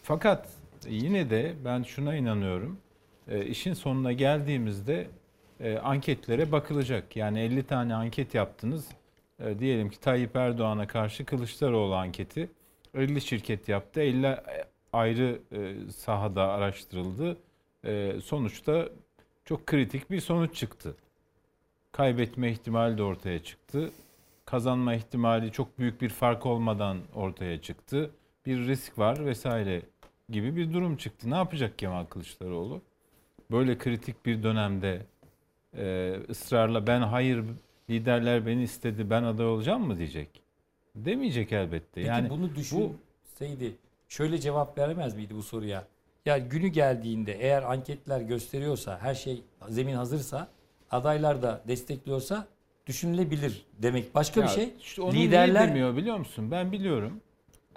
[0.03, 0.49] Fakat
[0.87, 2.77] yine de ben şuna inanıyorum.
[3.27, 5.07] E, işin sonuna geldiğimizde
[5.59, 7.15] e, anketlere bakılacak.
[7.15, 8.89] Yani 50 tane anket yaptınız.
[9.39, 12.49] E, diyelim ki Tayyip Erdoğan'a karşı Kılıçdaroğlu anketi
[12.93, 14.01] 50 şirket yaptı.
[14.01, 14.37] 50
[14.93, 17.37] ayrı e, sahada araştırıldı.
[17.85, 18.89] E, sonuçta
[19.45, 20.95] çok kritik bir sonuç çıktı.
[21.91, 23.91] Kaybetme ihtimali de ortaya çıktı.
[24.45, 28.11] Kazanma ihtimali çok büyük bir fark olmadan ortaya çıktı.
[28.45, 29.81] Bir risk var vesaire
[30.29, 31.31] gibi bir durum çıktı.
[31.31, 32.81] Ne yapacak Kemal Kılıçdaroğlu?
[33.51, 35.05] Böyle kritik bir dönemde
[35.77, 37.43] e, ısrarla ben hayır
[37.89, 40.41] liderler beni istedi ben aday olacağım mı diyecek?
[40.95, 41.87] Demeyecek elbette.
[41.93, 43.75] Peki yani bunu düşünseydi
[44.09, 45.87] şöyle cevap veremez miydi bu soruya?
[46.25, 50.47] Ya günü geldiğinde eğer anketler gösteriyorsa, her şey zemin hazırsa,
[50.91, 52.47] adaylar da destekliyorsa
[52.87, 54.15] düşünülebilir demek.
[54.15, 54.73] Başka bir Ya şey.
[54.79, 56.51] işte onu niye liderler demiyor biliyor musun?
[56.51, 57.21] Ben biliyorum.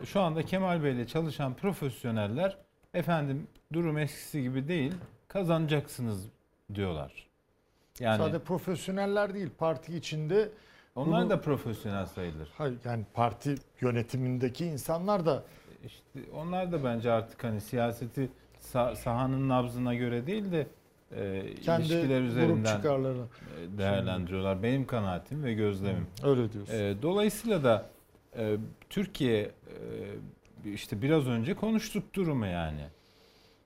[0.04, 2.56] Şu anda Kemal Bey'le çalışan profesyoneller
[2.94, 4.92] efendim durum eskisi gibi değil
[5.28, 6.28] kazanacaksınız
[6.74, 7.12] diyorlar.
[8.02, 10.48] Yani Sadece profesyoneller değil parti içinde
[10.94, 12.48] onlar bunu- da profesyonel sayılır.
[12.58, 15.44] hayır, yani parti yönetimindeki insanlar da
[15.84, 18.28] İşte onlar da bence artık hani siyaseti
[18.60, 20.66] sah- sahanın nabzına göre değil de
[21.16, 23.24] e, kendi ilişkiler üzerinden çıkarlarını
[23.74, 24.62] e, değerlendiriyorlar.
[24.62, 26.06] Benim kanaatim ve gözlemim.
[26.24, 26.74] öyle diyorsun.
[26.74, 27.86] E, dolayısıyla da
[28.36, 28.56] e,
[28.90, 29.40] Türkiye
[30.64, 32.84] e, işte biraz önce konuştuk durumu yani.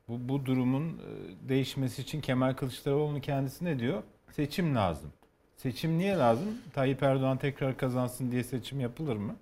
[0.09, 4.03] Bu, bu durumun e, değişmesi için Kemal Kılıçdaroğlu'nun kendisi ne diyor?
[4.33, 5.11] Seçim lazım.
[5.57, 6.47] Seçim niye lazım?
[6.74, 9.37] Tayyip Erdoğan tekrar kazansın diye seçim yapılır mı?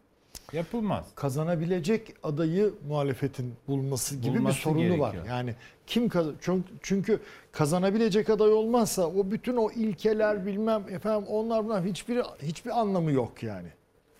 [0.53, 1.07] Yapılmaz.
[1.15, 5.13] kazanabilecek adayı muhalefetin bulması gibi Bulması bir sorunu var.
[5.13, 5.25] gerekiyor.
[5.37, 5.55] Yani
[5.87, 7.21] kim kaz- çünkü, çünkü
[7.53, 13.43] kazanabilecek aday olmazsa o bütün o ilkeler bilmem efendim onlar bunlar hiçbir hiçbir anlamı yok
[13.43, 13.69] yani.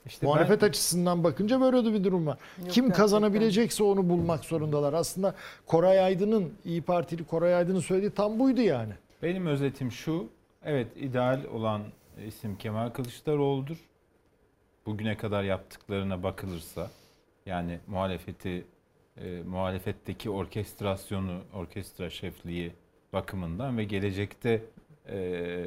[0.07, 2.39] İşte Muhalefet ben- açısından bakınca böyle de bir durum var.
[2.59, 2.93] Yok, Kim gerçekten.
[3.03, 4.93] kazanabilecekse onu bulmak zorundalar.
[4.93, 5.35] Aslında
[5.67, 8.93] Koray Aydın'ın İyi Partili Koray Aydın'ın söylediği tam buydu yani.
[9.23, 10.27] Benim özetim şu.
[10.67, 11.83] Evet ideal olan
[12.27, 13.77] isim Kemal Kılıçdaroğlu'dur.
[14.87, 16.91] Bugüne kadar yaptıklarına bakılırsa
[17.47, 18.65] yani muhalefeti
[19.17, 22.73] e, muhalefetteki orkestrasyonu, orkestra şefliği
[23.13, 24.63] bakımından ve gelecekte
[25.09, 25.67] e,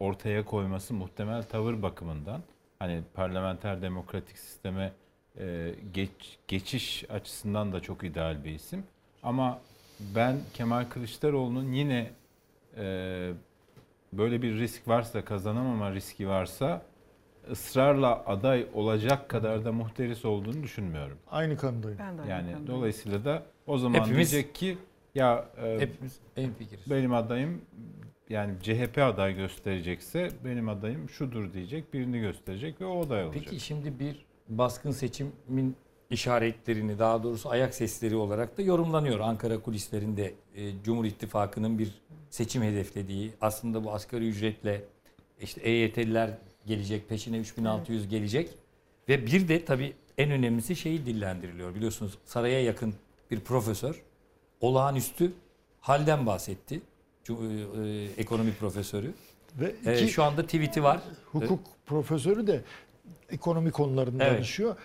[0.00, 2.42] ortaya koyması muhtemel tavır bakımından
[2.78, 4.92] hani parlamenter demokratik sisteme
[5.38, 8.84] e, geç, geçiş açısından da çok ideal bir isim.
[9.22, 9.60] Ama
[10.14, 12.10] ben Kemal Kılıçdaroğlu'nun yine
[12.76, 13.32] e,
[14.18, 16.82] böyle bir risk varsa, kazanamama riski varsa
[17.50, 21.18] ısrarla aday olacak kadar da muhteris olduğunu düşünmüyorum.
[21.30, 21.98] Aynı kanıdayım.
[21.98, 22.66] Ben de aynı Yani kanıdayım.
[22.66, 24.78] dolayısıyla da o zaman Hepimiz- diyecek ki
[25.14, 26.90] ya e, Hepimiz en fikiriz.
[26.90, 27.60] benim adayım
[28.28, 33.42] yani CHP aday gösterecekse benim adayım şudur diyecek, birini gösterecek ve o aday olacak.
[33.44, 35.76] Peki şimdi bir baskın seçimin
[36.10, 39.20] işaretlerini daha doğrusu ayak sesleri olarak da yorumlanıyor.
[39.20, 41.88] Ankara kulislerinde e, Cumhur İttifakı'nın bir
[42.30, 44.84] seçim hedeflediği aslında bu asgari ücretle
[45.40, 46.30] işte EYT'liler
[46.66, 48.50] gelecek peşine 3600 gelecek
[49.08, 52.94] ve bir de tabii en önemlisi şeyi dillendiriliyor biliyorsunuz saraya yakın
[53.30, 54.02] bir profesör
[54.60, 55.32] olağanüstü
[55.80, 56.80] halden bahsetti.
[57.28, 59.12] E, e, ekonomi profesörü.
[59.60, 61.00] Ve E, iki şu anda tweet'i var.
[61.32, 62.64] hukuk profesörü de
[63.30, 64.36] ekonomi konularında Evet.
[64.36, 64.76] danışıyor.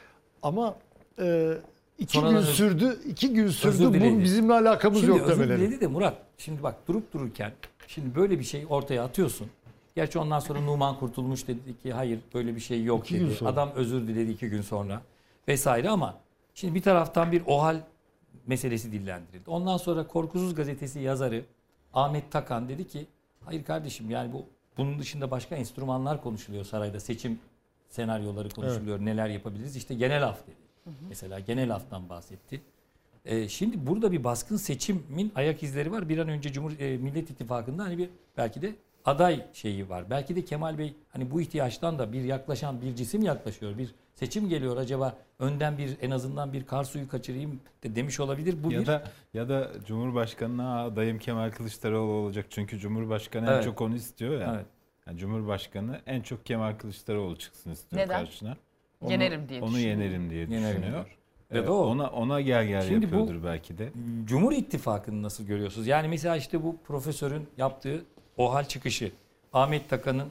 [0.41, 0.75] Ama
[1.19, 1.57] e,
[1.99, 2.99] iki Sonradan gün sürdü.
[3.07, 3.99] iki gün sürdü.
[4.17, 5.61] Bu bizimle alakamız Şimdi yok özür demeleri.
[5.61, 7.51] diledi de Murat şimdi bak durup dururken
[7.87, 9.47] şimdi böyle bir şey ortaya atıyorsun.
[9.95, 13.35] Gerçi ondan sonra Numan Kurtulmuş dedi ki hayır böyle bir şey yok İki gün dedi.
[13.35, 13.49] sonra.
[13.49, 15.01] Adam özür diledi iki gün sonra
[15.47, 16.17] vesaire ama
[16.53, 17.81] şimdi bir taraftan bir OHAL
[18.47, 19.49] meselesi dillendirildi.
[19.49, 21.43] Ondan sonra Korkusuz Gazetesi yazarı
[21.93, 23.07] Ahmet Takan dedi ki
[23.45, 24.45] hayır kardeşim yani bu
[24.77, 27.39] bunun dışında başka enstrümanlar konuşuluyor sarayda seçim
[27.89, 30.55] senaryoları konuşuluyor neler yapabiliriz işte genel af dedi.
[31.09, 32.61] Mesela genel aftan bahsetti.
[33.25, 36.09] Ee, şimdi burada bir baskın seçimin ayak izleri var.
[36.09, 38.75] Bir an önce Cumhur e, Millet İttifakı'nda hani bir belki de
[39.05, 40.09] aday şeyi var.
[40.09, 43.77] Belki de Kemal Bey hani bu ihtiyaçtan da bir yaklaşan bir cisim yaklaşıyor.
[43.77, 48.63] Bir seçim geliyor acaba önden bir en azından bir kar suyu kaçırayım de demiş olabilir.
[48.63, 49.03] Bu ya bir da
[49.33, 52.45] ya da Cumhurbaşkanına adayım Kemal Kılıçdaroğlu olacak.
[52.49, 53.63] Çünkü Cumhurbaşkanı en Evet.
[53.63, 54.53] çok onu istiyor ya.
[54.55, 54.65] evet.
[55.07, 58.19] Yani Cumhurbaşkanı en çok Kemal Kılıçdaroğlu çıksın istiyor Neden?
[58.19, 58.57] karşına.
[59.01, 59.89] Onu, Yenerim diye Onu düşünüyor.
[59.97, 60.91] yenerim diye Yenerim düşünüyor.
[61.05, 61.05] diyor.
[61.51, 61.85] Ee, Ya da o.
[61.85, 63.89] Ona ona gel gel Şimdi bu- yapıyordur belki de.
[64.25, 65.87] Cumhur İttifakı'nı nasıl görüyorsunuz?
[65.87, 68.05] Yani mesela işte bu profesörün yaptığı
[68.37, 69.11] OHAL çıkışı,
[69.53, 70.27] Ahmet Takan'ın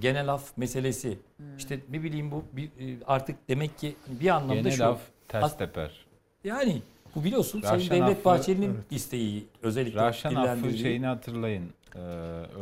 [0.00, 1.18] genel af meselesi,
[1.58, 4.84] işte ne bileyim bu bir, e, artık demek ki bir anlamda Genel şu.
[4.86, 6.06] af ters As- teper.
[6.44, 6.82] Yani
[7.14, 8.84] bu biliyorsun Sayın Raşan Devlet affı- Bahçeli'nin evet.
[8.90, 11.70] isteği özellikle Raşan affı şeyini hatırlayın.
[11.96, 11.98] Ee,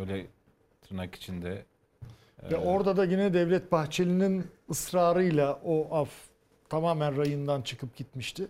[0.01, 0.27] öyle
[0.89, 1.65] tırnak içinde.
[2.43, 6.11] Ve Ee, orada da yine Devlet Bahçeli'nin ısrarıyla o af
[6.69, 8.49] tamamen rayından çıkıp gitmişti.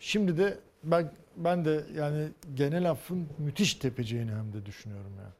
[0.00, 5.32] Şimdi de ben ben de yani genel affın müthiş tepeceğini hem de düşünüyorum yani.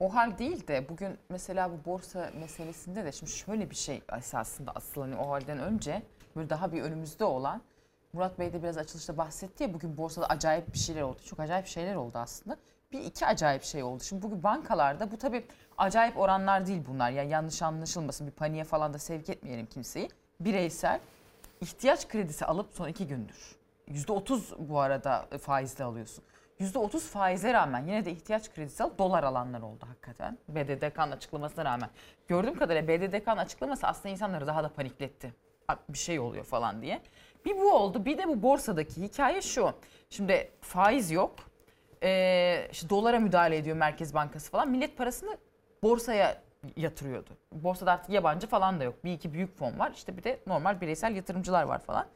[0.00, 4.72] O hal değil de bugün mesela bu borsa meselesinde de şimdi şöyle bir şey esasında
[4.74, 6.02] asıl hani o halden önce
[6.36, 7.62] böyle daha bir önümüzde olan
[8.12, 11.18] Murat Bey de biraz açılışta bahsetti ya bugün borsada acayip bir şeyler oldu.
[11.24, 12.56] Çok acayip şeyler oldu aslında.
[12.94, 14.02] Bir iki acayip şey oldu.
[14.02, 15.44] Şimdi bugün bankalarda bu tabii
[15.78, 17.10] acayip oranlar değil bunlar.
[17.10, 20.08] Yani yanlış anlaşılmasın bir paniğe falan da sevk etmeyelim kimseyi.
[20.40, 21.00] Bireysel
[21.60, 23.56] ihtiyaç kredisi alıp son iki gündür.
[23.88, 26.24] %30 bu arada faizle alıyorsun.
[26.60, 30.38] %30 faize rağmen yine de ihtiyaç kredisi alıp dolar alanlar oldu hakikaten.
[30.48, 31.90] BDDK'nın açıklamasına rağmen.
[32.28, 35.34] Gördüğüm kadarıyla BDDK'nın açıklaması aslında insanları daha da panikletti.
[35.68, 37.00] "Abi Bir şey oluyor falan diye.
[37.44, 39.72] Bir bu oldu bir de bu borsadaki hikaye şu.
[40.10, 41.53] Şimdi faiz yok.
[42.04, 44.68] Ee, işte dolara müdahale ediyor Merkez Bankası falan.
[44.70, 45.38] Millet parasını
[45.82, 46.42] borsaya
[46.76, 47.30] yatırıyordu.
[47.52, 49.04] Borsada artık yabancı falan da yok.
[49.04, 49.92] Bir iki büyük fon var.
[49.94, 52.06] İşte bir de normal bireysel yatırımcılar var falan.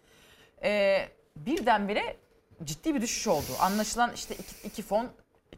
[0.62, 2.16] Ee, birdenbire
[2.64, 3.46] ciddi bir düşüş oldu.
[3.60, 5.08] Anlaşılan işte iki, iki fon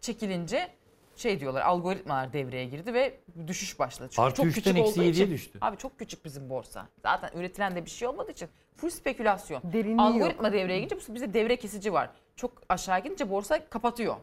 [0.01, 0.69] çekilince
[1.16, 4.09] şey diyorlar algoritmalar devreye girdi ve düşüş başladı.
[4.11, 5.31] Çünkü Artı çok küçük olduğu için.
[5.31, 5.59] düştü.
[5.61, 6.86] Abi çok küçük bizim borsa.
[7.02, 9.62] Zaten üretilen de bir şey olmadığı için full spekülasyon.
[9.65, 10.01] Derinliği yok.
[10.01, 12.11] Algoritma devreye girince bu- bizde devre kesici var.
[12.41, 14.17] Çok aşağı gidince borsa kapatıyor.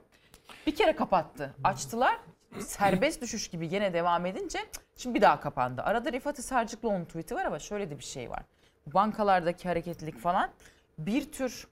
[0.68, 1.56] Bir kere kapattı.
[1.64, 2.18] Açtılar.
[2.60, 4.60] Serbest düşüş gibi gene devam edince
[4.96, 5.82] şimdi bir daha kapandı.
[5.82, 8.44] Arada Rifat Sarcıklıoğlu'nun tweet'i var ama şöyle de bir şey var.
[8.88, 10.50] Bankalardaki hareketlilik falan
[10.98, 11.68] bir tür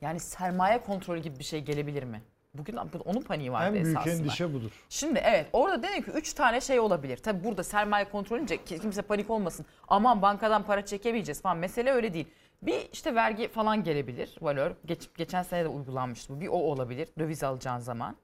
[0.00, 2.22] yani sermaye kontrolü gibi bir şey gelebilir mi?
[2.54, 4.14] Bugün onun paniği vardı En büyük esasında.
[4.14, 4.70] endişe budur.
[4.88, 7.16] Şimdi evet orada dedim ki 3 tane şey olabilir.
[7.16, 9.66] Tabi burada sermaye kontrolünce kimse panik olmasın.
[9.88, 11.56] Aman bankadan para çekemeyeceğiz falan.
[11.56, 12.28] Mesele öyle değil.
[12.62, 14.36] Bir işte vergi falan gelebilir.
[14.40, 14.72] Valör.
[14.84, 16.40] Geç, geçen sene de uygulanmıştı bu.
[16.40, 17.08] Bir o olabilir.
[17.18, 18.16] Döviz alacağın zaman.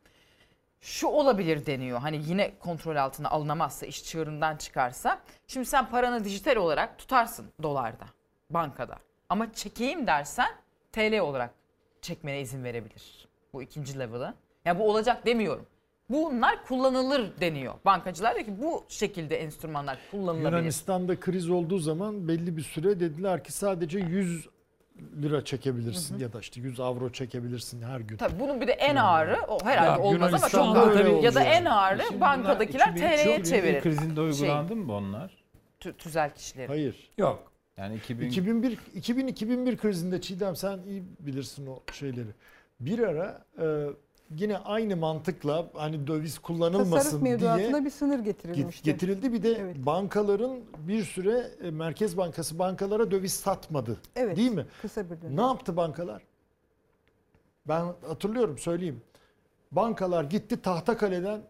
[0.81, 2.01] Şu olabilir deniyor.
[2.01, 5.21] Hani yine kontrol altına alınamazsa, iş çığırından çıkarsa.
[5.47, 8.05] Şimdi sen paranı dijital olarak tutarsın dolarda,
[8.51, 8.99] bankada.
[9.29, 10.49] Ama çekeyim dersen
[10.93, 11.51] TL olarak
[12.03, 13.29] çekmene izin verebilir.
[13.53, 14.35] Bu ikinci level'ı.
[14.65, 15.67] Ya bu olacak demiyorum.
[16.09, 17.75] Bunlar kullanılır deniyor.
[17.85, 20.51] Bankacılar diyor ki bu şekilde enstrümanlar kullanılabilir.
[20.53, 24.47] Yunanistan'da kriz olduğu zaman belli bir süre dediler ki sadece 100
[25.23, 28.17] lira çekebilirsin ya da işte 100 avro çekebilirsin her gün.
[28.17, 31.05] Tabii bunun bir de en ağırı o herhalde Ya olmaz ama çok ağır.
[31.07, 33.81] Ya oldu da en ağırı Şimdi bankadakiler bunlar 2000 TL'ye 2001 çevirir.
[33.83, 35.45] krizinde Şey, uygulandı mı bunlar?
[35.81, 36.67] tü- tüzel kişileri.
[36.69, 37.11] Hayır.
[37.19, 37.53] Yok.
[37.77, 42.29] Yani 2000 2001 2000 2001 krizinde Çiğdem sen iyi bilirsin o şeyleri.
[42.81, 43.65] Bir ara e,
[44.31, 48.83] yine aynı mantıkla hani döviz Tasarruf kullanılmasın diye mevduatına bir sınır get- getirilmişti.
[48.85, 49.33] getirildi.
[49.33, 49.77] Bir de Evet.
[49.79, 53.99] bankaların bir süre e, Merkez Bankası bankalara döviz satmadı.
[54.17, 54.37] Evet.
[54.37, 54.67] Değil mi?
[54.83, 55.37] Kısa bir dönem.
[55.37, 56.23] Ne yaptı bankalar?
[57.69, 59.03] Ben hatırlıyorum söyleyeyim.
[59.73, 61.41] Bankalar gitti Tahtakale'den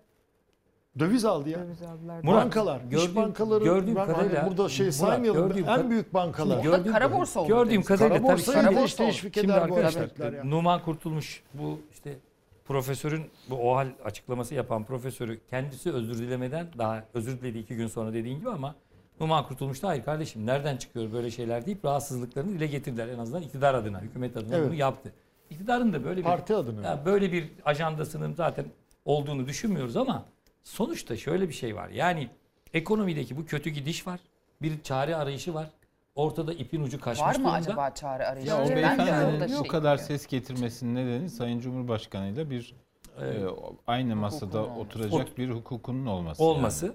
[0.99, 1.59] döviz aldı ya.
[1.59, 2.21] Döviz aldılar.
[2.25, 5.49] Murat, bankalar, iş gördüğüm- bankaları, gördüğüm ben hani kadarıyla- burada şey Murat, saymayalım.
[5.49, 6.67] gördüğüm en büyük bankalar.
[6.67, 10.51] Orada kara borsa oldu Gördüğüm kadarıyla Kara tabii da borsa teşvik Şimdi eder bu arkadaşlar.
[10.51, 12.19] Numan Kurtulmuş bu işte
[12.65, 18.12] profesörün bu OHAL açıklaması yapan profesörü kendisi özür dilemeden daha özür diledi iki gün sonra
[18.12, 18.74] dediğin gibi ama
[19.20, 23.43] Numan Kurtulmuş da hayır kardeşim nereden çıkıyor böyle şeyler deyip rahatsızlıklarını dile getirdiler en azından
[23.43, 24.66] iktidar adına hükümet adına Evet.
[24.69, 25.12] bunu yaptı.
[25.51, 26.86] İktidarın da böyle bir Parti adına.
[26.86, 28.66] ya böyle bir ajandasının zaten
[29.05, 30.24] olduğunu düşünmüyoruz ama
[30.65, 31.89] sonuçta şöyle bir şey var.
[31.89, 32.28] Yani
[32.74, 34.20] ekonomideki bu kötü gidiş var.
[34.62, 35.70] Bir çare arayışı var.
[36.15, 37.53] Ortada ipin ucu kaçmış Var mı durumda.
[37.53, 38.51] acaba çare arayışı?
[38.51, 40.05] Ya o Ben de beyefendinin orada o şey kadar görüyorum.
[40.05, 42.74] ses getirmesinin nedeni Sayın Cumhurbaşkanı'yla bir
[43.20, 43.43] Evet.
[43.43, 43.47] e,
[43.86, 44.81] aynı masada olması.
[44.81, 46.43] oturacak bir hukukunun olması.
[46.45, 46.86] olması.
[46.86, 46.95] Yani.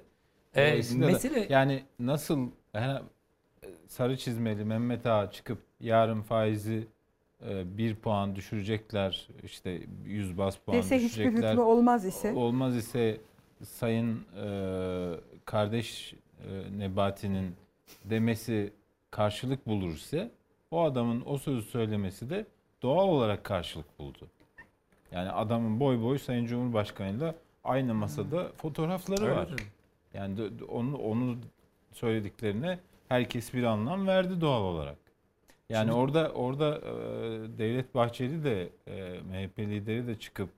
[0.56, 3.00] Ee, Dolayısıyla da- mesele yani nasıl yani
[3.88, 6.88] sarı çizmeli Mehmet Ağa çıkıp yarın faizi
[7.50, 11.50] e, bir puan düşürecekler işte 100 bas puan Dese hiçbir düşürecekler.
[11.52, 12.34] hükmü olmaz ise.
[12.34, 13.18] Olmaz ise
[13.64, 14.46] Sayın e,
[15.46, 17.56] kardeş e, Nebati'nin
[18.06, 18.74] demesi
[19.12, 20.32] karşılık bulur ise
[20.72, 22.46] o adamın o sözü söylemesi de
[22.82, 24.28] doğal olarak karşılık buldu.
[25.12, 29.48] Yani adamın boy boy Sayın Cumhurbaşkanı'yla aynı masada fotoğrafları Öyle var.
[29.50, 29.62] tabii.
[30.14, 31.38] Yani de- de- onu onu
[31.92, 32.80] söylediklerine
[33.10, 34.98] herkes bir anlam verdi doğal olarak.
[35.70, 36.92] Yani Şimdi- orada orada e,
[37.58, 40.50] Devlet Bahçeli de e, MHP lideri de çıkıp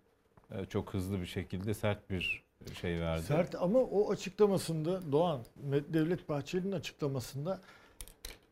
[0.52, 2.44] e, çok hızlı bir şekilde sert bir
[2.82, 3.22] şey verdi.
[3.22, 5.42] Sert ama o açıklamasında Doğan,
[5.90, 7.62] Devlet Bahçeli'nin açıklamasında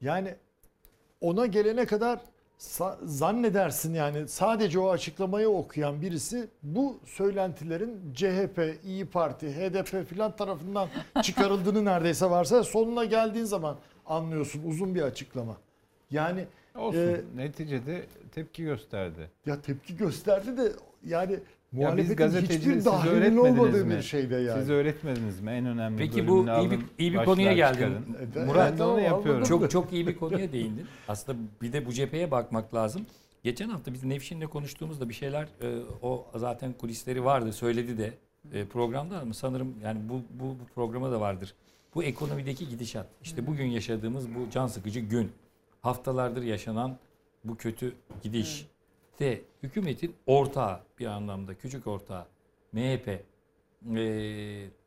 [0.02, 0.36] yani
[1.22, 2.20] ona gelene kadar
[3.04, 10.90] zannedersin yani sadece o açıklamayı okuyan birisi bu söylentilerin CHP, İyi Parti, HDP filan tarafından
[11.24, 15.58] çıkarıldığını neredeyse varsa sonuna geldiğin zaman anlıyorsun uzun bir açıklama.
[16.12, 16.46] Yani
[16.76, 17.00] Olsun.
[17.00, 19.30] Ee, Neticede tepki gösterdi.
[19.46, 20.72] ya tepki gösterdi de
[21.06, 21.40] yani
[21.72, 23.98] muhalefetin gazeteciler hiçbir dahilinin öğretmediniz olmadığı mi?
[23.98, 24.60] bir şeyde yani.
[24.60, 25.52] Siz öğretmediniz mi?
[25.52, 27.74] En önemli Peki bu iyi bir, iyi bir konuya geldin.
[27.74, 28.06] çıkarın.
[28.36, 29.44] E, Murat Ben de onu yapıyorum.
[29.44, 30.86] çok çok iyi bir konuya değindin.
[31.08, 33.06] Aslında bir de bu cepheye bakmak lazım.
[33.44, 38.14] Geçen hafta biz Nevşin'le konuştuğumuzda bir şeyler e, o zaten kulisleri vardı söyledi de
[38.54, 41.54] e, programda ama sanırım yani bu, bu, bu programa da vardır.
[41.96, 45.32] Bu ekonomideki gidişat işte bugün yaşadığımız bu can sıkıcı gün
[45.82, 46.98] haftalardır yaşanan
[47.44, 47.94] bu kötü
[48.24, 48.68] gidiş
[49.20, 52.26] de hükümetin ortağı bir anlamda küçük ortağı
[52.72, 53.20] MHP e,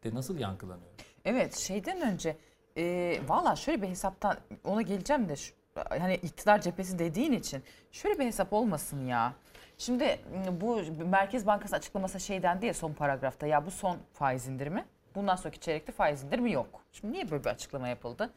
[0.05, 0.91] de nasıl yankılanıyor?
[1.25, 2.37] Evet şeyden önce
[2.77, 8.19] e, valla şöyle bir hesaptan ona geleceğim de şu, hani iktidar cephesi dediğin için şöyle
[8.19, 9.35] bir hesap olmasın ya.
[9.79, 14.49] Şimdi m, bu Merkez Bankası açıklaması şey dendi ya son paragrafta ya bu son faiz
[14.49, 14.85] indirimi.
[15.15, 16.81] Bundan sonraki çeyrekte faiz indirimi yok.
[16.93, 18.31] Şimdi niye böyle bir açıklama yapıldı?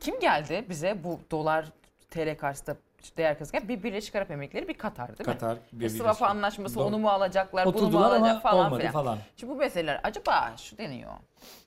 [0.00, 1.72] Kim geldi bize bu dolar
[2.10, 2.76] TL karşısında
[3.16, 5.24] değer kazanırken bir Birleşik Arap Emirlikleri bir Katar değil mi?
[5.24, 6.84] Katar Bir swap anlaşması Doğru.
[6.84, 8.92] onu mu alacaklar bunu mu Oturdular alacak falan filan.
[8.92, 9.18] falan.
[9.36, 11.12] Şimdi bu meseleler acaba şu deniyor.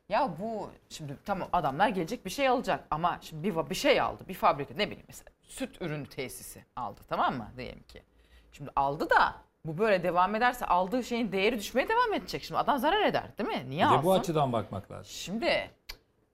[0.10, 4.24] Ya bu şimdi tamam adamlar gelecek bir şey alacak ama şimdi bir, bir şey aldı.
[4.28, 8.04] Bir fabrika ne bileyim mesela süt ürünü tesisi aldı tamam mı diyelim ki.
[8.52, 9.36] Şimdi aldı da
[9.66, 12.44] bu böyle devam ederse aldığı şeyin değeri düşmeye devam edecek.
[12.44, 13.70] Şimdi adam zarar eder değil mi?
[13.70, 14.06] Niye Bir de alsın?
[14.06, 15.06] bu açıdan bakmak lazım.
[15.12, 15.72] Şimdi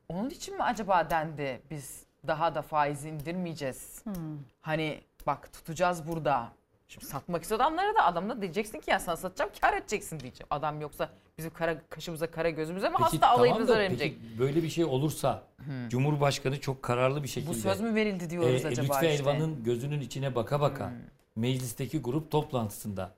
[0.10, 4.04] onun için mi acaba dendi biz daha da faiz indirmeyeceğiz.
[4.62, 6.52] Hani bak tutacağız burada.
[6.88, 10.48] Şimdi satmak istiyor adamlara da adamla diyeceksin ki ya sana satacağım kar edeceksin diyeceğim.
[10.50, 14.00] Adam yoksa bizim kara kaşımıza kara gözümüze mi hasta alayımıza da verecek.
[14.00, 15.44] peki böyle bir şey olursa
[15.90, 19.08] Cumhurbaşkanı çok kararlı bir şekilde Bu söz mü verildi e, diyoruz acaba Lütfi işte.
[19.08, 20.94] Elvan'ın gözünün içine baka baka
[21.36, 23.12] meclisteki grup toplantısında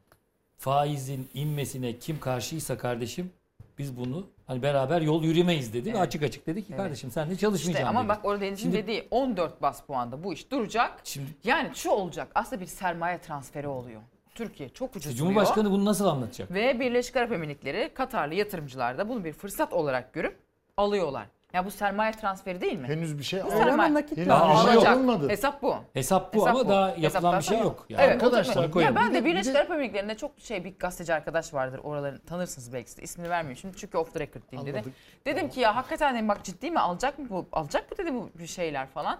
[0.57, 3.31] faizin inmesine kim karşıysa kardeşim
[3.77, 6.01] biz bunu hani beraber yol yürümeyiz dedi ve Evet.
[6.01, 6.77] açık açık dedi ki Evet.
[6.81, 8.09] kardeşim sen de İşte çalışmayacaksın ama dedi.
[8.09, 10.91] bak orada Deniz'in dediği 14 bas puanda bu iş duracak.
[11.03, 14.01] Şimdi Yani şu olacak aslında bir sermaye transferi oluyor.
[14.35, 16.51] Türkiye çok işte ucuz Cumhurbaşkanı bunu nasıl anlatacak?
[16.53, 20.37] Ve Birleşik Arap Emirlikleri Katarlı yatırımcılar da bunu bir fırsat olarak görüp
[20.77, 21.25] alıyorlar.
[21.53, 22.87] Ya bu sermaye transferi değil mi?
[22.87, 24.49] Henüz bir şey Bu ama sermaye- nakit Henüz lazım.
[24.49, 24.83] bir şey Alacak.
[24.91, 25.29] yapılmadı.
[25.29, 25.75] Hesap bu.
[25.93, 26.69] Hesap bu Hesap ama bu.
[26.69, 27.85] daha yapılan Hesaptan bir şey yok.
[27.89, 28.01] Yani.
[28.03, 28.95] Evet, Arkadaşlar, olacak koyalım.
[28.95, 31.79] Ya ben de de- bir Birleşik de- Arap Emirlikleri'nde çok şey bir gazeteci arkadaş vardır.
[31.83, 33.01] Oraları tanırsınız belki size.
[33.01, 34.77] İsmini vermeyeyim şimdi çünkü off the record diyeyim dedi.
[34.77, 34.93] Anladık.
[35.25, 38.29] Dedim ki ya hakikaten dedim bak ciddi mi alacak mı bu alacak mı dedi bu
[38.39, 39.19] bir şeyler falan.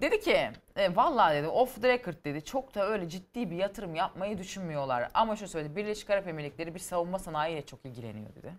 [0.00, 3.94] Dedi ki e, vallahi dedi off the record dedi çok da öyle ciddi bir yatırım
[3.94, 5.08] yapmayı düşünmüyorlar.
[5.14, 8.52] Ama şu söyledi Birleşik Arap Emirlikleri bir savunma sanayiyle çok ilgileniyor dedi.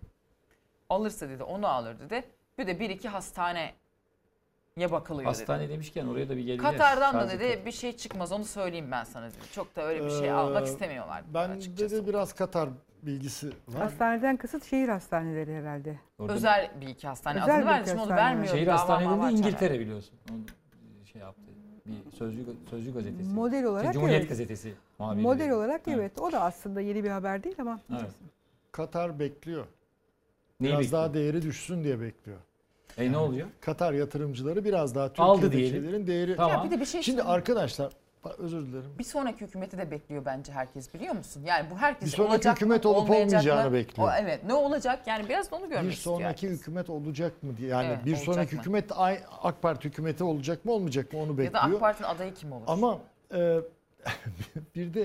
[0.90, 2.24] Alırsa dedi onu alır dedi.
[2.58, 3.72] Bir de bir iki hastane
[4.76, 5.72] ya bakılıyor Hastane dedi.
[5.72, 6.62] demişken oraya da bir geleceğiz.
[6.62, 7.66] Katar'dan da Sadece dedi Katar.
[7.66, 9.34] bir şey çıkmaz onu söyleyeyim ben sana dedi.
[9.52, 11.96] Çok da öyle bir şey Ee, almak istemiyorlar Ben açıkçası.
[11.96, 12.68] de biraz Katar
[13.02, 13.82] bilgisi var.
[13.82, 15.98] Hastaneden kasıt şehir hastaneleri herhalde.
[16.18, 17.80] Orada Özel bir iki hastane Özel adını bir verdi.
[17.80, 18.30] iki Şimdi onu hastane.
[18.30, 18.54] vermiyor.
[18.54, 19.38] Şehir dava hastanelerinde mava açarlar.
[19.46, 20.14] İngiltere biliyorsun.
[20.30, 20.38] Onu
[21.12, 21.42] şey yaptı.
[21.86, 23.30] Bir sözcü sözcü gazetesi.
[23.30, 24.28] Model olarak Cumhuriyet evet.
[24.28, 25.22] gazetesi muhabiri.
[25.22, 25.98] Model olarak Evet.
[25.98, 26.20] evet.
[26.20, 27.80] O da aslında yeni bir haber değil ama.
[27.90, 28.10] Evet.
[28.72, 29.66] Katar bekliyor.
[30.60, 31.02] Neyi Biraz bekliyor?
[31.02, 32.38] daha değeri düşsün diye bekliyor.
[32.98, 33.48] E ne olacak?
[33.60, 36.36] Katar yatırımcıları biraz daha Aldı Türkiye'dekilerin değeri...
[36.36, 36.58] Tamam.
[36.58, 37.30] Ya bir de bir şey Şimdi söyleyeyim.
[37.38, 37.92] arkadaşlar
[38.38, 38.90] özür dilerim.
[38.98, 41.42] bir sonraki hükümeti de bekliyor bence herkes biliyor musun?
[41.46, 43.76] Yani bu herkes Bir sonraki olacak hükümet mı, olup olmayacak olmayacağını mı?
[43.76, 44.08] bekliyor.
[44.08, 46.60] O, evet ne olacak yani biraz da onu görmek Bir istiyor sonraki herkes.
[46.60, 47.68] hükümet olacak mı diye.
[47.68, 48.60] Yani Evet, bir sonraki mı?
[48.60, 51.74] hükümet ay- AK Parti hükümeti olacak mı olmayacak mı onu Ya da bekliyor.
[51.74, 52.64] AK Parti'nin adayı kim olur?
[52.66, 52.98] Ama
[53.34, 53.58] e,
[54.74, 55.02] bir de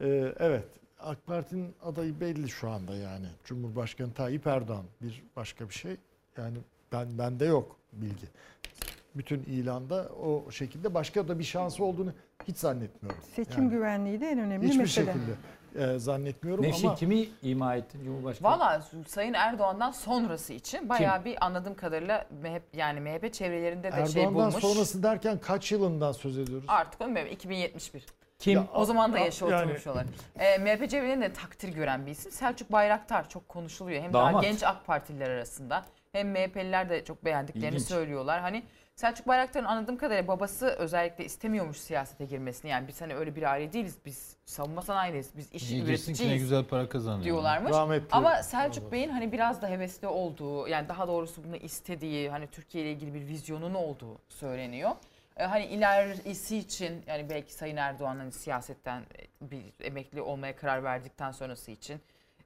[0.00, 0.64] e, evet
[1.02, 3.26] AK Parti'nin adayı belli şu anda yani.
[3.44, 5.96] Cumhurbaşkanı Tayyip Erdoğan bir başka bir şey.
[6.36, 6.56] Yani
[6.92, 8.26] ben bende yok bilgi.
[9.14, 12.12] Bütün ilanda o şekilde başka da bir şansı olduğunu
[12.48, 13.20] hiç zannetmiyorum.
[13.34, 15.06] Seçim Yani güvenliği de en önemli hiçbir mesele.
[15.12, 15.32] şekilde
[15.94, 18.50] e, zannetmiyorum Nevşin ama kimi ima ettin Cumhurbaşkanı?
[18.52, 24.22] Valla Sayın Erdoğan'dan sonrası için bayağı bir anladığım kadarıyla MHP, yani MHP çevrelerinde de şey
[24.22, 24.62] Erdoğan'dan bulmuş.
[24.64, 26.64] sonrası derken kaç yılından söz ediyoruz?
[26.68, 28.04] Artık bilmiyorum 2071.
[28.40, 28.54] Kim?
[28.54, 30.06] Ya, O zaman da Ya- yaşı yani- oturmuş olan.
[30.38, 32.32] Ee, MHP çevrelerinde de takdir gören bir isim.
[32.32, 34.02] Selçuk Bayraktar çok konuşuluyor.
[34.02, 34.42] Hem daha Damat.
[34.42, 37.88] genç AK Partililer arasında hem MHP'liler de çok beğendiklerini İlginç.
[37.88, 38.40] söylüyorlar.
[38.40, 38.62] Hani
[38.96, 42.70] Selçuk Bayraktar'ın anladığım kadarıyla babası özellikle istemiyormuş siyasete girmesini.
[42.70, 43.98] Yani biz hani öyle bir aile değiliz.
[44.06, 45.30] Biz savunma sanayideyiz.
[45.36, 47.24] Biz iş girsin ki ne üreticiyiz güzel para kazanıyor.
[47.24, 47.72] diyorlarmış.
[47.72, 48.06] Rahmetli.
[48.12, 52.84] Ama Selçuk Bey'in hani biraz da hevesli olduğu yani daha doğrusu bunu istediği hani Türkiye
[52.84, 54.90] ile ilgili bir vizyonun olduğu söyleniyor.
[55.36, 59.02] Ee, hani ilerisi için yani belki Sayın Erdoğan hani siyasetten
[59.40, 62.00] bir emekli olmaya karar verdikten sonrası için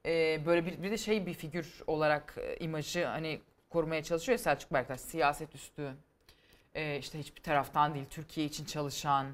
[0.05, 3.39] e, böyle bir, bir de şey bir figür olarak e, imajı hani
[3.69, 5.91] korumaya çalışıyor ya Selçuk Bayraktar siyaset üstü
[6.75, 9.27] e, işte hiçbir taraftan değil Türkiye için çalışan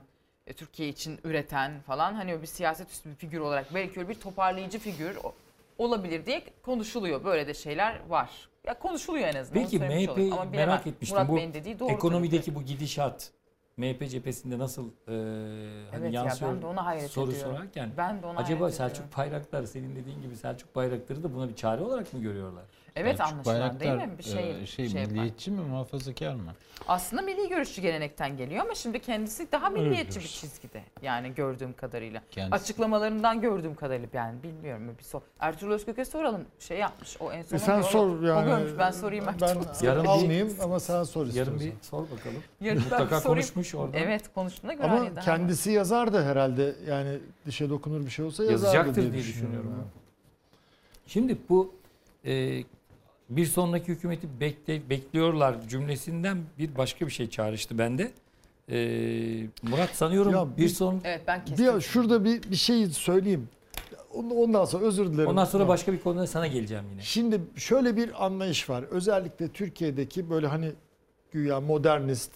[0.48, 4.10] e, Türkiye için üreten falan hani o bir siyaset üstü bir figür olarak belki öyle
[4.10, 5.18] bir toparlayıcı figür
[5.78, 7.24] olabilir diye konuşuluyor.
[7.24, 8.50] Böyle de şeyler var.
[8.64, 9.64] Ya konuşuluyor en azından.
[9.64, 11.18] Peki MHP merak etmiştim.
[11.18, 11.92] Murat Bu Bey'in dediği doğru.
[11.92, 13.32] Ekonomideki bu gidişat
[13.82, 14.92] MHP cephesinde nasıl e,
[15.92, 17.52] hani Evet ya yansıyor ben de ona hayret soru ediyorum.
[17.56, 19.12] sorarken Ben de ona acaba Selçuk ediyorum.
[19.18, 22.64] Bayraktar senin dediğin gibi Selçuk Bayraktar'ı da buna bir çare olarak mı görüyorlar?
[22.96, 24.18] Evet Selçuk anlaşılan değil Bayraktar, mi?
[24.18, 25.12] Bir şey, e, şey, şey yapar.
[25.16, 26.54] milliyetçi mi muhafazakar mı?
[26.88, 30.40] Aslında milli görüşçü gelenekten geliyor ama şimdi kendisi daha milliyetçi bir diyorsun.
[30.48, 30.82] çizgide.
[31.02, 32.22] Yani gördüğüm kadarıyla.
[32.32, 32.56] Kendisi.
[32.56, 35.22] Açıklamalarından gördüğüm kadarıyla yani bilmiyorum bir sor.
[35.40, 36.42] Ertuğrul Özkök'e soralım.
[36.60, 37.56] Şey yapmış o en son.
[37.56, 38.46] E sen onu- sor o yani.
[38.46, 38.72] görmüş.
[38.80, 39.66] Ben sorayım Ben Ertuğrul.
[39.88, 41.60] Yarın bir- almayayım ama sen sor Yarın istiyorsan.
[41.60, 42.44] bir sor bakalım.
[42.62, 43.24] Yarın Mutlaka sorayım.
[43.24, 43.98] konuşmuş orada.
[43.98, 46.76] Evet konuştuğuna göre Ama daha- kendisi yazardı herhalde.
[46.88, 49.58] Yani dişe dokunur bir şey olsa yazardı Yazacaktır diye, diye düşünüyorum.
[49.60, 49.88] düşünüyorum.
[51.08, 51.74] Şimdi bu
[52.26, 52.64] e,
[53.32, 58.12] bir sonraki hükümeti bekle, bekliyorlar cümlesinden bir başka bir şey çağrıştı bende.
[58.70, 58.78] E,
[59.64, 61.76] Murat sanıyorum Ya bir bir- son Evet ben kestim.
[61.76, 63.50] Bir, şurada bir, bir şey söyleyeyim.
[64.14, 65.30] Ondan sonra özür dilerim.
[65.30, 67.02] ondan sonra başka bir konuda sana geleceğim yine.
[67.02, 68.84] Şimdi şöyle bir anlayış var.
[68.84, 70.72] Özellikle Türkiye'deki böyle hani
[71.32, 72.32] güya modernist,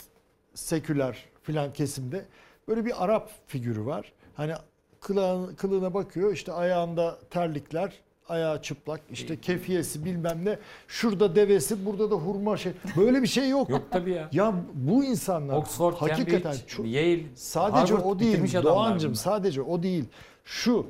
[0.53, 2.25] seküler filan kesimde
[2.67, 4.13] böyle bir Arap figürü var.
[4.35, 4.53] Hani
[5.01, 7.93] kılığına, kılığına bakıyor işte ayağında terlikler,
[8.29, 10.59] ayağı çıplak, işte kefiyesi bilmem ne.
[10.87, 12.71] Şurada devesi, burada da hurma şey.
[12.97, 13.69] Böyle bir şey yok.
[13.69, 14.29] Yok tabii ya.
[14.31, 19.83] Ya bu insanlar Oxford, hakikaten Cambridge, çok, Yale, Sadece Harvard o değil Doğancım sadece o
[19.83, 20.05] değil.
[20.45, 20.87] Şu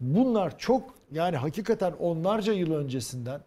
[0.00, 0.82] bunlar çok
[1.12, 3.40] yani hakikaten onlarca yıl öncesinden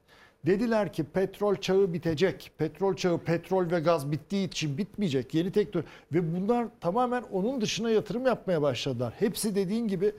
[0.46, 2.52] dediler ki petrol çağı bitecek.
[2.58, 5.34] Petrol çağı petrol ve gaz bittiği için bitmeyecek.
[5.34, 9.14] Yeni teknoloji ve bunlar tamamen onun dışına yatırım yapmaya başladılar.
[9.20, 10.12] Hepsi dediğin gibi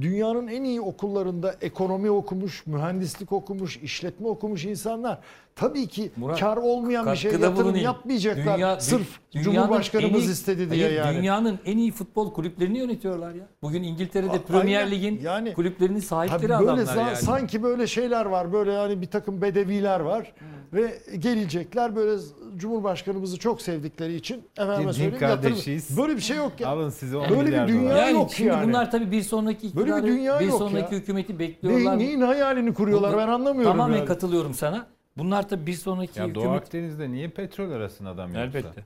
[0.00, 5.18] dünyanın en iyi okullarında ekonomi okumuş, mühendislik okumuş, işletme okumuş insanlar.
[5.56, 7.84] Tabii ki Murat, kar olmayan bir şey yatırım bulunayım.
[7.84, 8.56] yapmayacaklar.
[8.58, 9.06] Dünya- Sırf
[9.42, 11.18] Cumhurbaşkanımız iyi- istedi diye Hayır, yani.
[11.18, 13.46] Dünyanın en iyi futbol kulüplerini yönetiyorlar ya.
[13.62, 14.90] Bugün İngiltere'de A- Premier aynen.
[14.90, 17.16] Lig'in Yani- kulüplerinin sahipleri böyle adamlar za- yani.
[17.16, 18.52] sanki böyle şeyler var.
[18.52, 20.32] Böyle yani bir takım bedeviler var
[20.72, 22.20] ve gelecekler böyle
[22.56, 25.96] Cumhurbaşkanımızı çok sevdikleri için efendime Din söyleyeyim yatırım- kardeşiyiz.
[25.98, 26.68] Böyle bir şey yok ya.
[26.68, 27.96] Alın size 10 Böyle bir dünya dolar.
[27.96, 28.68] yani yok şimdi yani.
[28.68, 31.00] bunlar tabii bir sonraki Böyle bir iktidarı, dünya bir yok sonraki ya.
[31.00, 31.94] hükümeti bekliyorlar.
[31.94, 33.72] Ne, neyin hayalini kuruyorlar Bu- ben anlamıyorum.
[33.76, 34.06] Tamamen yani.
[34.06, 34.86] katılıyorum sana.
[35.16, 38.40] Bunlar tabii bir sonraki Ya Doğu hükümet Akdeniz'de niye petrol arasın adam yoksa?
[38.42, 38.84] elbette.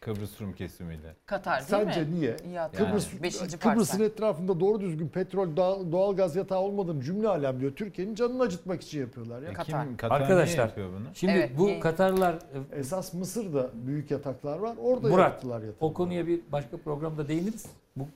[0.00, 1.14] Kıbrıs Rum kesimiyle.
[1.26, 2.14] Katar değil Sence mi?
[2.20, 2.36] niye?
[2.46, 2.98] İyi hatırlıyorum.
[3.00, 7.72] Kıbrıs, Beşinci Kıbrıs'ın etrafında doğru düzgün petrol, doğal, doğal gaz yatağı olmadığını cümle alem diyor.
[7.76, 9.50] Türkiye'nin canını acıtmak için yapıyorlar ya.
[9.50, 9.84] E Katar.
[9.86, 11.06] Kim, Katar Arkadaşlar, niye yapıyor bunu?
[11.14, 11.80] Şimdi Evet, bu niye?
[11.80, 14.76] Katarlılar e, Esas Mısır'da büyük yataklar var.
[14.82, 15.88] Orada Murat, yaptılar yatağı.
[15.88, 17.66] o konuya bir başka programda değiniriz.
[17.96, 18.08] Bu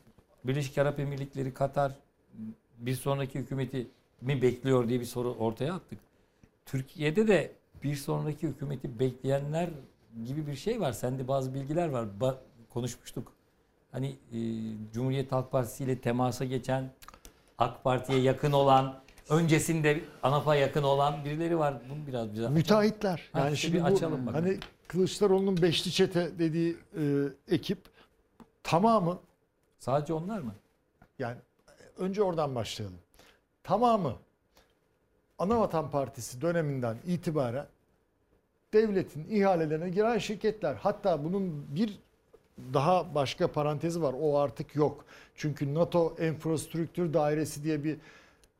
[0.44, 1.92] Birleşik Arap Emirlikleri Katar
[2.78, 3.86] bir sonraki hükümeti
[4.20, 5.98] mi bekliyor diye bir soru ortaya attık.
[6.66, 7.52] Türkiye'de de
[7.82, 9.68] bir sonraki hükümeti bekleyenler
[10.24, 10.92] gibi bir şey var.
[10.92, 12.06] Sende bazı bilgiler var.
[12.20, 12.36] Ba-
[12.70, 13.32] konuşmuştuk.
[13.92, 14.38] Hani e,
[14.92, 16.90] Cumhuriyet Halk Partisi ile temasa geçen,
[17.58, 21.74] AK Parti'ye yakın olan, öncesinde ANAP'a yakın olan birileri var.
[21.90, 23.28] Bunu biraz bize Müteahhitler.
[23.32, 24.44] Ha, Yani işte şimdi bir bu açalım bakalım.
[24.46, 27.02] hani Kılıçdaroğlu'nun beşli çete dediği e,
[27.48, 27.78] ekip
[28.62, 29.18] tamamı
[29.78, 30.54] Sadece onlar mı?
[31.18, 31.36] yani
[31.98, 32.98] önce oradan başlayalım.
[33.62, 34.12] Tamamı
[35.38, 37.66] Anavatan Partisi döneminden itibaren
[38.72, 40.74] devletin ihalelerine giren şirketler.
[40.74, 41.98] Hatta bunun bir
[42.74, 44.14] daha başka parantezi var.
[44.20, 45.04] O artık yok.
[45.34, 47.96] Çünkü NATO Enfrastrüktür Dairesi diye bir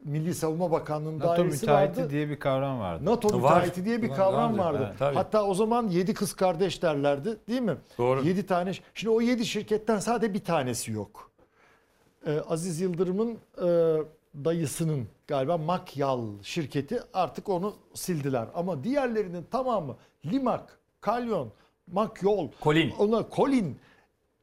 [0.05, 2.11] Milli Savunma Bakanlığı'nın NATO dairesi müteahhiti vardı.
[2.11, 3.05] diye bir kavram vardı.
[3.05, 3.35] NATO Var.
[3.35, 4.85] müteahhiti diye bir kavram vardı.
[4.89, 5.15] Evet, tabii.
[5.15, 7.77] Hatta o zaman yedi kız kardeş derlerdi değil mi?
[7.99, 8.23] Doğru.
[8.25, 8.73] Yedi tane.
[8.95, 11.31] Şimdi o yedi şirketten sadece bir tanesi yok.
[12.27, 13.69] Ee, Aziz Yıldırım'ın e,
[14.45, 18.49] dayısının galiba Makyal şirketi artık onu sildiler.
[18.55, 21.53] Ama diğerlerinin tamamı Limak, Kalyon,
[21.93, 22.91] Makyol, Kolin.
[22.91, 23.79] ona Kolin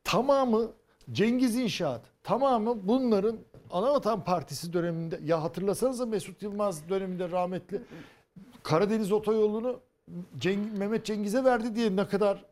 [0.04, 0.72] tamamı
[1.12, 3.38] Cengiz İnşaat tamamı bunların
[3.72, 7.82] Anavatan Partisi döneminde ya hatırlasanıza Mesut Yılmaz döneminde rahmetli
[8.64, 9.80] Karadeniz Otoyolu'nu
[10.40, 12.46] Ceng- Mehmet Cengiz'e verdi diye ne kadar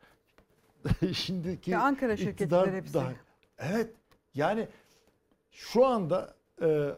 [1.14, 2.94] şimdiki Ve Ankara şirketleri hepsi.
[2.94, 3.14] daha-
[3.60, 3.90] Evet
[4.36, 4.68] yani
[5.52, 6.90] şu anda e,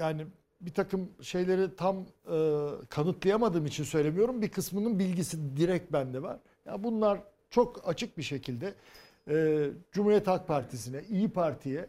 [0.00, 0.26] yani
[0.60, 4.42] bir takım şeyleri tam e, kanıtlayamadığım için söylemiyorum.
[4.42, 6.38] Bir kısmının bilgisi direkt bende var.
[6.66, 7.20] Ya bunlar
[7.50, 8.74] çok açık bir şekilde
[9.30, 11.86] e, Cumhuriyet Halk Partisi'ne, İyi Parti'ye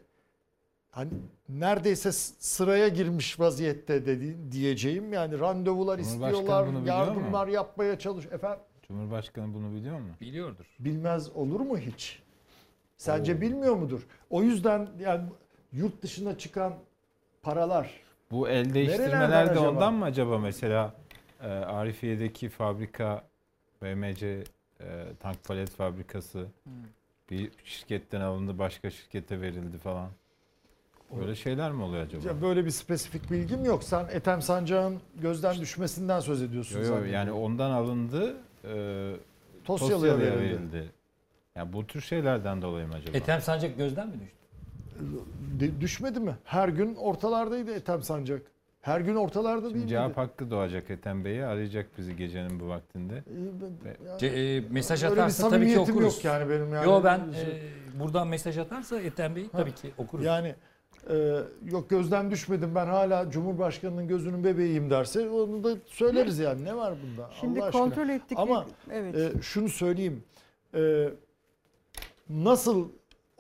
[0.90, 1.12] hani
[1.50, 5.14] neredeyse sıraya girmiş vaziyette dedi, diyeceğim.
[5.14, 6.88] Yani randevular istiyorlar, biliyor mu?
[6.88, 8.26] yardımlar yapmaya çalış.
[8.26, 10.10] Efendim Cumhurbaşkanı bunu biliyor mu?
[10.22, 10.66] Biliyordur.
[10.80, 12.22] bilmez olur mu hiç?
[12.98, 13.42] Sence Oo.
[13.42, 14.08] bilmiyor mudur?
[14.30, 15.24] O yüzden yani
[15.72, 16.74] yurt dışına çıkan
[17.42, 17.90] paralar
[18.32, 19.70] Bu el değiştirmeler de acaba?
[19.70, 20.94] ondan mı acaba mesela
[21.44, 23.24] e, Arifiye'deki fabrika
[23.82, 24.44] BMC e,
[25.20, 26.46] tank palet fabrikası
[27.30, 30.10] bir şirketten alındı başka şirkete verildi falan.
[31.20, 32.28] Böyle şeyler mi oluyor acaba?
[32.28, 33.84] Ya böyle bir spesifik bilgim yok.
[33.84, 36.80] Sen Ethem Sancak'ın gözden düşmesinden söz ediyorsun.
[36.80, 39.14] Yo, yo, yani ondan alındı e,
[39.66, 40.74] Tosyalı'ya Tosyalı'ya verildi.
[40.74, 40.92] verildi.
[41.56, 43.18] Ya bu tür şeylerden dolayı mı acaba?
[43.18, 44.41] Ethem Sancak gözden mi düştü?
[45.80, 46.36] Düşmedi mi?
[46.44, 48.42] Her gün ortalardaydı Ethem Sancak.
[48.82, 49.90] Her gün ortalarda değil Şimdi miydi?
[49.90, 53.16] cevap hakkı doğacak Ethem Bey'i arayacak bizi gecenin bu vaktinde.
[53.16, 53.24] Ee,
[53.62, 56.16] ben- ya- Ce- e, mesaj atarsa tabii ki okuruz.
[56.16, 56.86] yok yani benim yani.
[56.86, 60.26] Yo ben e, buradan mesaj atarsa Ethem Bey tabii ki okuruz.
[60.26, 60.56] Yani
[61.10, 61.38] e,
[61.72, 66.64] yok gözden düşmedim ben hala Cumhurbaşkanı'nın gözünün bebeğiyim derse onu da söyleriz yani.
[66.66, 67.30] Ne var bunda?
[67.40, 67.82] Şimdi Allah aşkına.
[67.84, 68.38] kontrol ettik.
[68.40, 69.16] Ama, evet.
[69.16, 70.24] E, şunu söyleyeyim.
[70.76, 71.10] E,
[72.30, 72.90] nasıl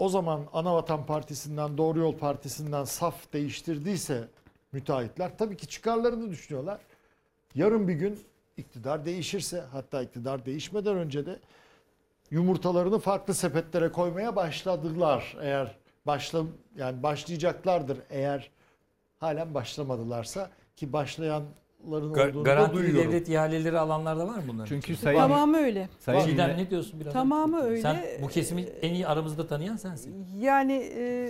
[0.01, 4.27] o zaman Anavatan Partisi'nden, Doğru Yol Partisi'nden saf değiştirdiyse
[4.71, 6.81] müteahhitler tabii ki çıkarlarını düşünüyorlar.
[7.55, 8.19] Yarın bir gün
[8.57, 11.39] iktidar değişirse hatta iktidar değişmeden önce de
[12.31, 15.37] yumurtalarını farklı sepetlere koymaya başladılar.
[15.41, 16.43] Eğer başla
[16.75, 18.51] yani başlayacaklardır eğer
[19.19, 20.93] halen başlamadılarsa ki
[21.83, 23.11] başlayanların Ga- garantili duyuyorum.
[23.11, 24.65] devlet ihaleleri alanlar da var mı bunların?
[24.65, 24.97] Çünkü içinde?
[25.05, 25.89] sayın Tamamı öyle.
[25.99, 27.13] sayın Çiğdem ne diyorsun biraz?
[27.13, 27.67] Tamamı önce?
[27.69, 27.81] öyle.
[27.81, 30.27] Sen bu kesimi en iyi aramızda tanıyan sensin.
[30.39, 31.29] Yani e,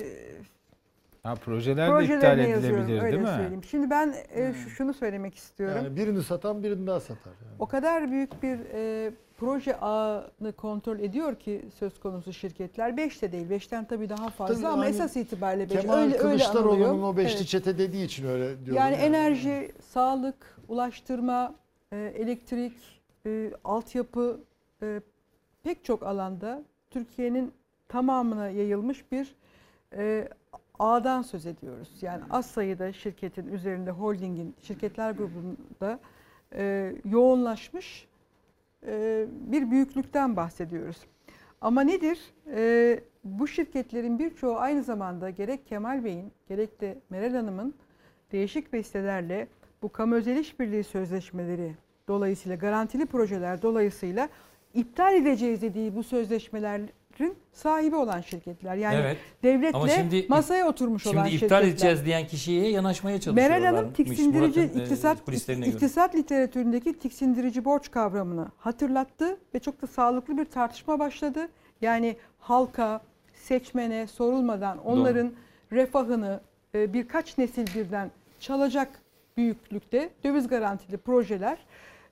[1.23, 3.36] ha, projeler de iptal projelerine yazıyorum edilebilir öyle değil mi?
[3.36, 3.64] söyleyeyim.
[3.64, 5.78] Şimdi ben e, şu- şunu söylemek istiyorum.
[5.86, 7.34] Yani birini satan birini daha satar.
[7.45, 7.56] Yani.
[7.60, 9.11] O kadar büyük bir e,
[9.41, 12.97] proje ağını kontrol ediyor ki söz konusu şirketler.
[12.97, 13.49] 5 de değil.
[13.49, 15.81] 5'ten tabii daha fazla Tabii ama yani esas itibariyle 5.
[15.81, 17.47] Kemal öyle, Kılıçdaroğlu'nun o beşli Evet.
[17.47, 18.76] çete dediği için öyle diyorum.
[18.76, 21.55] Yani enerji, sağlık, ulaştırma,
[21.91, 22.73] e, elektrik,
[23.26, 24.39] e, altyapı
[24.81, 25.01] e,
[25.63, 27.53] pek çok alanda Türkiye'nin
[27.88, 29.35] tamamına yayılmış bir
[30.80, 31.89] ağdan söz ediyoruz.
[32.01, 35.99] Yani az sayıda şirketin üzerinde holdingin, şirketler grubunda
[37.05, 38.07] yoğunlaşmış
[39.52, 40.98] bir büyüklükten bahsediyoruz.
[41.62, 42.20] Ama nedir?
[42.56, 47.74] E, bu şirketlerin birçoğu aynı zamanda gerek Kemal Bey'in gerek de Meral Hanım'ın
[48.32, 49.48] değişik vesilelerle
[49.82, 51.76] bu kamu özel işbirliği sözleşmeleri
[52.08, 54.30] dolayısıyla garantili projeler dolayısıyla
[54.74, 56.90] iptal edeceğiz dediği bu sözleşmelerin
[57.53, 58.75] sahibi olan şirketler.
[58.75, 59.17] Yani evet.
[59.43, 61.57] devletle Ama şimdi- masaya oturmuş olan Şimdi şirketler.
[61.57, 63.59] iptal edeceğiz diyen kişiye yanaşmaya çalışıyorlar.
[63.59, 65.75] Meral Hanım tiksindirici iktisat, kulislerine göre.
[65.75, 71.47] iktisat literatüründeki tiksindirici borç kavramını hatırlattı ve çok da sağlıklı bir tartışma başladı.
[71.81, 73.01] Yani halka,
[73.33, 75.31] seçmene sorulmadan onların
[75.71, 76.39] refahını
[76.75, 78.89] e, birkaç nesil birden çalacak
[79.38, 81.57] büyüklükte döviz garantili projeler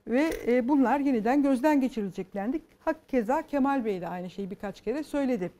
[0.06, 2.62] ve e, bunlar yeniden gözden geçirileceklendi.
[2.84, 5.50] Hakeza Kemal Bey de aynı şeyi birkaç kere söyledi.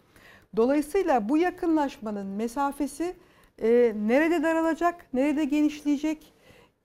[0.56, 3.14] Dolayısıyla bu yakınlaşmanın mesafesi
[3.62, 6.32] e, nerede daralacak, nerede genişleyecek?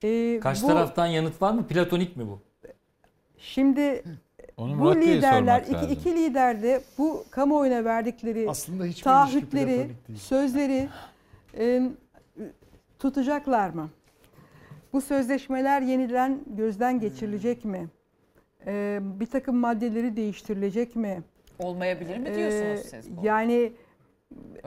[0.03, 1.68] E, Karşı bu- taraftan yanıt var mı?
[1.68, 2.40] Platonik mi bu?
[3.38, 4.03] Şimdi
[4.57, 5.91] Onu bu liderler, iki, lazım.
[5.91, 8.48] iki lider de bu kamuoyuna verdikleri
[9.03, 10.90] taahhütleri, sözleri
[11.57, 11.82] e,
[12.99, 13.90] tutacaklar mı?
[14.96, 17.88] Bu sözleşmeler yeniden gözden geçirilecek mi?
[18.68, 21.24] E, bir takım maddeleri değiştirilecek mi?
[21.60, 23.26] Olmayabilir mi E, diyorsunuz siz bu?
[23.26, 23.74] yani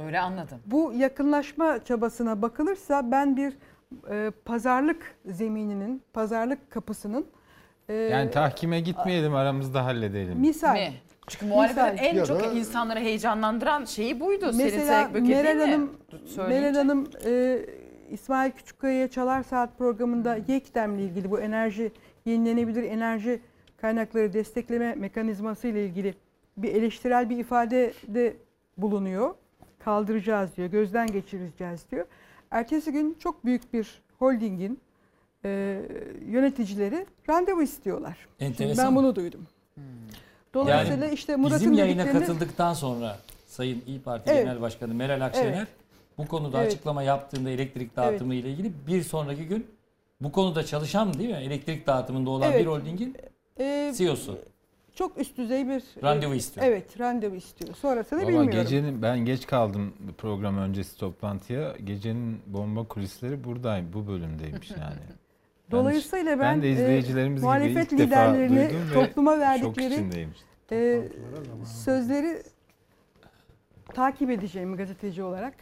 [0.07, 0.59] Öyle anladım.
[0.67, 3.53] bu yakınlaşma çabasına bakılırsa ben bir
[4.11, 7.27] e, pazarlık zemininin, pazarlık kapısının
[7.89, 10.39] e, Yani tahkime gitmeyelim aramızda halledelim.
[10.41, 10.73] misal.
[10.75, 10.93] Mi?
[11.27, 14.51] Çünkü muhalefetin en Ya çok da- insanları heyecanlandıran şeyi buydu.
[14.55, 15.61] Mesela Böke Meral?
[15.61, 15.93] Hanım.
[16.49, 17.61] Meral Hanım e,
[18.11, 21.93] İsmail Küçükkaya'ya Çalar Saat programında YEKDEM'le ilgili bu enerji
[22.25, 23.41] yenilenebilir enerji
[23.77, 26.15] kaynakları destekleme mekanizması ile ilgili
[26.57, 28.37] bir eleştirel bir ifadede
[28.77, 29.35] bulunuyor.
[29.79, 32.07] Kaldıracağız diyor, gözden geçireceğiz diyor.
[32.51, 34.81] Ertesi gün çok büyük bir holdingin
[35.45, 35.81] e,
[36.27, 38.19] yöneticileri randevu istiyorlar.
[38.39, 38.87] Şimdi Enteresan.
[38.87, 39.47] ben bunu duydum.
[40.55, 44.45] Dolayısıyla işte Murat'ın Bizim yayına dediklerini katıldıktan sonra Sayın İyi Parti Evet.
[44.45, 45.69] Genel Başkanı Meral Akşener Evet.
[46.19, 46.73] Bu konuda Evet.
[46.73, 49.67] açıklama yaptığında elektrik dağıtımı ile ilgili bir sonraki gün
[50.21, 51.37] bu konuda çalışan değil mi?
[51.37, 52.61] Elektrik dağıtımında olan Evet.
[52.61, 53.17] bir holdingin
[53.61, 54.39] e, CEO'su
[54.99, 56.67] çok üst düzey bir randevu e, istiyor.
[56.67, 57.75] Evet, randevu istiyor.
[57.75, 58.51] Sonrasını Valla bilmiyorum.
[58.51, 61.77] gecenin ben geç kaldım program öncesi toplantıya.
[61.85, 63.93] Gecenin bomba kulisleri buradayım.
[63.93, 65.01] Bu bölümdeymiş yani.
[65.71, 70.29] Dolayısıyla ben, ben de e, izleyicilerimiz gibi muhalefet ilk defa liderlerini ve topluma verdikleri
[70.73, 71.03] e,
[71.85, 72.43] sözleri
[73.95, 75.55] takip edeceğim gazeteci olarak.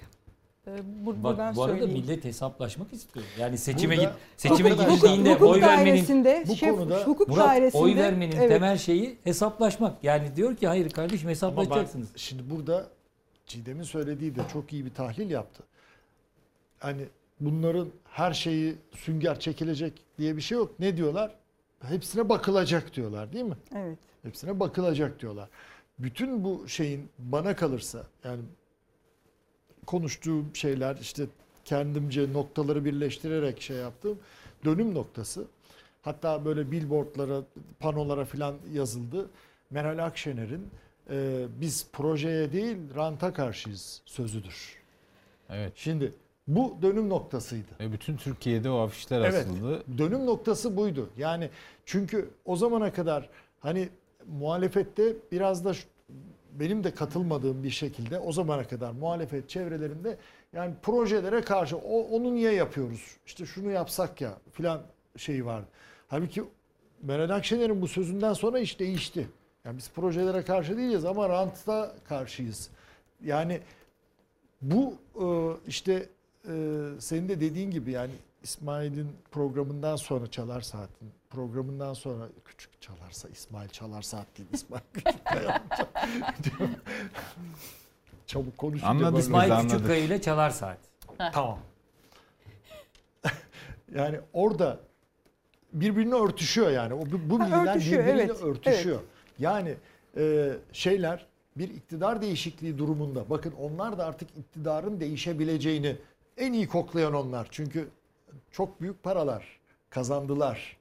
[0.66, 2.02] E, bur- buradan Bak bu arada söyleyeyim.
[2.02, 3.26] millet hesaplaşmak istiyor.
[3.38, 7.48] Yani seçime Burada- git seçime Hukuk- gidildiğinde hukuk oy vermenin bu şef, konuda hukuk Murat
[7.48, 10.04] dairesinde oy vermenin evet, temel şeyi hesaplaşmak.
[10.04, 11.86] Yani diyor ki hayır kardeşim Ama ben
[12.16, 12.86] şimdi burada
[13.46, 15.62] Çiğdem'in söylediği de çok iyi bir tahlil yaptı.
[16.78, 17.02] Hani
[17.40, 20.80] bunların her şeyi sünger çekilecek diye bir şey yok.
[20.80, 21.34] Ne diyorlar?
[21.82, 23.56] Hepsine bakılacak diyorlar değil mi?
[23.76, 23.98] evet.
[24.22, 25.48] Hepsine bakılacak diyorlar.
[25.98, 28.40] Bütün bu şeyin bana kalırsa yani
[29.86, 31.26] konuştuğum şeyler işte
[31.64, 34.18] kendimce noktaları birleştirerek şey yaptığım
[34.64, 35.44] dönüm noktası.
[36.02, 37.42] Hatta böyle billboardlara,
[37.80, 39.30] panolara falan yazıldı.
[39.70, 40.70] Meral Akşener'in
[41.10, 44.76] e, biz projeye değil ranta karşıyız sözüdür.
[45.50, 45.72] Evet.
[45.76, 46.12] Şimdi
[46.48, 47.70] bu dönüm noktasıydı.
[47.80, 49.34] Ve bütün Türkiye'de o afişler Evet.
[49.34, 49.82] asıldı.
[49.98, 51.10] Dönüm noktası buydu.
[51.18, 51.50] Yani
[51.84, 53.28] çünkü o zamana kadar
[53.60, 53.88] hani
[54.26, 55.72] muhalefette biraz da
[56.60, 60.16] benim de katılmadığım bir şekilde o zamana kadar muhalefet çevrelerinde
[60.52, 63.16] yani projelere karşı o, onu niye yapıyoruz?
[63.26, 64.82] İşte şunu yapsak ya filan
[65.16, 65.66] şeyi vardı.
[66.08, 66.44] Halbuki
[67.02, 69.28] Meral Akşener'in bu sözünden sonra iş değişti.
[69.64, 72.70] Yani biz projelere karşı değiliz ama ranta karşıyız.
[73.24, 73.60] Yani
[74.62, 75.26] bu e,
[75.68, 76.08] işte
[76.48, 78.12] e, senin de dediğin gibi yani
[78.42, 85.24] İsmail'in programından sonra Çalar Saat'in programından sonra küçük çalarsa İsmail Çalar Saat değil İsmail Küçük
[85.24, 85.62] Kaya.
[88.26, 89.70] Çabuk konuşunca Anladık böyle- İsmail anladık.
[89.70, 90.78] Küçükkaya ile Çalar Saat.
[91.32, 91.58] Tamam.
[93.94, 94.80] yani orada
[95.72, 96.94] birbirine örtüşüyor yani.
[96.94, 99.00] O bu, bilgiler örtüşüyor, evet, örtüşüyor.
[99.38, 99.74] Yani
[100.16, 101.26] e, şeyler
[101.56, 105.96] bir iktidar değişikliği durumunda bakın onlar da artık iktidarın değişebileceğini
[106.36, 107.48] en iyi koklayan onlar.
[107.50, 107.88] Çünkü
[108.50, 109.60] çok büyük paralar
[109.90, 110.76] kazandılar.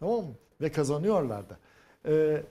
[0.00, 0.32] Tamam mı?
[0.60, 1.56] Ve kazanıyorlar da.
[2.08, 2.42] E,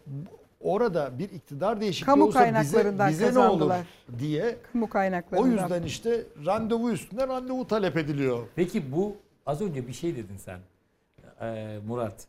[0.62, 3.86] orada bir iktidar değişikliği Kamu olsa bize, kaynaklarından bize ne olur kazandılar.
[4.20, 5.50] diye Kamu kaynaklarından.
[5.50, 8.48] o yüzden işte randevu üstüne randevu talep ediliyor.
[8.56, 9.16] Peki bu
[9.46, 10.60] az önce bir şey dedin sen
[11.42, 12.28] Ee, Murat.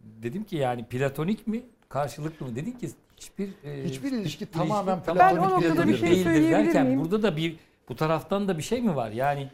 [0.00, 2.56] Dedim ki yani platonik mi karşılıklı mı?
[2.56, 6.50] Dedin ki hiçbir e, Hiçbir ilişki ilişki tamamen platonik Ben o noktada bir şey değildir
[6.52, 7.00] derken miyim?
[7.00, 7.56] burada da bir
[7.88, 9.10] bu taraftan da bir şey mi var?
[9.10, 9.50] Yani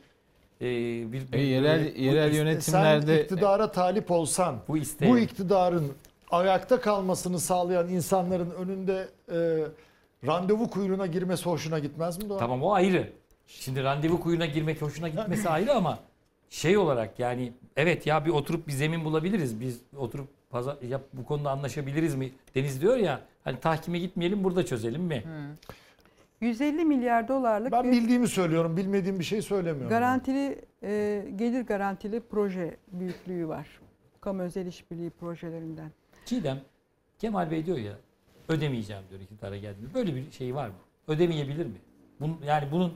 [0.60, 0.66] e,
[1.12, 5.10] bir, E, yerel yerel yönetimlerde iktidara talip olsan bu isteği.
[5.10, 5.92] bu iktidarın
[6.30, 9.36] ayakta kalmasını sağlayan insanların önünde e,
[10.26, 12.38] randevu kuyruğuna girmesi hoşuna gitmez mi Doğan?
[12.38, 13.12] Tamam o ayrı.
[13.46, 15.98] Şimdi randevu kuyruğuna girmek hoşuna gitmesi ayrı ama
[16.50, 19.60] şey olarak yani evet ya bir oturup bir zemin bulabiliriz.
[19.60, 22.30] Biz oturup pazar, yap, bu konuda anlaşabiliriz mi?
[22.54, 25.24] Deniz diyor ya hani tahkime gitmeyelim burada çözelim mi?
[26.44, 29.88] 150 milyar dolarlık Ben bir bildiğimi söylüyorum, bilmediğim bir şey söylemiyorum.
[29.88, 33.66] garantili e, gelir garantili proje büyüklüğü var.
[34.20, 35.90] Kamu özel işbirliği projelerinden.
[36.24, 36.60] Çiğdem
[37.18, 37.92] Kemal Bey diyor ya
[38.48, 39.94] ödemeyeceğim diyor iktidara geldiğinde.
[39.94, 40.74] Böyle bir şey var mı?
[41.08, 41.76] Ödemeyebilir mi?
[42.20, 42.92] Bunun, yani bunun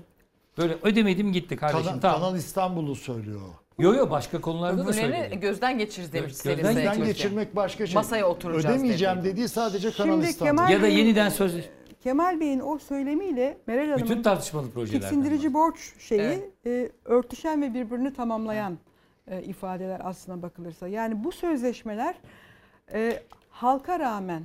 [0.59, 2.20] böyle ödemedim gitti kardeşim Kanal, tamam.
[2.20, 3.41] Kanal İstanbul'u söylüyor.
[3.79, 5.41] Yo yo başka konularda da Öbürlerini söyledi.
[5.41, 6.33] gözden geçiririz demiş.
[6.33, 7.12] Gözden Selin Sayın Gözden Türkiye.
[7.12, 7.95] geçirmek başka şey.
[7.95, 9.25] Masaya oturacağız Ödemeyeceğim dedi.
[9.25, 10.57] dediği sadece Kanal Şimdi İstanbul.
[10.57, 11.55] Kemal- Ya da yeniden söz
[12.01, 15.01] Kemal Bey'in o söylemiyle Meral bütün Hanım'ın tartışmalı projeler.
[15.01, 16.51] tiksindirici borç şeyi Evet.
[16.66, 18.79] e, örtüşen ve birbirini tamamlayan
[19.27, 20.89] e, ifadeler aslına bakılırsa.
[20.89, 22.15] Yani bu sözleşmeler
[22.93, 24.43] e, halka rağmen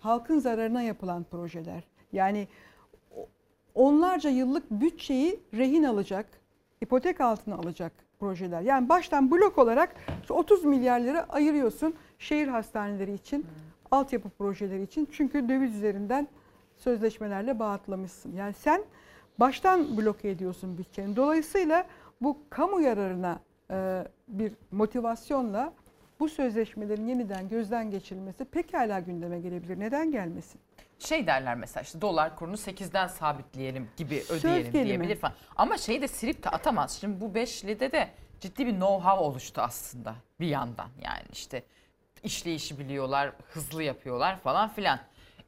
[0.00, 1.84] halkın zararına yapılan projeler.
[2.12, 2.48] Yani
[3.74, 6.26] onlarca yıllık bütçeyi rehin alacak,
[6.80, 8.60] ipotek altına alacak projeler.
[8.62, 9.94] Yani baştan blok olarak
[10.28, 13.46] şu 30 milyar lira ayırıyorsun şehir hastaneleri için,
[13.90, 15.08] altyapı projeleri için.
[15.12, 16.28] Çünkü döviz üzerinden
[16.76, 18.32] sözleşmelerle bağıtlamışsın.
[18.36, 18.84] Yani sen
[19.38, 21.16] baştan bloke ediyorsun bütçeni.
[21.16, 21.86] Dolayısıyla
[22.20, 23.40] bu kamu yararına
[23.70, 25.72] e, bir motivasyonla
[26.20, 29.80] bu sözleşmelerin yeniden gözden geçirilmesi pekala gündeme gelebilir.
[29.80, 30.60] Neden gelmesin?
[30.98, 35.34] Şey derler mesela işte dolar kurunu 8'den sabitleyelim gibi ödeyelim diyebilir falan.
[35.56, 36.98] Ama şeyi de silip de atamaz.
[37.00, 38.08] Şimdi bu beşlide de
[38.40, 40.88] ciddi bir know-how oluştu aslında bir yandan.
[41.02, 41.62] Yani işte
[42.22, 44.98] işleyişi biliyorlar, hızlı yapıyorlar falan filan.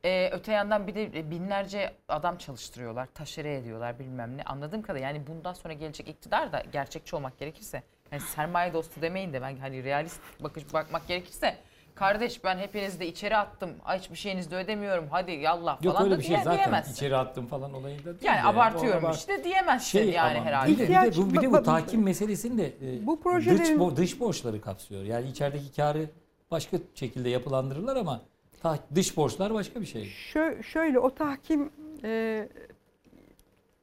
[0.05, 4.43] Ee, öte yandan bir de binlerce adam çalıştırıyorlar, taşere ediyorlar bilmem ne.
[4.43, 9.33] Anladığım kadarıyla yani bundan sonra gelecek iktidar da gerçekçi olmak gerekirse yani sermaye dostu demeyin
[9.33, 11.57] de ben hani realist bakış bakmak gerekirse
[11.95, 13.71] kardeş ben hepinizi de içeri attım.
[13.99, 15.05] Hiçbir şeyinizi de ödemiyorum.
[15.11, 16.93] Hadi yallah Yok falan öyle da bir şey diye- zaten diyemezsin.
[16.93, 18.25] içeri attım falan olayında değil.
[18.25, 18.47] Yani de.
[18.47, 20.73] abartıyorum abart- işte diyemezsin Şey yani herhalde.
[20.73, 23.79] Bir de, bir de bu, bir de bu tahkim meselesini de e, Bu dış, projelerin-
[23.79, 25.03] bo- dış borçları kapsıyor.
[25.05, 26.11] Yani içerideki karı
[26.51, 28.21] başka şekilde yapılandırırlar ama
[28.63, 30.03] ta- dış borçlar başka bir şey.
[30.05, 31.71] Şö- şöyle o tahkim
[32.05, 32.49] e,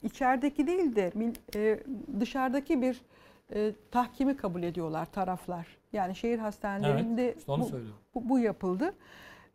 [0.03, 1.11] içerideki değil de
[1.55, 1.79] e,
[2.19, 3.01] dışarıdaki bir
[3.53, 5.67] e, tahkimi kabul ediyorlar taraflar.
[5.93, 7.69] Yani şehir hastanelerinde İşte onu bu,
[8.15, 8.93] bu, bu yapıldı.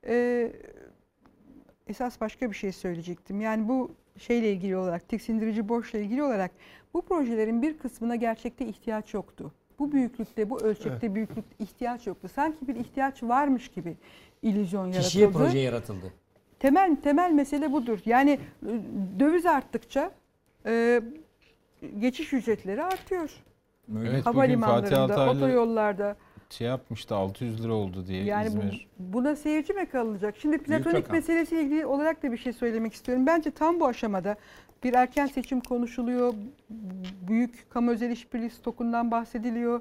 [0.06, 0.52] E,
[1.86, 3.40] esas başka bir şey söyleyecektim.
[3.40, 6.50] Yani bu şeyle ilgili olarak, tiksindirici borçla ilgili olarak
[6.94, 9.52] bu projelerin bir kısmına gerçekte ihtiyaç yoktu.
[9.78, 12.28] Bu büyüklükte, bu ölçekte büyüklükte ihtiyaç yoktu.
[12.34, 13.96] Sanki bir ihtiyaç varmış gibi
[14.42, 15.02] illüzyon yaratıldı.
[15.06, 16.12] Kişiye proje yaratıldı.
[16.58, 17.98] Temel temel mesele budur.
[18.04, 18.68] Yani e,
[19.20, 20.10] döviz arttıkça
[20.66, 21.02] e,
[21.98, 23.30] geçiş ücretleri artıyor.
[24.04, 26.16] Evet Havalimanlarında, otoyollarda.
[26.50, 28.88] şey yapmıştı 600 lira oldu diye Yani bu, İzmir.
[28.98, 30.36] buna seyirci mi kalınacak?
[30.36, 33.26] Şimdi platonik meselesiyle ilgili olarak da bir şey söylemek istiyorum.
[33.26, 34.36] Bence tam bu aşamada
[34.84, 36.34] bir erken seçim konuşuluyor.
[37.28, 39.80] Büyük kamu özel işbirliği stokundan bahsediliyor.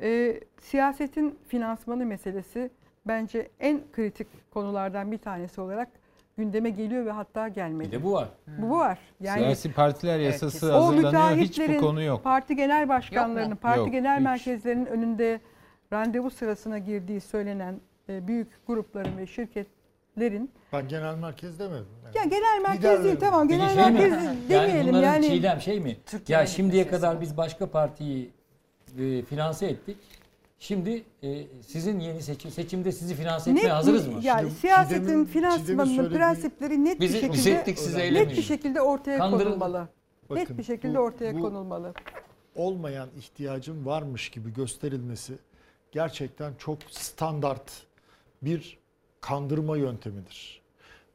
[0.00, 2.70] E, siyasetin finansmanı meselesi
[3.06, 5.88] bence en kritik konulardan bir tanesi olarak
[6.38, 7.92] gündeme geliyor ve hatta Bir gelmedi.
[7.92, 8.28] de bu var.
[8.58, 8.98] Bu bu var.
[9.20, 12.24] Yani Siyasi partiler Evet, yasası o hazırlanıyor hiç bu konu yok.
[12.24, 14.24] parti genel başkanlarının, Yok parti Yok, genel hiç.
[14.24, 15.40] merkezlerinin önünde
[15.92, 21.86] randevu sırasına girdiği söylenen e, büyük grupların ve şirketlerin Ben genel merkez demedim.
[22.04, 22.16] Yani.
[22.16, 25.96] ya genel merkez değil tamam genel şey merkez Yani demeyelim bunların yani, çiğdem şey mi?
[26.06, 28.30] Türkiye'nin ya şimdiye kadar biz başka partiyi
[28.98, 29.96] e, finanse ettik.
[30.58, 34.20] Şimdi e, sizin yeni seçim seçimde sizi finanse etmeye net hazırız bir- mı?
[34.24, 38.36] Yani Şimdi siyasetin finansmanının prensipleri net Bizi- bir şekilde ettik, siz net eylemeyin.
[38.38, 39.44] bir şekilde ortaya Kandırıldı.
[39.44, 39.80] konulmalı.
[40.30, 41.92] net Bakın, bir şekilde bu- ortaya bu- konulmalı.
[42.56, 45.32] olmayan ihtiyacın varmış gibi gösterilmesi
[45.92, 47.70] gerçekten çok standart
[48.42, 48.78] bir
[49.20, 50.62] kandırma yöntemidir.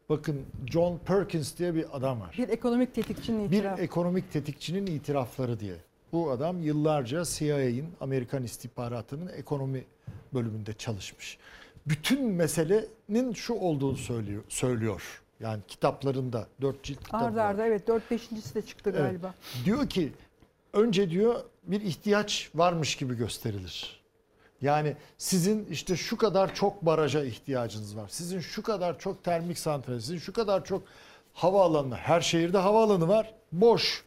[0.10, 0.42] Bakın
[0.72, 2.36] John Perkins diye bir adam var.
[2.38, 3.82] Bir ekonomik tetikçinin Bir itirafı.
[3.82, 5.76] ekonomik tetikçinin itirafları diye.
[6.14, 9.84] Bu adam yıllarca CIA'in, Amerikan istihbaratının ekonomi
[10.34, 11.38] bölümünde çalışmış.
[11.86, 14.44] Bütün meselenin şu olduğunu söylüyor.
[14.50, 15.22] söylüyor.
[15.40, 19.02] Yani kitaplarında, dört cilt kitabı Arda arda evet 4-5.si de çıktı Evet.
[19.02, 19.34] galiba.
[19.66, 20.14] Diyor ki
[20.74, 24.00] önce diyor bir ihtiyaç varmış gibi gösterilir.
[24.62, 28.08] Yani sizin işte şu kadar çok baraja ihtiyacınız var.
[28.10, 30.84] Sizin şu kadar çok termik santral, sizin şu kadar çok
[31.34, 31.96] havaalanı.
[31.96, 33.34] Her şehirde havaalanı var.
[33.52, 34.04] Boş.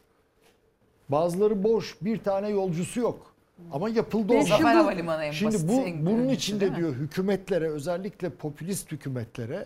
[1.17, 1.95] Bazıları boş.
[2.01, 3.33] Bir tane yolcusu yok.
[3.71, 4.45] Ama yapıldı o zaman.
[4.57, 6.77] Zafer Havalimanı en Şimdi basit, bu en bunun içinde değil mi?
[6.77, 9.65] diyor hükümetlere özellikle popülist hükümetlere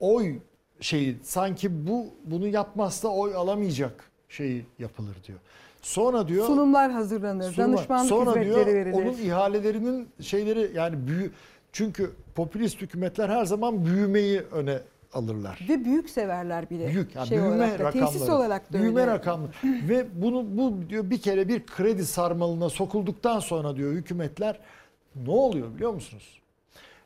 [0.00, 0.38] oy
[0.80, 5.38] şeyi sanki bu bunu yapmazsa oy alamayacak şeyi yapılır diyor.
[5.82, 8.92] Sonra diyor Sunumlar hazırlanır, sunuma- danışmanlık sonra hizmetleri diyor verilir.
[8.92, 11.30] onun ihalelerinin şeyleri yani büyü
[11.72, 14.78] çünkü popülist hükümetler her zaman büyümeyi öne
[15.12, 15.66] alırlar.
[15.68, 16.88] Ve büyük severler bir de.
[16.88, 18.12] Büyük yani şey büyüme olarak da, rakamları.
[18.12, 19.12] Tesis olarak da büyüme öyle.
[19.12, 19.52] rakamları.
[19.64, 24.58] Ve bunu bu diyor bir kere bir kredi sarmalına sokulduktan sonra diyor hükümetler
[25.16, 26.40] ne oluyor biliyor musunuz?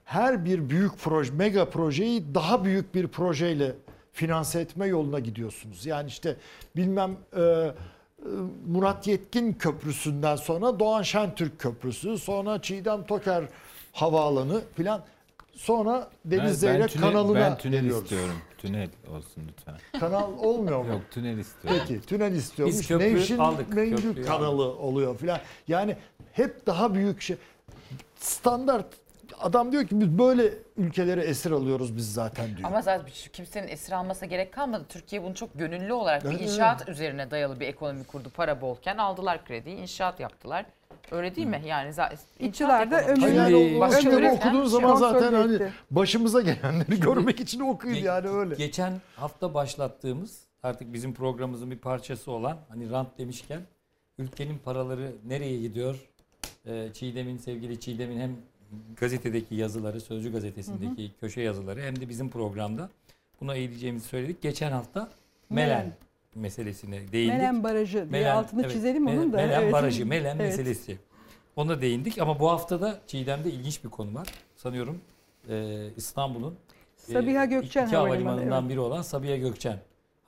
[0.05, 3.75] Her bir büyük proje, mega projeyi daha büyük bir projeyle
[4.13, 5.87] finanse etme yoluna gidiyorsunuz.
[5.87, 6.37] Yani işte
[6.77, 7.73] bilmem e, e,
[8.67, 13.45] Murat Yetkin Köprüsü'nden sonra Doğan Şentürk Köprüsü, sonra Çiğdem Toker
[13.93, 15.03] Havaalanı filan.
[15.57, 18.03] Sonra Deniz Ben- ben Zeyrek tünel- kanalına Ben tünel geliyoruz.
[18.03, 18.35] istiyorum.
[18.59, 20.01] Tünel olsun lütfen.
[20.01, 20.89] Kanal olmuyor mu?
[20.93, 21.81] Yok tünel istiyorum.
[21.89, 22.77] Peki tünel istiyormuş.
[22.79, 25.41] Biz köprü Nevşin aldık, Mengü köprüyü kanalı oluyor filan.
[25.69, 25.97] Yani
[26.33, 27.37] hep daha büyük şey.
[28.17, 28.87] Standart
[29.41, 32.69] adam diyor ki biz böyle ülkelere esir alıyoruz biz zaten diyor.
[32.69, 34.85] Ama zaten kimsenin esir almasına gerek kalmadı.
[34.89, 38.31] Türkiye bunu çok gönüllü olarak bir Evet, inşaat üzerine dayalı bir ekonomi kurdu.
[38.35, 40.67] Para bolken aldılar krediyi, inşaat yaptılar.
[41.11, 41.63] Öyle değil mi?
[41.67, 45.59] Yani zaten İşçiler de kitabı üreten okuduğun zaman zaten hani
[45.91, 48.55] başımıza gelenleri görmek için okuyun yani öyle.
[48.55, 53.61] Geçen hafta başlattığımız artık bizim programımızın bir parçası olan hani rant demişken
[54.19, 56.09] ülkenin paraları nereye gidiyor?
[56.67, 58.37] Ee, Çiğdem'in sevgili Çiğdem'in hem
[59.01, 62.89] gazetedeki yazıları, Sözcü gazetesindeki köşe yazıları hem de bizim programda
[63.41, 64.43] buna eğileceğimizi söyledik.
[64.43, 65.09] Geçen hafta
[65.51, 65.93] Melen, Melen.
[66.37, 67.35] Meselesine değindik.
[67.35, 69.37] Melen Barajı diye Melen- altını evet, çizelim Melen- onun da.
[69.37, 69.73] Melen Evet.
[69.73, 70.51] Barajı, Melen Evet.
[70.59, 70.99] meselesi.
[71.57, 74.29] Ona değindik ama bu haftada Çiğdem'de ilginç bir konu var.
[74.57, 75.01] Sanıyorum
[75.51, 76.55] e, İstanbul'un
[76.97, 78.71] Sabiha e, Gökçen iki Havalimanı, havalimanından evet.
[78.73, 79.79] biri olan Sabiha Gökçen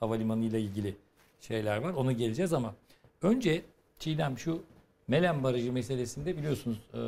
[0.01, 0.97] Havalimanı ile ilgili
[1.41, 1.93] şeyler var.
[1.93, 2.75] Onu geleceğiz ama
[3.23, 3.63] önce
[3.99, 4.63] Çiğdem şu
[5.09, 6.99] Melen Barajı meselesinde biliyorsunuz e,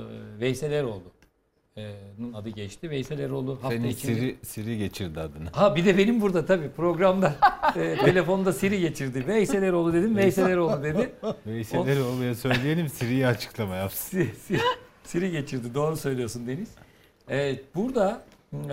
[0.41, 1.03] Veysel Eroğlu
[2.35, 2.91] adı geçti.
[2.91, 4.15] Veysel Eroğlu hafta Senin içinde...
[4.15, 5.49] Siri, Siri geçirdi adını.
[5.53, 7.35] Ha bir de benim burada tabii programda
[7.77, 9.25] e, telefonda Siri geçirdi.
[9.27, 10.17] Veysel Eroğlu dedim.
[10.17, 11.13] Veysel Eroğlu dedi.
[11.47, 14.19] Veysel Eroğlu'ya söyleyelim Siri'ye açıklama yapsın.
[14.19, 14.61] Si- si-
[15.05, 15.75] Siri geçirdi.
[15.75, 16.69] Doğru söylüyorsun Deniz.
[17.29, 18.69] Evet, burada e,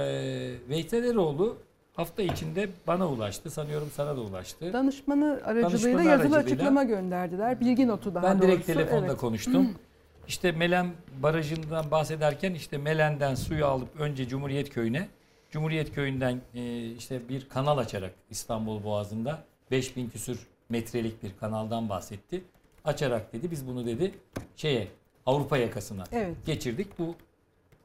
[0.70, 1.58] Veysel Eroğlu
[1.96, 3.50] hafta içinde bana ulaştı.
[3.50, 4.74] Sanıyorum sana da ulaştı.
[4.74, 7.60] Danışmanı aracılığıyla Danışmanı yazılı aracılığıyla- açıklama gönderdiler.
[7.60, 8.74] Bilgi notu daha ben direkt doğrusu.
[8.80, 9.18] telefonda Evet.
[9.18, 9.70] konuştum.
[10.28, 10.94] İşte Melen
[11.24, 15.08] Barajı'ndan bahsederken işte Melen'den suyu alıp önce Cumhuriyet Köyü'ne,
[15.52, 22.44] Cumhuriyet Köyü'nden e, işte bir kanal açarak İstanbul Boğazı'nda 5000 küsür metrelik bir kanaldan bahsetti.
[22.86, 24.12] Açarak dedi biz bunu dedi
[24.56, 24.88] şeye
[25.26, 26.36] Avrupa yakasına Evet.
[26.46, 27.00] geçirdik.
[27.00, 27.16] Bu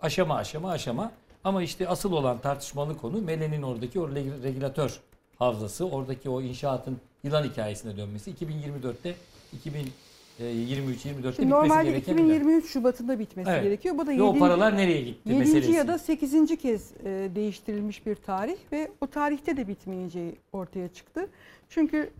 [0.00, 1.12] aşama aşama aşama
[1.44, 5.00] ama işte asıl olan tartışmalı konu Melen'in oradaki o reg- regülatör
[5.38, 9.14] havzası, oradaki o inşaatın yılan hikayesine dönmesi 2024'te
[9.52, 9.92] 2023
[10.40, 12.28] 24'te Şimdi bitmesi normalde gereken bir yer.
[12.36, 13.62] 2023 Şubat'ında bitmesi Evet.
[13.62, 13.98] gerekiyor.
[13.98, 14.38] Bu da Ve o 7.
[14.38, 15.38] paralar nereye gitti 7.
[15.38, 15.72] meselesi.
[15.72, 16.56] ya da 8.
[16.56, 21.28] kez e, değiştirilmiş bir tarih ve o tarihte de bitmeyeceği ortaya çıktı.
[21.68, 22.10] Çünkü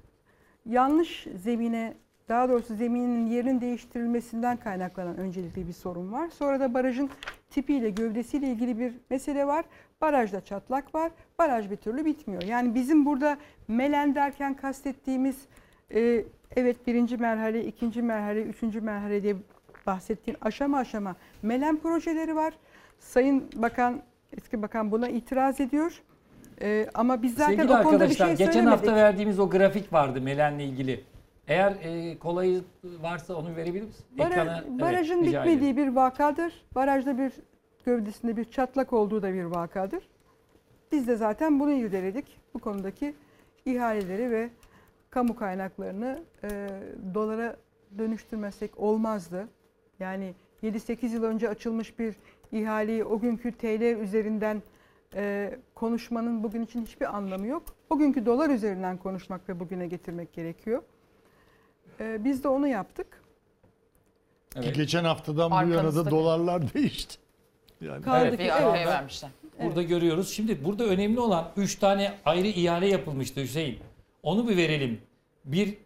[0.66, 1.94] yanlış zemine
[2.28, 6.28] daha doğrusu zeminin yerinin değiştirilmesinden kaynaklanan öncelikli bir sorun var.
[6.38, 7.10] Sonra da barajın
[7.50, 9.64] tipiyle gövdesiyle ilgili bir mesele var.
[10.00, 11.12] Barajda çatlak var.
[11.38, 12.42] Baraj bir türlü bitmiyor.
[12.42, 13.36] Yani bizim burada
[13.68, 15.36] melen derken kastettiğimiz
[15.94, 16.24] e,
[16.56, 19.36] evet birinci merhale, ikinci merhale, üçüncü merhale diye
[19.86, 22.54] bahsettiğim aşama aşama melen projeleri var.
[22.98, 24.02] Sayın Bakan,
[24.36, 26.02] eski bakan buna itiraz ediyor.
[26.62, 28.78] E, ama biz zaten Sevgili o konuda bir arkadaşlar şey geçen söylemedik.
[28.78, 31.04] hafta verdiğimiz o grafik vardı Melen'le ilgili.
[31.48, 32.62] Eğer e, kolayı
[33.00, 34.04] varsa onu verebilir misin?
[34.18, 36.64] Bara- Ekrana, evet, barajın rica bitmediği bir vakadır.
[36.74, 37.32] Barajda bir
[37.84, 40.08] gövdesinde bir çatlak olduğu da bir vakadır.
[40.92, 42.26] Biz de zaten bunu irdeledik.
[42.54, 43.14] Bu konudaki
[43.64, 44.50] ihaleleri ve
[45.12, 46.68] kamu kaynaklarını e,
[47.14, 47.56] dolara
[47.98, 49.48] dönüştürmesek olmazdı.
[50.00, 52.14] Yani 7-8 yıl önce açılmış bir
[52.52, 54.62] ihaleyi o günkü TL üzerinden
[55.14, 57.62] e, konuşmanın bugün için hiçbir anlamı yok.
[57.90, 60.82] O günkü dolar üzerinden konuşmak ve bugüne getirmek gerekiyor.
[62.00, 63.22] E, biz de onu yaptık.
[64.56, 64.74] Evet.
[64.74, 67.16] Geçen haftadan bu yana da dolarlar değişti.
[67.80, 68.86] Yani Kaldı Evet, ki Bir evet.
[68.86, 69.30] vermişler.
[69.62, 70.30] Burada görüyoruz.
[70.30, 73.78] Şimdi burada önemli olan 3 tane ayrı ihale yapılmıştı Hüseyin.
[74.22, 75.00] Onu bir verelim.
[75.44, 75.76] Bir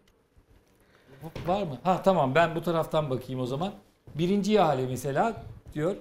[1.47, 1.79] var mı?
[1.83, 3.73] Ha tamam ben bu taraftan bakayım o zaman.
[4.15, 5.43] Birinci ihale mesela
[5.73, 5.95] diyor.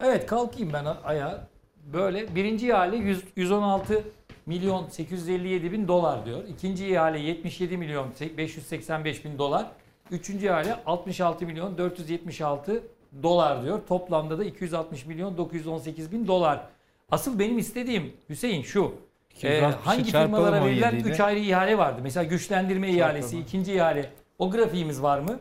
[0.00, 1.48] Evet kalkayım ben ayağa.
[1.92, 4.04] Böyle birinci ihale 100, 116
[4.46, 6.44] milyon 857 bin dolar diyor.
[6.48, 9.66] İkinci ihale 77 milyon 585 bin dolar.
[10.10, 12.82] Üçüncü ihale 66 milyon 476
[13.22, 13.80] dolar diyor.
[13.88, 16.66] Toplamda da 260 milyon 918 bin dolar.
[17.10, 18.94] Asıl benim istediğim Hüseyin şu.
[19.42, 21.14] 260'ı hangi çarpalım firmalara verilen 17 ile.
[21.14, 22.00] 3 ayrı ihale vardı?
[22.02, 24.10] Mesela güçlendirme ihalesi, ikinci ihale.
[24.38, 25.40] O grafiğimiz var mı?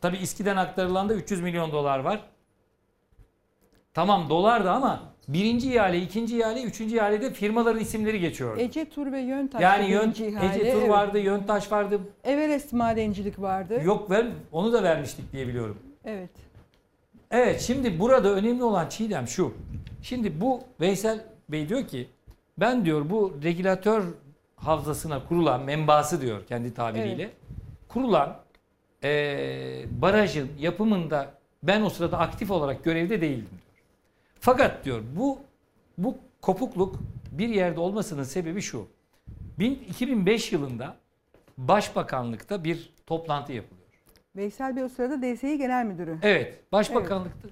[0.00, 2.20] Tabii İSKİ'den aktarılan da 300 milyon dolar var.
[3.94, 8.58] Tamam dolar da ama birinci ihale, ikinci ihale, üçüncü ihalede firmaların isimleri geçiyor.
[8.58, 10.90] Ece Tur ve Yöntaş yani Yön, ihale, Ece Tur evet.
[10.90, 12.00] vardı, Yöntaş vardı.
[12.24, 13.80] Everest madencilik vardı.
[13.84, 15.78] Yok ver, onu da vermiştik diye biliyorum.
[16.04, 16.30] Evet.
[17.30, 19.54] Evet şimdi burada önemli olan Çiğdem şu.
[20.02, 22.08] Şimdi bu Veysel Bey diyor ki
[22.60, 24.04] ben diyor bu regülatör
[24.56, 27.30] havzasına kurulan menbaası diyor kendi tabiriyle.
[27.88, 28.36] Kurulan
[29.02, 31.30] eee, barajın yapımında
[31.62, 33.62] ben o sırada aktif olarak görevde değildim diyor.
[34.40, 35.38] Fakat diyor bu
[35.98, 36.96] bu kopukluk
[37.32, 38.86] bir yerde olmasının sebebi şu.
[39.58, 40.96] Bin- 2005 yılında
[41.58, 43.78] Başbakanlıkta bir toplantı yapılıyor.
[44.36, 46.18] Veysel Bey o sırada DSİ Genel Müdürü.
[46.22, 47.48] Evet, Başbakanlıkta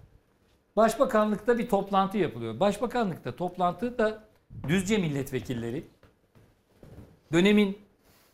[0.77, 2.61] Başbakanlıkta bir toplantı yapılıyor.
[2.61, 4.25] Başbakanlıkta toplantıda
[4.69, 5.85] Düzce milletvekilleri
[7.33, 7.79] dönemin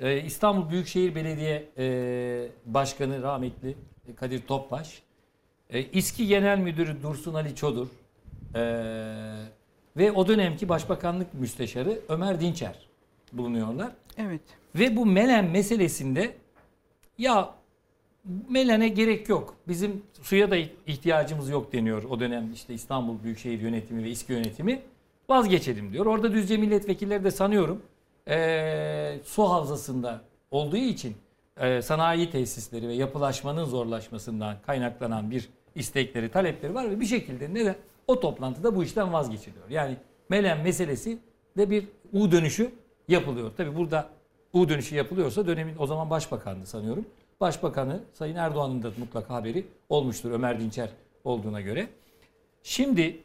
[0.00, 3.76] e, İstanbul Büyükşehir Belediye e, Başkanı rahmetli
[4.16, 5.02] Kadir Topbaş,
[5.70, 7.88] e, İSKİ Genel Müdürü Dursun Ali Çodur,
[8.54, 8.60] Ee,
[9.96, 12.78] ve o dönemki Başbakanlık Müsteşarı Ömer Dinçer
[13.32, 13.92] bulunuyorlar.
[14.18, 14.40] Evet.
[14.74, 16.34] Ve bu Melen meselesinde
[17.18, 17.54] ya
[18.48, 19.56] Melen'e gerek yok.
[19.68, 24.82] Bizim suya da ihtiyacımız yok deniyor o dönem işte İstanbul Büyükşehir Yönetimi ve İSKİ Yönetimi.
[25.32, 26.06] Vazgeçelim diyor.
[26.06, 27.82] Orada Düzce milletvekilleri de sanıyorum
[28.28, 31.16] eee, su havzasında olduğu için
[31.60, 37.76] eee, sanayi tesisleri ve yapılaşmanın zorlaşmasından kaynaklanan bir istekleri, talepleri var ve bir şekilde neden
[38.06, 39.70] o toplantıda bu işten vazgeçiliyor.
[39.70, 39.96] Yani
[40.28, 41.18] Melen meselesi
[41.56, 42.70] de bir U dönüşü
[43.08, 43.50] yapılıyor.
[43.56, 44.08] Tabi burada
[44.52, 47.06] U dönüşü yapılıyorsa dönemin o zaman başbakandı sanıyorum.
[47.40, 50.88] Başbakanı Sayın Erdoğan'ın da mutlaka haberi olmuştur Ömer Dinçer
[51.24, 51.88] olduğuna göre.
[52.62, 53.20] Şimdi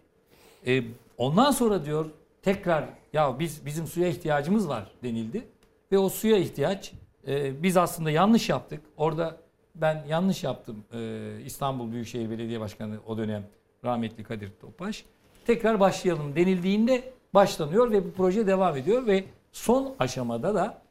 [0.68, 0.84] e,
[1.18, 2.06] ondan sonra diyor
[2.42, 5.48] tekrar ya biz bizim suya ihtiyacımız var denildi
[5.92, 6.94] ve o suya ihtiyaç
[7.28, 8.82] e, biz aslında yanlış yaptık.
[8.98, 9.38] Orada
[9.76, 10.84] ben yanlış yaptım.
[10.94, 13.44] E, İstanbul Büyükşehir Belediye Başkanı o dönem
[13.84, 15.06] rahmetli Kadir Topbaş.
[15.48, 17.04] Tekrar başlayalım denildiğinde
[17.34, 20.82] başlanıyor ve bu proje devam ediyor ve son aşamada da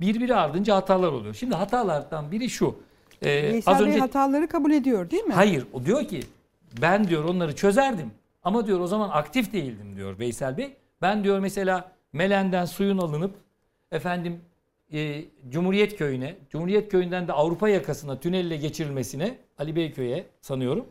[0.00, 1.34] birbiri ardınca hatalar oluyor.
[1.34, 2.76] Şimdi hatalardan biri şu.
[3.22, 5.34] E, Veysel Bey hataları kabul ediyor değil mi?
[5.34, 6.20] Hayır o diyor ki
[6.82, 8.10] ben diyor onları çözerdim
[8.42, 10.76] ama diyor o zaman aktif değildim diyor Veysel Bey.
[11.02, 13.34] Ben diyor mesela Melen'den suyun alınıp
[13.92, 14.40] efendim
[14.92, 20.86] e, Cumhuriyet Köyü'ne, Cumhuriyet Köyü'nden de Avrupa yakasına tünelle geçirilmesine Ali Beyköy'e sanıyorum.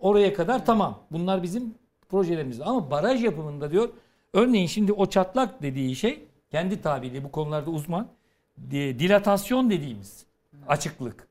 [0.00, 0.98] Oraya kadar tamam.
[1.10, 1.74] Bunlar bizim
[2.08, 2.60] projelerimiz.
[2.60, 3.88] Ama baraj yapımında diyor
[4.32, 8.08] örneğin şimdi o çatlak dediği şey kendi tabiriyle bu konularda uzman
[8.70, 10.26] di- dilatasyon dediğimiz
[10.68, 11.28] açıklık.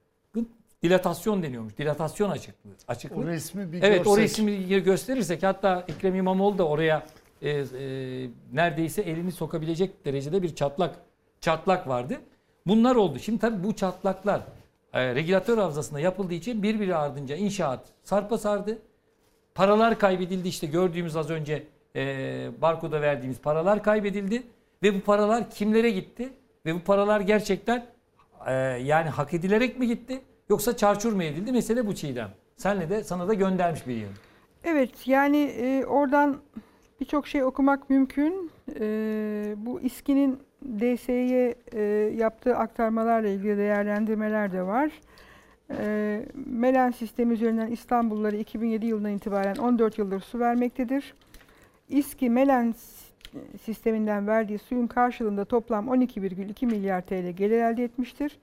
[0.84, 1.78] Dilatasyon deniyormuş.
[1.78, 2.72] Dilatasyon açıklığı.
[2.88, 3.18] Açıklık.
[3.20, 4.24] O resmi bir Evet o görsek.
[4.24, 7.04] resmi gösterirsek hatta Ekrem İmamoğlu da oraya
[7.42, 7.64] e, e,
[8.54, 10.96] neredeyse elini sokabilecek derecede bir çatlak
[11.42, 12.22] çatlak vardı.
[12.68, 13.20] Bunlar oldu.
[13.20, 14.42] Şimdi tabii bu çatlaklar
[14.94, 18.78] e, regülatör havzasında yapıldığı için birbiri ardınca inşaat sarpa sardı.
[19.56, 21.64] Paralar kaybedildi işte gördüğümüz az önce
[21.96, 24.44] e, barkoda verdiğimiz paralar kaybedildi.
[24.84, 26.30] Ve bu paralar kimlere gitti?
[26.66, 27.86] Ve bu paralar gerçekten
[28.48, 28.54] e,
[28.84, 30.22] yani hak edilerek mi gitti?
[30.52, 31.52] Yoksa çarçur mu edildi?
[31.52, 32.30] Mesele bu Çiğdem.
[32.58, 34.10] Senle de sana da göndermiş bir yıl.
[34.64, 36.38] Evet yani e, oradan
[37.00, 38.52] birçok şey okumak mümkün.
[38.80, 38.86] E,
[39.58, 41.82] bu İSKİ'nin DSE'ye e,
[42.18, 44.92] yaptığı aktarmalarla ilgili değerlendirmeler de var.
[45.80, 51.14] E, Melen sistemi üzerinden İstanbullulara 2007 yılından itibaren 14 yıldır su vermektedir.
[51.90, 52.76] İSKİ Melen
[53.66, 58.38] sisteminden verdiği suyun karşılığında toplam 12,2 milyar TL gelir elde etmiştir.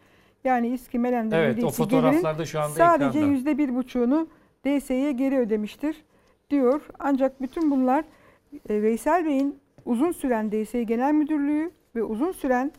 [0.44, 4.28] Yani İSKİ Melen'den Evet o fotoğraflarda şu anda sadece yüzde bir buçuğunu
[4.66, 6.05] DSE'ye geri ödemiştir
[6.51, 6.81] diyor.
[6.98, 8.05] Ancak bütün bunlar
[8.69, 12.73] e, Veysel Bey'in uzun süren DSE Genel Müdürlüğü ve uzun süren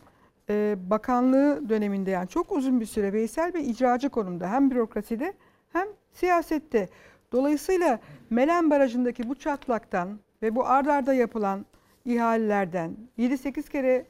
[0.50, 5.32] e, bakanlığı döneminde yani çok uzun bir süre Veysel Bey icracı konumda hem bürokraside
[5.72, 6.88] hem siyasette.
[7.32, 8.00] Dolayısıyla
[8.30, 11.66] Melen Barajı'ndaki bu çatlaktan ve bu ard arda yapılan
[12.04, 14.06] ihalelerden 7-8 kere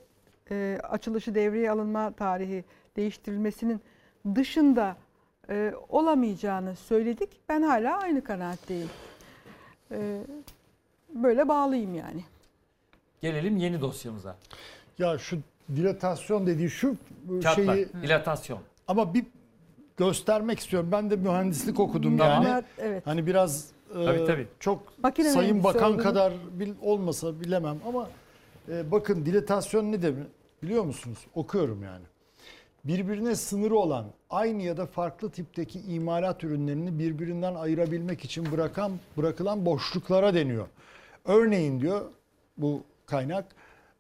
[0.51, 2.65] e, açılışı devreye alınma tarihi
[2.97, 3.81] değiştirilmesinin
[4.35, 4.97] dışında
[5.51, 7.29] e, olamayacağını söyledik.
[7.49, 8.89] Ben hala aynı kanaatteyim.
[9.93, 10.21] E,
[11.15, 12.25] böyle bağlıyım yani.
[13.21, 14.37] Gelelim yeni dosyamıza.
[14.99, 15.39] Ya şu
[15.77, 16.97] dilatasyon dediği şu
[17.43, 18.59] Çatlak, şeyi dilatasyon.
[18.89, 19.27] ama bir
[19.97, 20.89] göstermek istiyorum.
[20.93, 22.43] Ben de mühendislik okudum Tamam.
[22.43, 22.65] yani.
[22.79, 23.07] Evet.
[23.07, 24.47] Hani biraz e, Tabii, tabii.
[24.61, 28.09] çok Makine Sayın mühendisi Bakan olduğunu- kadar bil, olmasa bilemem ama
[28.69, 30.27] e, bakın dilatasyon ne demek
[30.63, 31.19] biliyor musunuz?
[31.35, 32.05] Okuyorum yani.
[32.85, 39.67] Birbirine sınırı olan aynı ya da farklı tipteki imalat ürünlerini birbirinden ayırabilmek için bırakan bırakılan
[39.67, 40.67] boşluklara deniyor.
[41.25, 42.01] Örneğin diyor
[42.57, 43.45] bu kaynak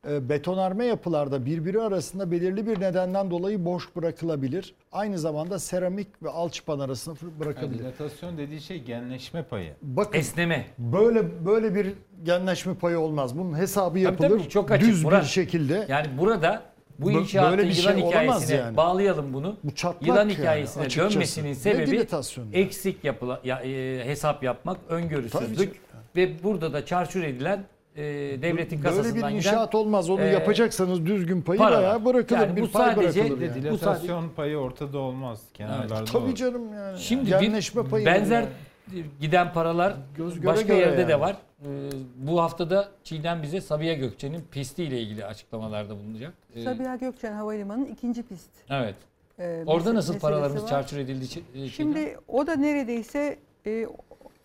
[0.09, 4.75] e, betonarme yapılarda birbiri arasında belirli bir nedenden dolayı boş bırakılabilir.
[4.93, 7.79] Aynı zamanda seramik ve alçıpan arasında Yani bırakabilir.
[7.79, 9.73] dilatasyon dediği şey genleşme payı.
[9.83, 10.67] Bakın Esneme.
[10.79, 11.93] Böyle böyle bir
[12.25, 13.39] genleşme payı olmaz.
[13.39, 14.29] Bunun hesabı yapılır.
[14.29, 14.89] tabii, çok açık.
[14.89, 15.23] Düz Murat.
[15.23, 15.87] bir şekilde.
[15.89, 16.63] Yani burada
[17.03, 18.77] bu inşaatın böyle bir yılan şey olamaz hikayesine yani.
[18.77, 19.57] bağlayalım bunu.
[19.65, 21.15] Bu çatlak Yılan yani hikayesine açıkçası.
[21.15, 22.07] dönmesinin sebebi
[22.53, 25.81] eksik yapıla, ya, e, hesap yapmak, Tabii öngörüsüzlük
[26.17, 27.65] ve burada da çarçur edilen
[27.97, 30.11] e, devletin Böyle bir kasasından giden inşaat olmaz.
[30.11, 31.83] Onu e, yapacaksanız düzgün payı paralar.
[31.83, 32.39] bayağı bırakılır.
[32.41, 33.55] Yani bir bu pay sadece bırakılır yani.
[33.55, 35.41] de Bu dilatasyon payı ortada olmaz.
[35.55, 36.35] Kenarlarda Tabii olur.
[36.35, 36.99] canım yani.
[36.99, 38.45] Şimdi Genleşme bir payı benzer
[38.93, 39.05] yani.
[39.21, 41.21] giden paralar Göz göre başka göre yerde de yani.
[41.21, 41.37] var.
[41.65, 46.35] Ee, bu haftada Çiğdem bize Sabiha Gökçen'in pistiyle ilgili açıklamalarda bulunacak.
[46.55, 48.51] Ee, Sabiha Gökçen Havalimanı'nın ikinci pist.
[48.71, 48.95] Evet.
[49.39, 50.69] e, Orada nasıl paralarımız var.
[50.69, 51.25] çarçur edildi?
[51.25, 51.69] E, Çiğdem?
[51.69, 53.87] Şimdi o da neredeyse e,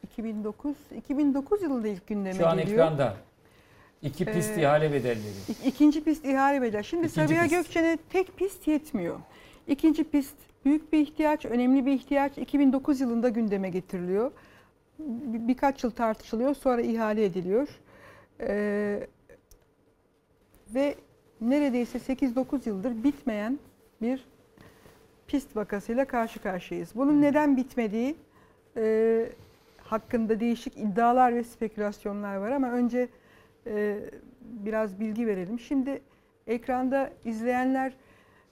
[0.04, 2.74] 2009 2009 yılında ilk gündeme şu an geliyor.
[2.80, 3.14] ekranda
[4.02, 5.34] iki pist Ee, ihale bedelleri.
[5.50, 6.84] İk- İkinci pist ihale bedel.
[6.84, 7.46] Şimdi İkinci Sabiha.
[7.46, 9.20] Gökçen'e tek pist yetmiyor.
[9.68, 10.36] İkinci pist
[10.66, 12.38] büyük bir ihtiyaç, önemli bir ihtiyaç.
[12.38, 14.32] 2009 yılında gündeme getiriliyor.
[15.00, 17.68] Bir- birkaç yıl tartışılıyor sonra ihale ediliyor.
[18.42, 19.08] Ee,
[20.76, 20.96] ve
[21.42, 23.60] neredeyse 8-9 yıldır bitmeyen
[24.02, 24.26] bir
[25.28, 26.92] pist vakasıyla karşı karşıyayız.
[26.96, 28.16] Bunun neden bitmediği
[28.78, 29.26] e,
[29.78, 33.08] hakkında değişik iddialar ve spekülasyonlar var ama önce
[33.68, 34.00] e,
[34.42, 35.60] biraz bilgi verelim.
[35.60, 36.02] Şimdi
[36.48, 37.94] ekranda izleyenler,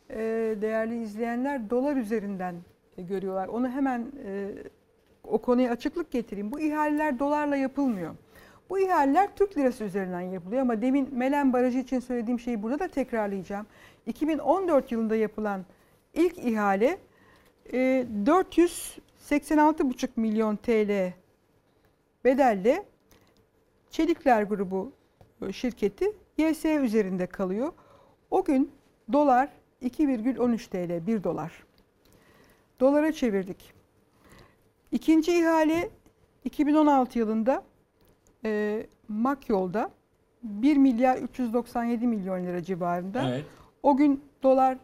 [0.09, 0.17] e,
[0.61, 2.55] değerli izleyenler dolar üzerinden
[2.97, 3.47] görüyorlar.
[3.47, 4.51] Onu hemen e,
[5.27, 6.51] o konuya açıklık getireyim.
[6.51, 8.15] Bu ihaleler dolarla yapılmıyor.
[8.69, 12.87] Bu ihaleler Türk lirası üzerinden yapılıyor ama demin Melen Barajı için söylediğim şeyi burada da
[12.87, 13.65] tekrarlayacağım.
[14.05, 15.65] 2014 yılında yapılan
[16.13, 16.97] ilk ihale
[17.73, 21.13] e, 486,5 milyon TL
[22.25, 22.85] bedelle
[23.93, 24.91] Çelikler grubu
[25.47, 26.05] e, şirketi
[26.37, 27.73] YS üzerinde kalıyor.
[28.31, 28.71] O gün
[29.13, 29.49] dolar
[29.81, 31.63] 2,13 TL 1 dolar.
[32.79, 33.73] Dolara çevirdik.
[34.93, 35.89] İkinci ihale
[36.43, 37.63] 2016 yılında
[38.45, 39.91] e, Makyol'da
[40.43, 43.29] 1 milyar 397 milyon lira civarında.
[43.29, 43.45] Evet.
[43.83, 44.77] O gün dolar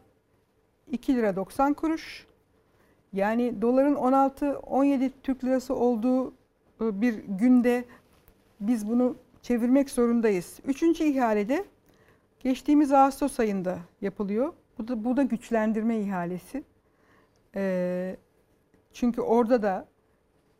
[0.92, 2.28] 2 lira 90 kuruş.
[3.14, 6.28] Yani doların 16-17 Türk lirası olduğu
[6.82, 7.86] e, bir günde
[8.60, 10.60] biz bunu çevirmek zorundayız.
[10.66, 11.66] Üçüncü ihalede
[12.40, 14.54] geçtiğimiz Ağustos ayında yapılıyor.
[14.78, 16.64] Bu da, bu da güçlendirme ihalesi.
[17.56, 18.18] Ee,
[18.94, 19.88] çünkü orada da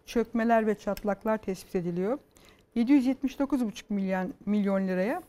[0.10, 2.20] çökmeler ve çatlaklar tespit ediliyor.
[2.76, 5.22] 779,5 milyon, milyon liraya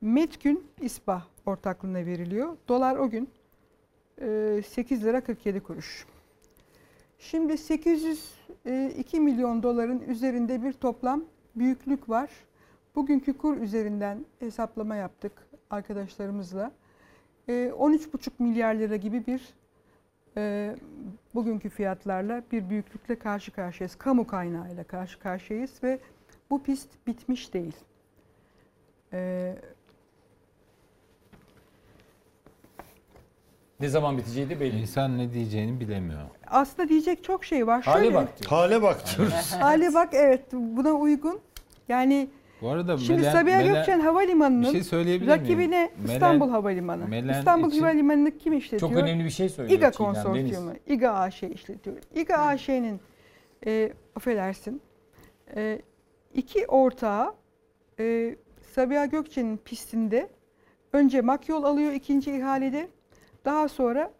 [0.00, 2.56] Metgün İSPA ortaklığına veriliyor.
[2.68, 3.28] Dolar o gün
[4.20, 6.06] e, 8 lira 47 kuruş.
[7.18, 11.24] Şimdi 802 milyon doların üzerinde bir toplam
[11.56, 12.30] büyüklük var.
[12.94, 15.32] Bugünkü kur üzerinden hesaplama yaptık
[15.70, 16.72] arkadaşlarımızla.
[17.48, 19.54] E, 13,5 milyar lira gibi bir
[20.40, 20.76] e,
[21.34, 23.96] bugünkü fiyatlarla bir büyüklükle karşı karşıyayız.
[23.96, 25.98] Kamu kaynağıyla karşı karşıyayız ve
[26.50, 27.76] bu pist bitmiş değil.
[29.12, 29.54] E,
[33.80, 34.80] Ne zaman biteceği de belli.
[34.80, 36.20] İnsan ne diyeceğini bilemiyor.
[36.46, 37.82] aslında diyecek çok şey var.
[37.82, 38.50] Hale Şöyle, bak diyor.
[38.50, 39.52] Hale bak diyoruz.
[39.60, 41.40] Hale bak evet buna uygun.
[41.88, 42.30] Yani
[42.62, 45.40] Bu arada şimdi Melen- Sabiha Melen- Gökçen bir Havalimanı'nın şey söyleyebilir miyim?
[45.42, 47.08] rakibine Melen- İstanbul Havalimanı.
[47.08, 48.92] Melen İstanbul Havalimanı'nı kim işletiyor?
[48.92, 50.72] Çok önemli bir şey söylüyor İGA konsorsiyumu.
[50.86, 51.96] İGA AŞ işletiyor.
[52.14, 53.00] İGA AŞ'nin
[53.66, 54.80] e, affedersin
[55.56, 55.82] e,
[56.34, 57.34] iki ortağı
[58.00, 58.36] e,
[58.74, 60.28] Sabiha Gökçen'in pistinde
[60.92, 62.88] önce Makyol alıyor ikinci ihalede.
[63.44, 64.10] Daha sonra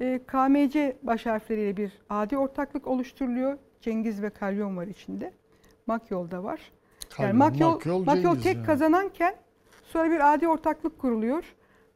[0.00, 3.58] e, KMC baş harfleriyle bir adi ortaklık oluşturuluyor.
[3.80, 5.32] Cengiz ve Kalyon var içinde.
[5.86, 6.60] Makyol da var.
[7.18, 8.66] Yani Makyol, Makyol, Makyol tek yani.
[8.66, 9.34] kazananken
[9.84, 11.44] sonra bir adi ortaklık kuruluyor.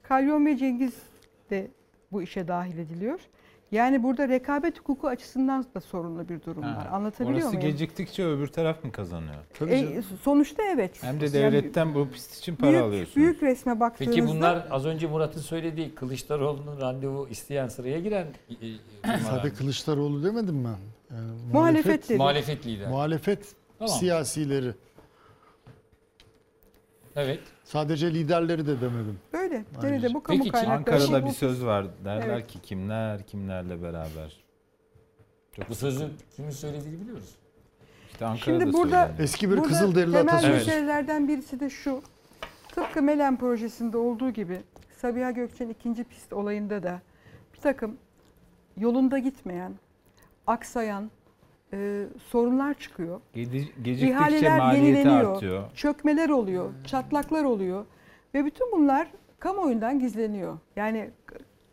[0.02, 0.94] Kalyon ve Cengiz
[1.50, 1.70] de
[2.12, 3.20] bu işe dahil ediliyor.
[3.72, 6.86] Yani burada rekabet hukuku açısından da sorunlu bir durum Ha, var.
[6.92, 7.70] Anlatabiliyor Orası muyum?
[7.70, 9.34] geciktikçe öbür taraf mı kazanıyor?
[9.58, 11.02] Tabii E, sonuçta evet.
[11.02, 13.16] Hem de Yani devletten bu pist için para büyük, alıyorsunuz.
[13.16, 18.26] büyük resme baktığınızda Peki bunlar az önce Murat'ın söylediği Kılıçdaroğlu'nun randevu isteyen sıraya giren
[18.62, 18.72] e, e.
[19.30, 21.16] Tabii Kılıçdaroğlu demedim ben.
[21.16, 22.18] Yani muhalefet dedi.
[22.18, 22.88] Muhalefet lideri.
[22.88, 23.94] Muhalefet Tamam.
[23.94, 24.74] siyasileri.
[27.16, 27.40] Evet.
[27.64, 29.18] Sadece liderleri de demedim.
[29.32, 29.64] Böyle.
[29.82, 29.88] Ayrıca.
[29.90, 30.96] Nerede bu kamu Peki, kaynakları?
[30.96, 31.86] Ankara'da bu- bir söz var.
[32.04, 32.46] Derler Evet.
[32.46, 34.44] ki kimler kimlerle beraber.
[35.52, 37.34] Çok Bu sözü kimin söylediğini biliyoruz.
[38.12, 39.24] işte Ankara'da Şimdi burada- söyleniyor.
[39.24, 40.52] Eski bir Kızılderili temel atasözü.
[40.52, 40.66] Evet.
[40.66, 42.02] meselelerden birisi de şu.
[42.74, 44.60] Tıpkı Melen projesinde olduğu gibi
[44.96, 47.00] Sabiha Gökçen ikinci pist olayında da
[47.54, 47.96] bir takım
[48.76, 49.72] yolunda gitmeyen,
[50.46, 51.10] aksayan
[51.72, 53.20] e, sorunlar çıkıyor.
[53.34, 55.34] Geciktikçe İhaleler maliyeti yenileniyor.
[55.34, 55.64] artıyor.
[55.74, 57.84] Çökmeler oluyor, çatlaklar oluyor
[58.34, 60.58] ve bütün bunlar kamuoyundan gizleniyor.
[60.76, 61.10] Yani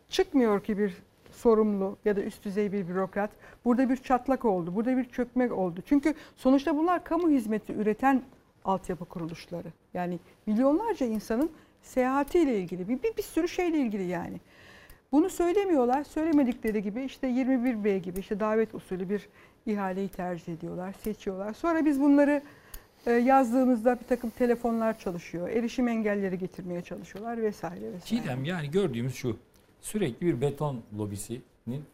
[0.08, 0.94] çıkmıyor ki bir
[1.32, 3.30] sorumlu ya da üst düzey bir bürokrat.
[3.64, 5.80] Burada bir çatlak oldu, burada bir çökme oldu.
[5.86, 8.22] Çünkü sonuçta bunlar kamu hizmeti üreten
[8.64, 9.68] altyapı kuruluşları.
[9.94, 11.50] Yani milyonlarca insanın
[11.82, 14.40] seyahatiyle ilgili bir, bir, bir sürü şeyle ilgili yani.
[15.12, 16.04] Bunu söylemiyorlar.
[16.04, 19.28] Söylemedikleri gibi işte 21B gibi işte davet usulü bir
[19.66, 21.52] ihaleyi tercih ediyorlar, seçiyorlar.
[21.54, 22.42] Sonra biz bunları
[23.06, 25.48] e, yazdığımızda bir takım telefonlar çalışıyor.
[25.48, 28.22] Erişim engelleri getirmeye çalışıyorlar vesaire vesaire.
[28.22, 29.36] Çiğdem yani gördüğümüz şu.
[29.80, 31.84] Sürekli bir beton lobisinin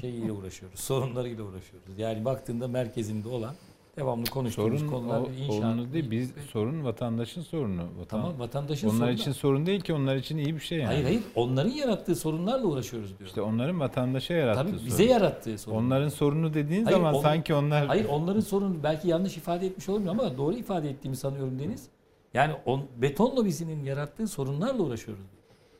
[0.00, 0.80] şeyiyle uğraşıyoruz.
[0.80, 1.98] sorunlarıyla uğraşıyoruz.
[1.98, 3.54] Yani baktığında merkezinde olan
[3.98, 5.92] devamlı konuştuğumuz Sorun konular o, inşaat.
[5.92, 6.10] değil.
[6.10, 7.82] Biz sorun vatandaşın sorunu.
[7.82, 9.10] Vatan, Tamam vatandaşın onlar sorunu.
[9.12, 10.86] için sorun değil ki onlar için iyi bir şey yani.
[10.86, 13.28] Hayır hayır onların yarattığı sorunlarla uğraşıyoruz diyor.
[13.28, 14.86] İşte onların vatandaşa yarattığı Tabii sorun.
[14.86, 15.76] bize yarattığı sorun.
[15.76, 19.88] Onların sorunu dediğin Hayır, zaman on- sanki onlar Hayır onların sorunu belki yanlış ifade etmiş
[19.88, 21.86] olmuyor ama doğru ifade ettiğimi sanıyorum Deniz.
[22.34, 25.24] Yani on, beton lobisinin yarattığı sorunlarla uğraşıyoruz.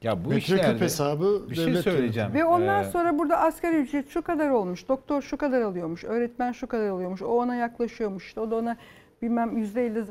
[0.03, 2.35] Ya bu Metreküp işlerde hesabı bir şey devlet söyleyeceğim.
[2.35, 6.53] Ve ondan Ee, sonra burada asgari ücret şu kadar olmuş, doktor şu kadar alıyormuş, öğretmen
[6.53, 8.77] şu kadar alıyormuş, o ona yaklaşıyormuş, işte o da ona
[9.23, 10.05] bilmem yüzde elli.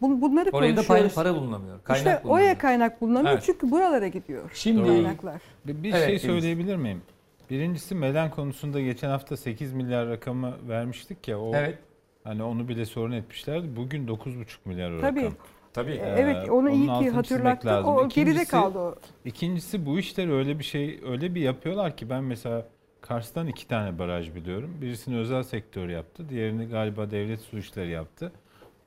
[0.00, 1.14] Bun, bunları Oraya konuşuyoruz.
[1.14, 1.82] para bulunamıyor.
[1.84, 2.46] Kaynak işte bulunamıyor.
[2.48, 3.42] oraya kaynak bulunamıyor Evet.
[3.46, 5.42] çünkü buralara gidiyor Şimdi kaynaklar.
[5.66, 7.02] Bir, bir Evet, şey söyleyebilir miyim?
[7.50, 11.40] Birincisi Melen konusunda geçen hafta 8 milyar rakamı vermiştik ya.
[11.40, 11.78] O evet
[12.24, 13.76] hani onu bile sorun etmişlerdi.
[13.76, 15.20] Bugün 9,5 milyar o Tabii.
[15.20, 15.32] rakam.
[15.32, 15.51] tabii.
[15.76, 17.94] Ee, evet onu onun iyi ki altını çizmek lazım.
[17.94, 18.94] O geride İkincisi- kaldı o.
[19.24, 22.66] İkincisi bu işleri öyle bir şey öyle bir yapıyorlar ki ben mesela
[23.00, 24.78] Kars'tan iki tane baraj biliyorum.
[24.80, 26.28] Birisini özel sektör yaptı.
[26.28, 28.32] Diğerini galiba devlet su işleri yaptı.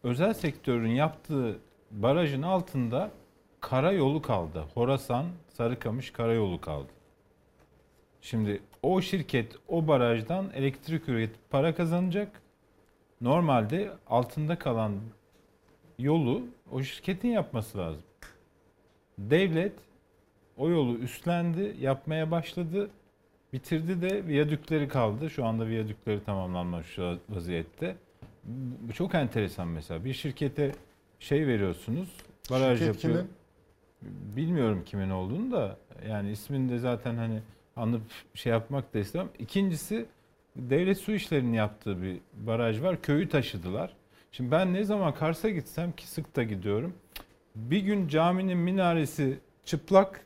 [0.03, 1.59] Özel sektörün yaptığı
[1.91, 3.11] barajın altında
[3.61, 4.63] karayolu kaldı.
[4.73, 6.87] Horasan, Sarıkamış karayolu kaldı.
[8.21, 12.41] Şimdi o şirket o barajdan elektrik üretip para kazanacak.
[13.21, 14.93] Normalde altında kalan
[15.99, 16.41] yolu
[16.71, 18.03] o şirketin yapması lazım.
[19.17, 19.73] Devlet
[20.57, 22.89] o yolu üstlendi, yapmaya başladı.
[23.53, 25.29] Bitirdi de viyadükleri kaldı.
[25.29, 26.99] Şu anda viyadükleri tamamlanmış
[27.29, 27.95] vaziyette.
[28.81, 30.05] Bu çok enteresan mesela.
[30.05, 30.71] Bir şirkete
[31.19, 32.09] şey veriyorsunuz,
[32.51, 33.13] baraj Şirket yapıyor.
[33.13, 33.31] kimin?
[34.35, 35.77] Bilmiyorum kimin olduğunu da
[36.09, 37.39] yani ismini de zaten hani
[37.75, 38.01] anıp
[38.33, 39.29] şey yapmak da istemem.
[39.39, 40.05] İkincisi
[40.55, 43.01] devlet su işlerinin yaptığı bir baraj var.
[43.01, 43.93] Köyü taşıdılar.
[44.35, 46.93] Şimdi ben ne zaman Kars'a gitsem ki sık da gidiyorum.
[47.55, 50.25] Bir gün caminin minaresi çıplak.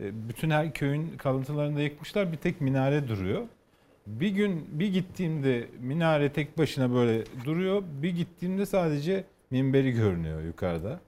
[0.00, 2.32] E, Bütün her köyün kalıntılarını da yıkmışlar.
[2.32, 3.42] Bir tek minare duruyor.
[4.06, 7.82] Bir gün bir gittiğimde minare tek başına böyle duruyor.
[8.02, 11.00] Bir gittiğimde sadece minberi görünüyor yukarıda.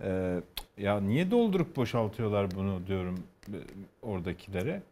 [0.00, 0.40] Ee,
[0.78, 3.18] ya niye doldurup boşaltıyorlar bunu diyorum
[3.48, 3.56] e,
[4.02, 4.82] oradakilere.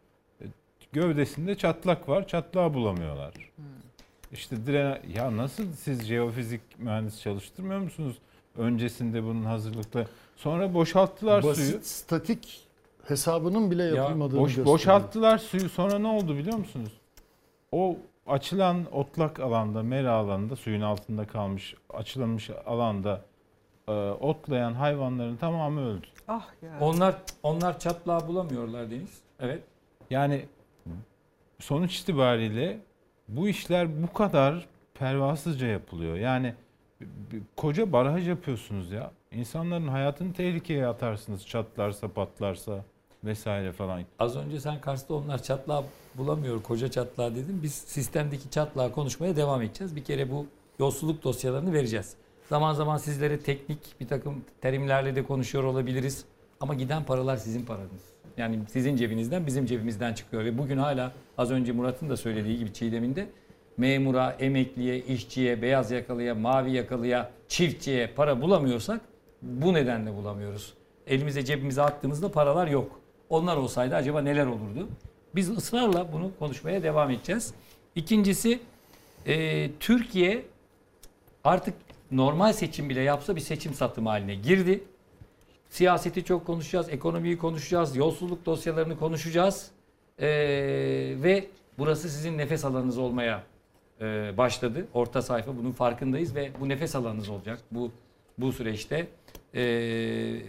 [0.41, 0.45] E,
[0.93, 2.27] Gövdesinde çatlak var.
[2.27, 3.33] Çatlağı bulamıyorlar.
[4.31, 8.17] İşte direne ya nasıl siz jeofizik mühendisi çalıştırmıyor musunuz?
[8.57, 11.79] Öncesinde bunun hazırlıkla sonra boşalttılar Basit suyu.
[11.83, 12.67] statik
[13.07, 14.73] hesabının bile yapılmadığını Boş, gösteriyor.
[14.73, 15.69] boşalttılar suyu.
[15.69, 16.91] Sonra ne oldu biliyor musunuz?
[17.71, 17.97] O
[18.27, 23.21] açılan otlak alanda, mera alanında suyun altında kalmış, açılmış alanda
[23.87, 26.07] e, otlayan hayvanların tamamı öldü.
[26.27, 26.77] Ah ya.
[26.81, 29.21] Onlar onlar çatlağı bulamıyorlar Deniz.
[29.39, 29.63] Evet.
[30.09, 30.45] Yani
[31.59, 32.79] sonuç itibariyle
[33.29, 36.15] bu işler bu kadar pervasızca yapılıyor.
[36.15, 36.53] Yani
[37.55, 39.11] koca baraj yapıyorsunuz ya.
[39.31, 42.83] İnsanların hayatını tehlikeye atarsınız çatlarsa patlarsa
[43.23, 44.01] vesaire falan.
[44.19, 45.83] Az önce sen Kars'ta onlar çatlağı
[46.15, 47.63] bulamıyor, koca çatlağı dedin.
[47.63, 49.95] Biz sistemdeki çatlağı konuşmaya devam edeceğiz.
[49.95, 50.45] Bir kere bu
[50.79, 52.15] yolsuzluk dosyalarını vereceğiz.
[52.49, 56.25] Zaman zaman sizlere teknik bir takım terimlerle de konuşuyor olabiliriz.
[56.59, 58.03] Ama giden paralar sizin paranız.
[58.37, 60.45] Yani sizin cebinizden bizim cebimizden çıkıyor.
[60.45, 63.29] Ve bugün hala az önce Murat'ın da söylediği gibi Çiğdem'in de
[63.77, 69.01] memura, emekliye, işçiye, beyaz yakalıya, mavi yakalıya, çiftçiye para bulamıyorsak
[69.41, 70.73] bu nedenle bulamıyoruz.
[71.07, 72.99] Elimize cebimize attığımızda paralar yok.
[73.29, 74.87] Onlar olsaydı acaba neler olurdu?
[75.35, 77.53] Biz ısrarla bunu konuşmaya devam edeceğiz.
[77.95, 78.59] İkincisi
[79.25, 80.45] e, Türkiye
[81.43, 81.73] artık
[82.11, 84.83] normal seçim bile yapsa bir seçim satım haline girdi.
[85.69, 89.71] Siyaseti çok konuşacağız, ekonomiyi konuşacağız, yolsuzluk dosyalarını konuşacağız.
[90.21, 90.27] E,
[91.23, 91.45] ve
[91.77, 93.43] burası sizin nefes alanınız olmaya
[94.01, 94.87] e, başladı.
[94.93, 97.91] Orta sayfa bunun farkındayız ve bu nefes alanınız olacak bu
[98.37, 99.07] bu süreçte.
[99.55, 99.61] E,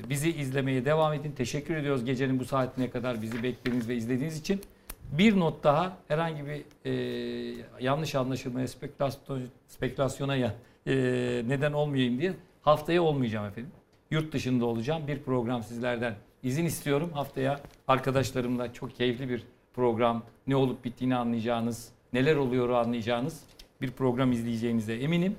[0.08, 1.32] bizi izlemeye devam edin.
[1.32, 4.60] Teşekkür ediyoruz gecenin bu saatine kadar bizi beklediğiniz ve izlediğiniz için.
[5.12, 10.54] Bir not daha herhangi bir e, yanlış anlaşılmaya, spekülasyon, spekülasyona ya,
[10.86, 10.92] e,
[11.48, 12.32] neden olmayayım diye
[12.62, 13.70] haftaya olmayacağım efendim.
[14.10, 15.06] Yurt dışında olacağım.
[15.06, 17.10] Bir program sizlerden izin istiyorum.
[17.14, 19.42] Haftaya arkadaşlarımla çok keyifli bir
[19.80, 23.40] program, ne olup bittiğini anlayacağınız, neler oluyor anlayacağınız
[23.80, 25.36] bir program izleyeceğinize eminim.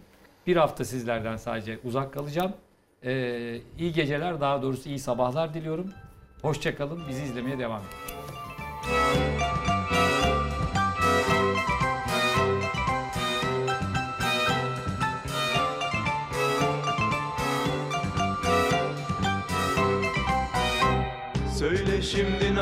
[0.48, 2.54] Bir hafta sizlerden sadece uzak kalacağım.
[3.04, 5.92] Ee, iyi geceler, daha doğrusu iyi sabahlar diliyorum.
[6.42, 7.98] Hoşçakalın, bizi izlemeye devam edin.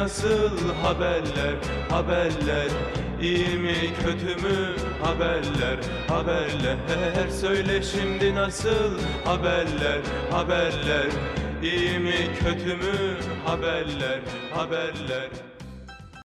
[0.04, 1.56] Nasıl haberler,
[1.90, 2.70] haberler?
[3.22, 4.76] İyi mi kötü mü?
[5.04, 7.30] Haberler, haberler.
[7.42, 10.02] Söyle şimdi nasıl haberler,
[10.32, 11.08] haberler?
[11.64, 13.18] İyi mi kötü mü?
[13.46, 14.20] Haberler,
[14.54, 15.49] haberler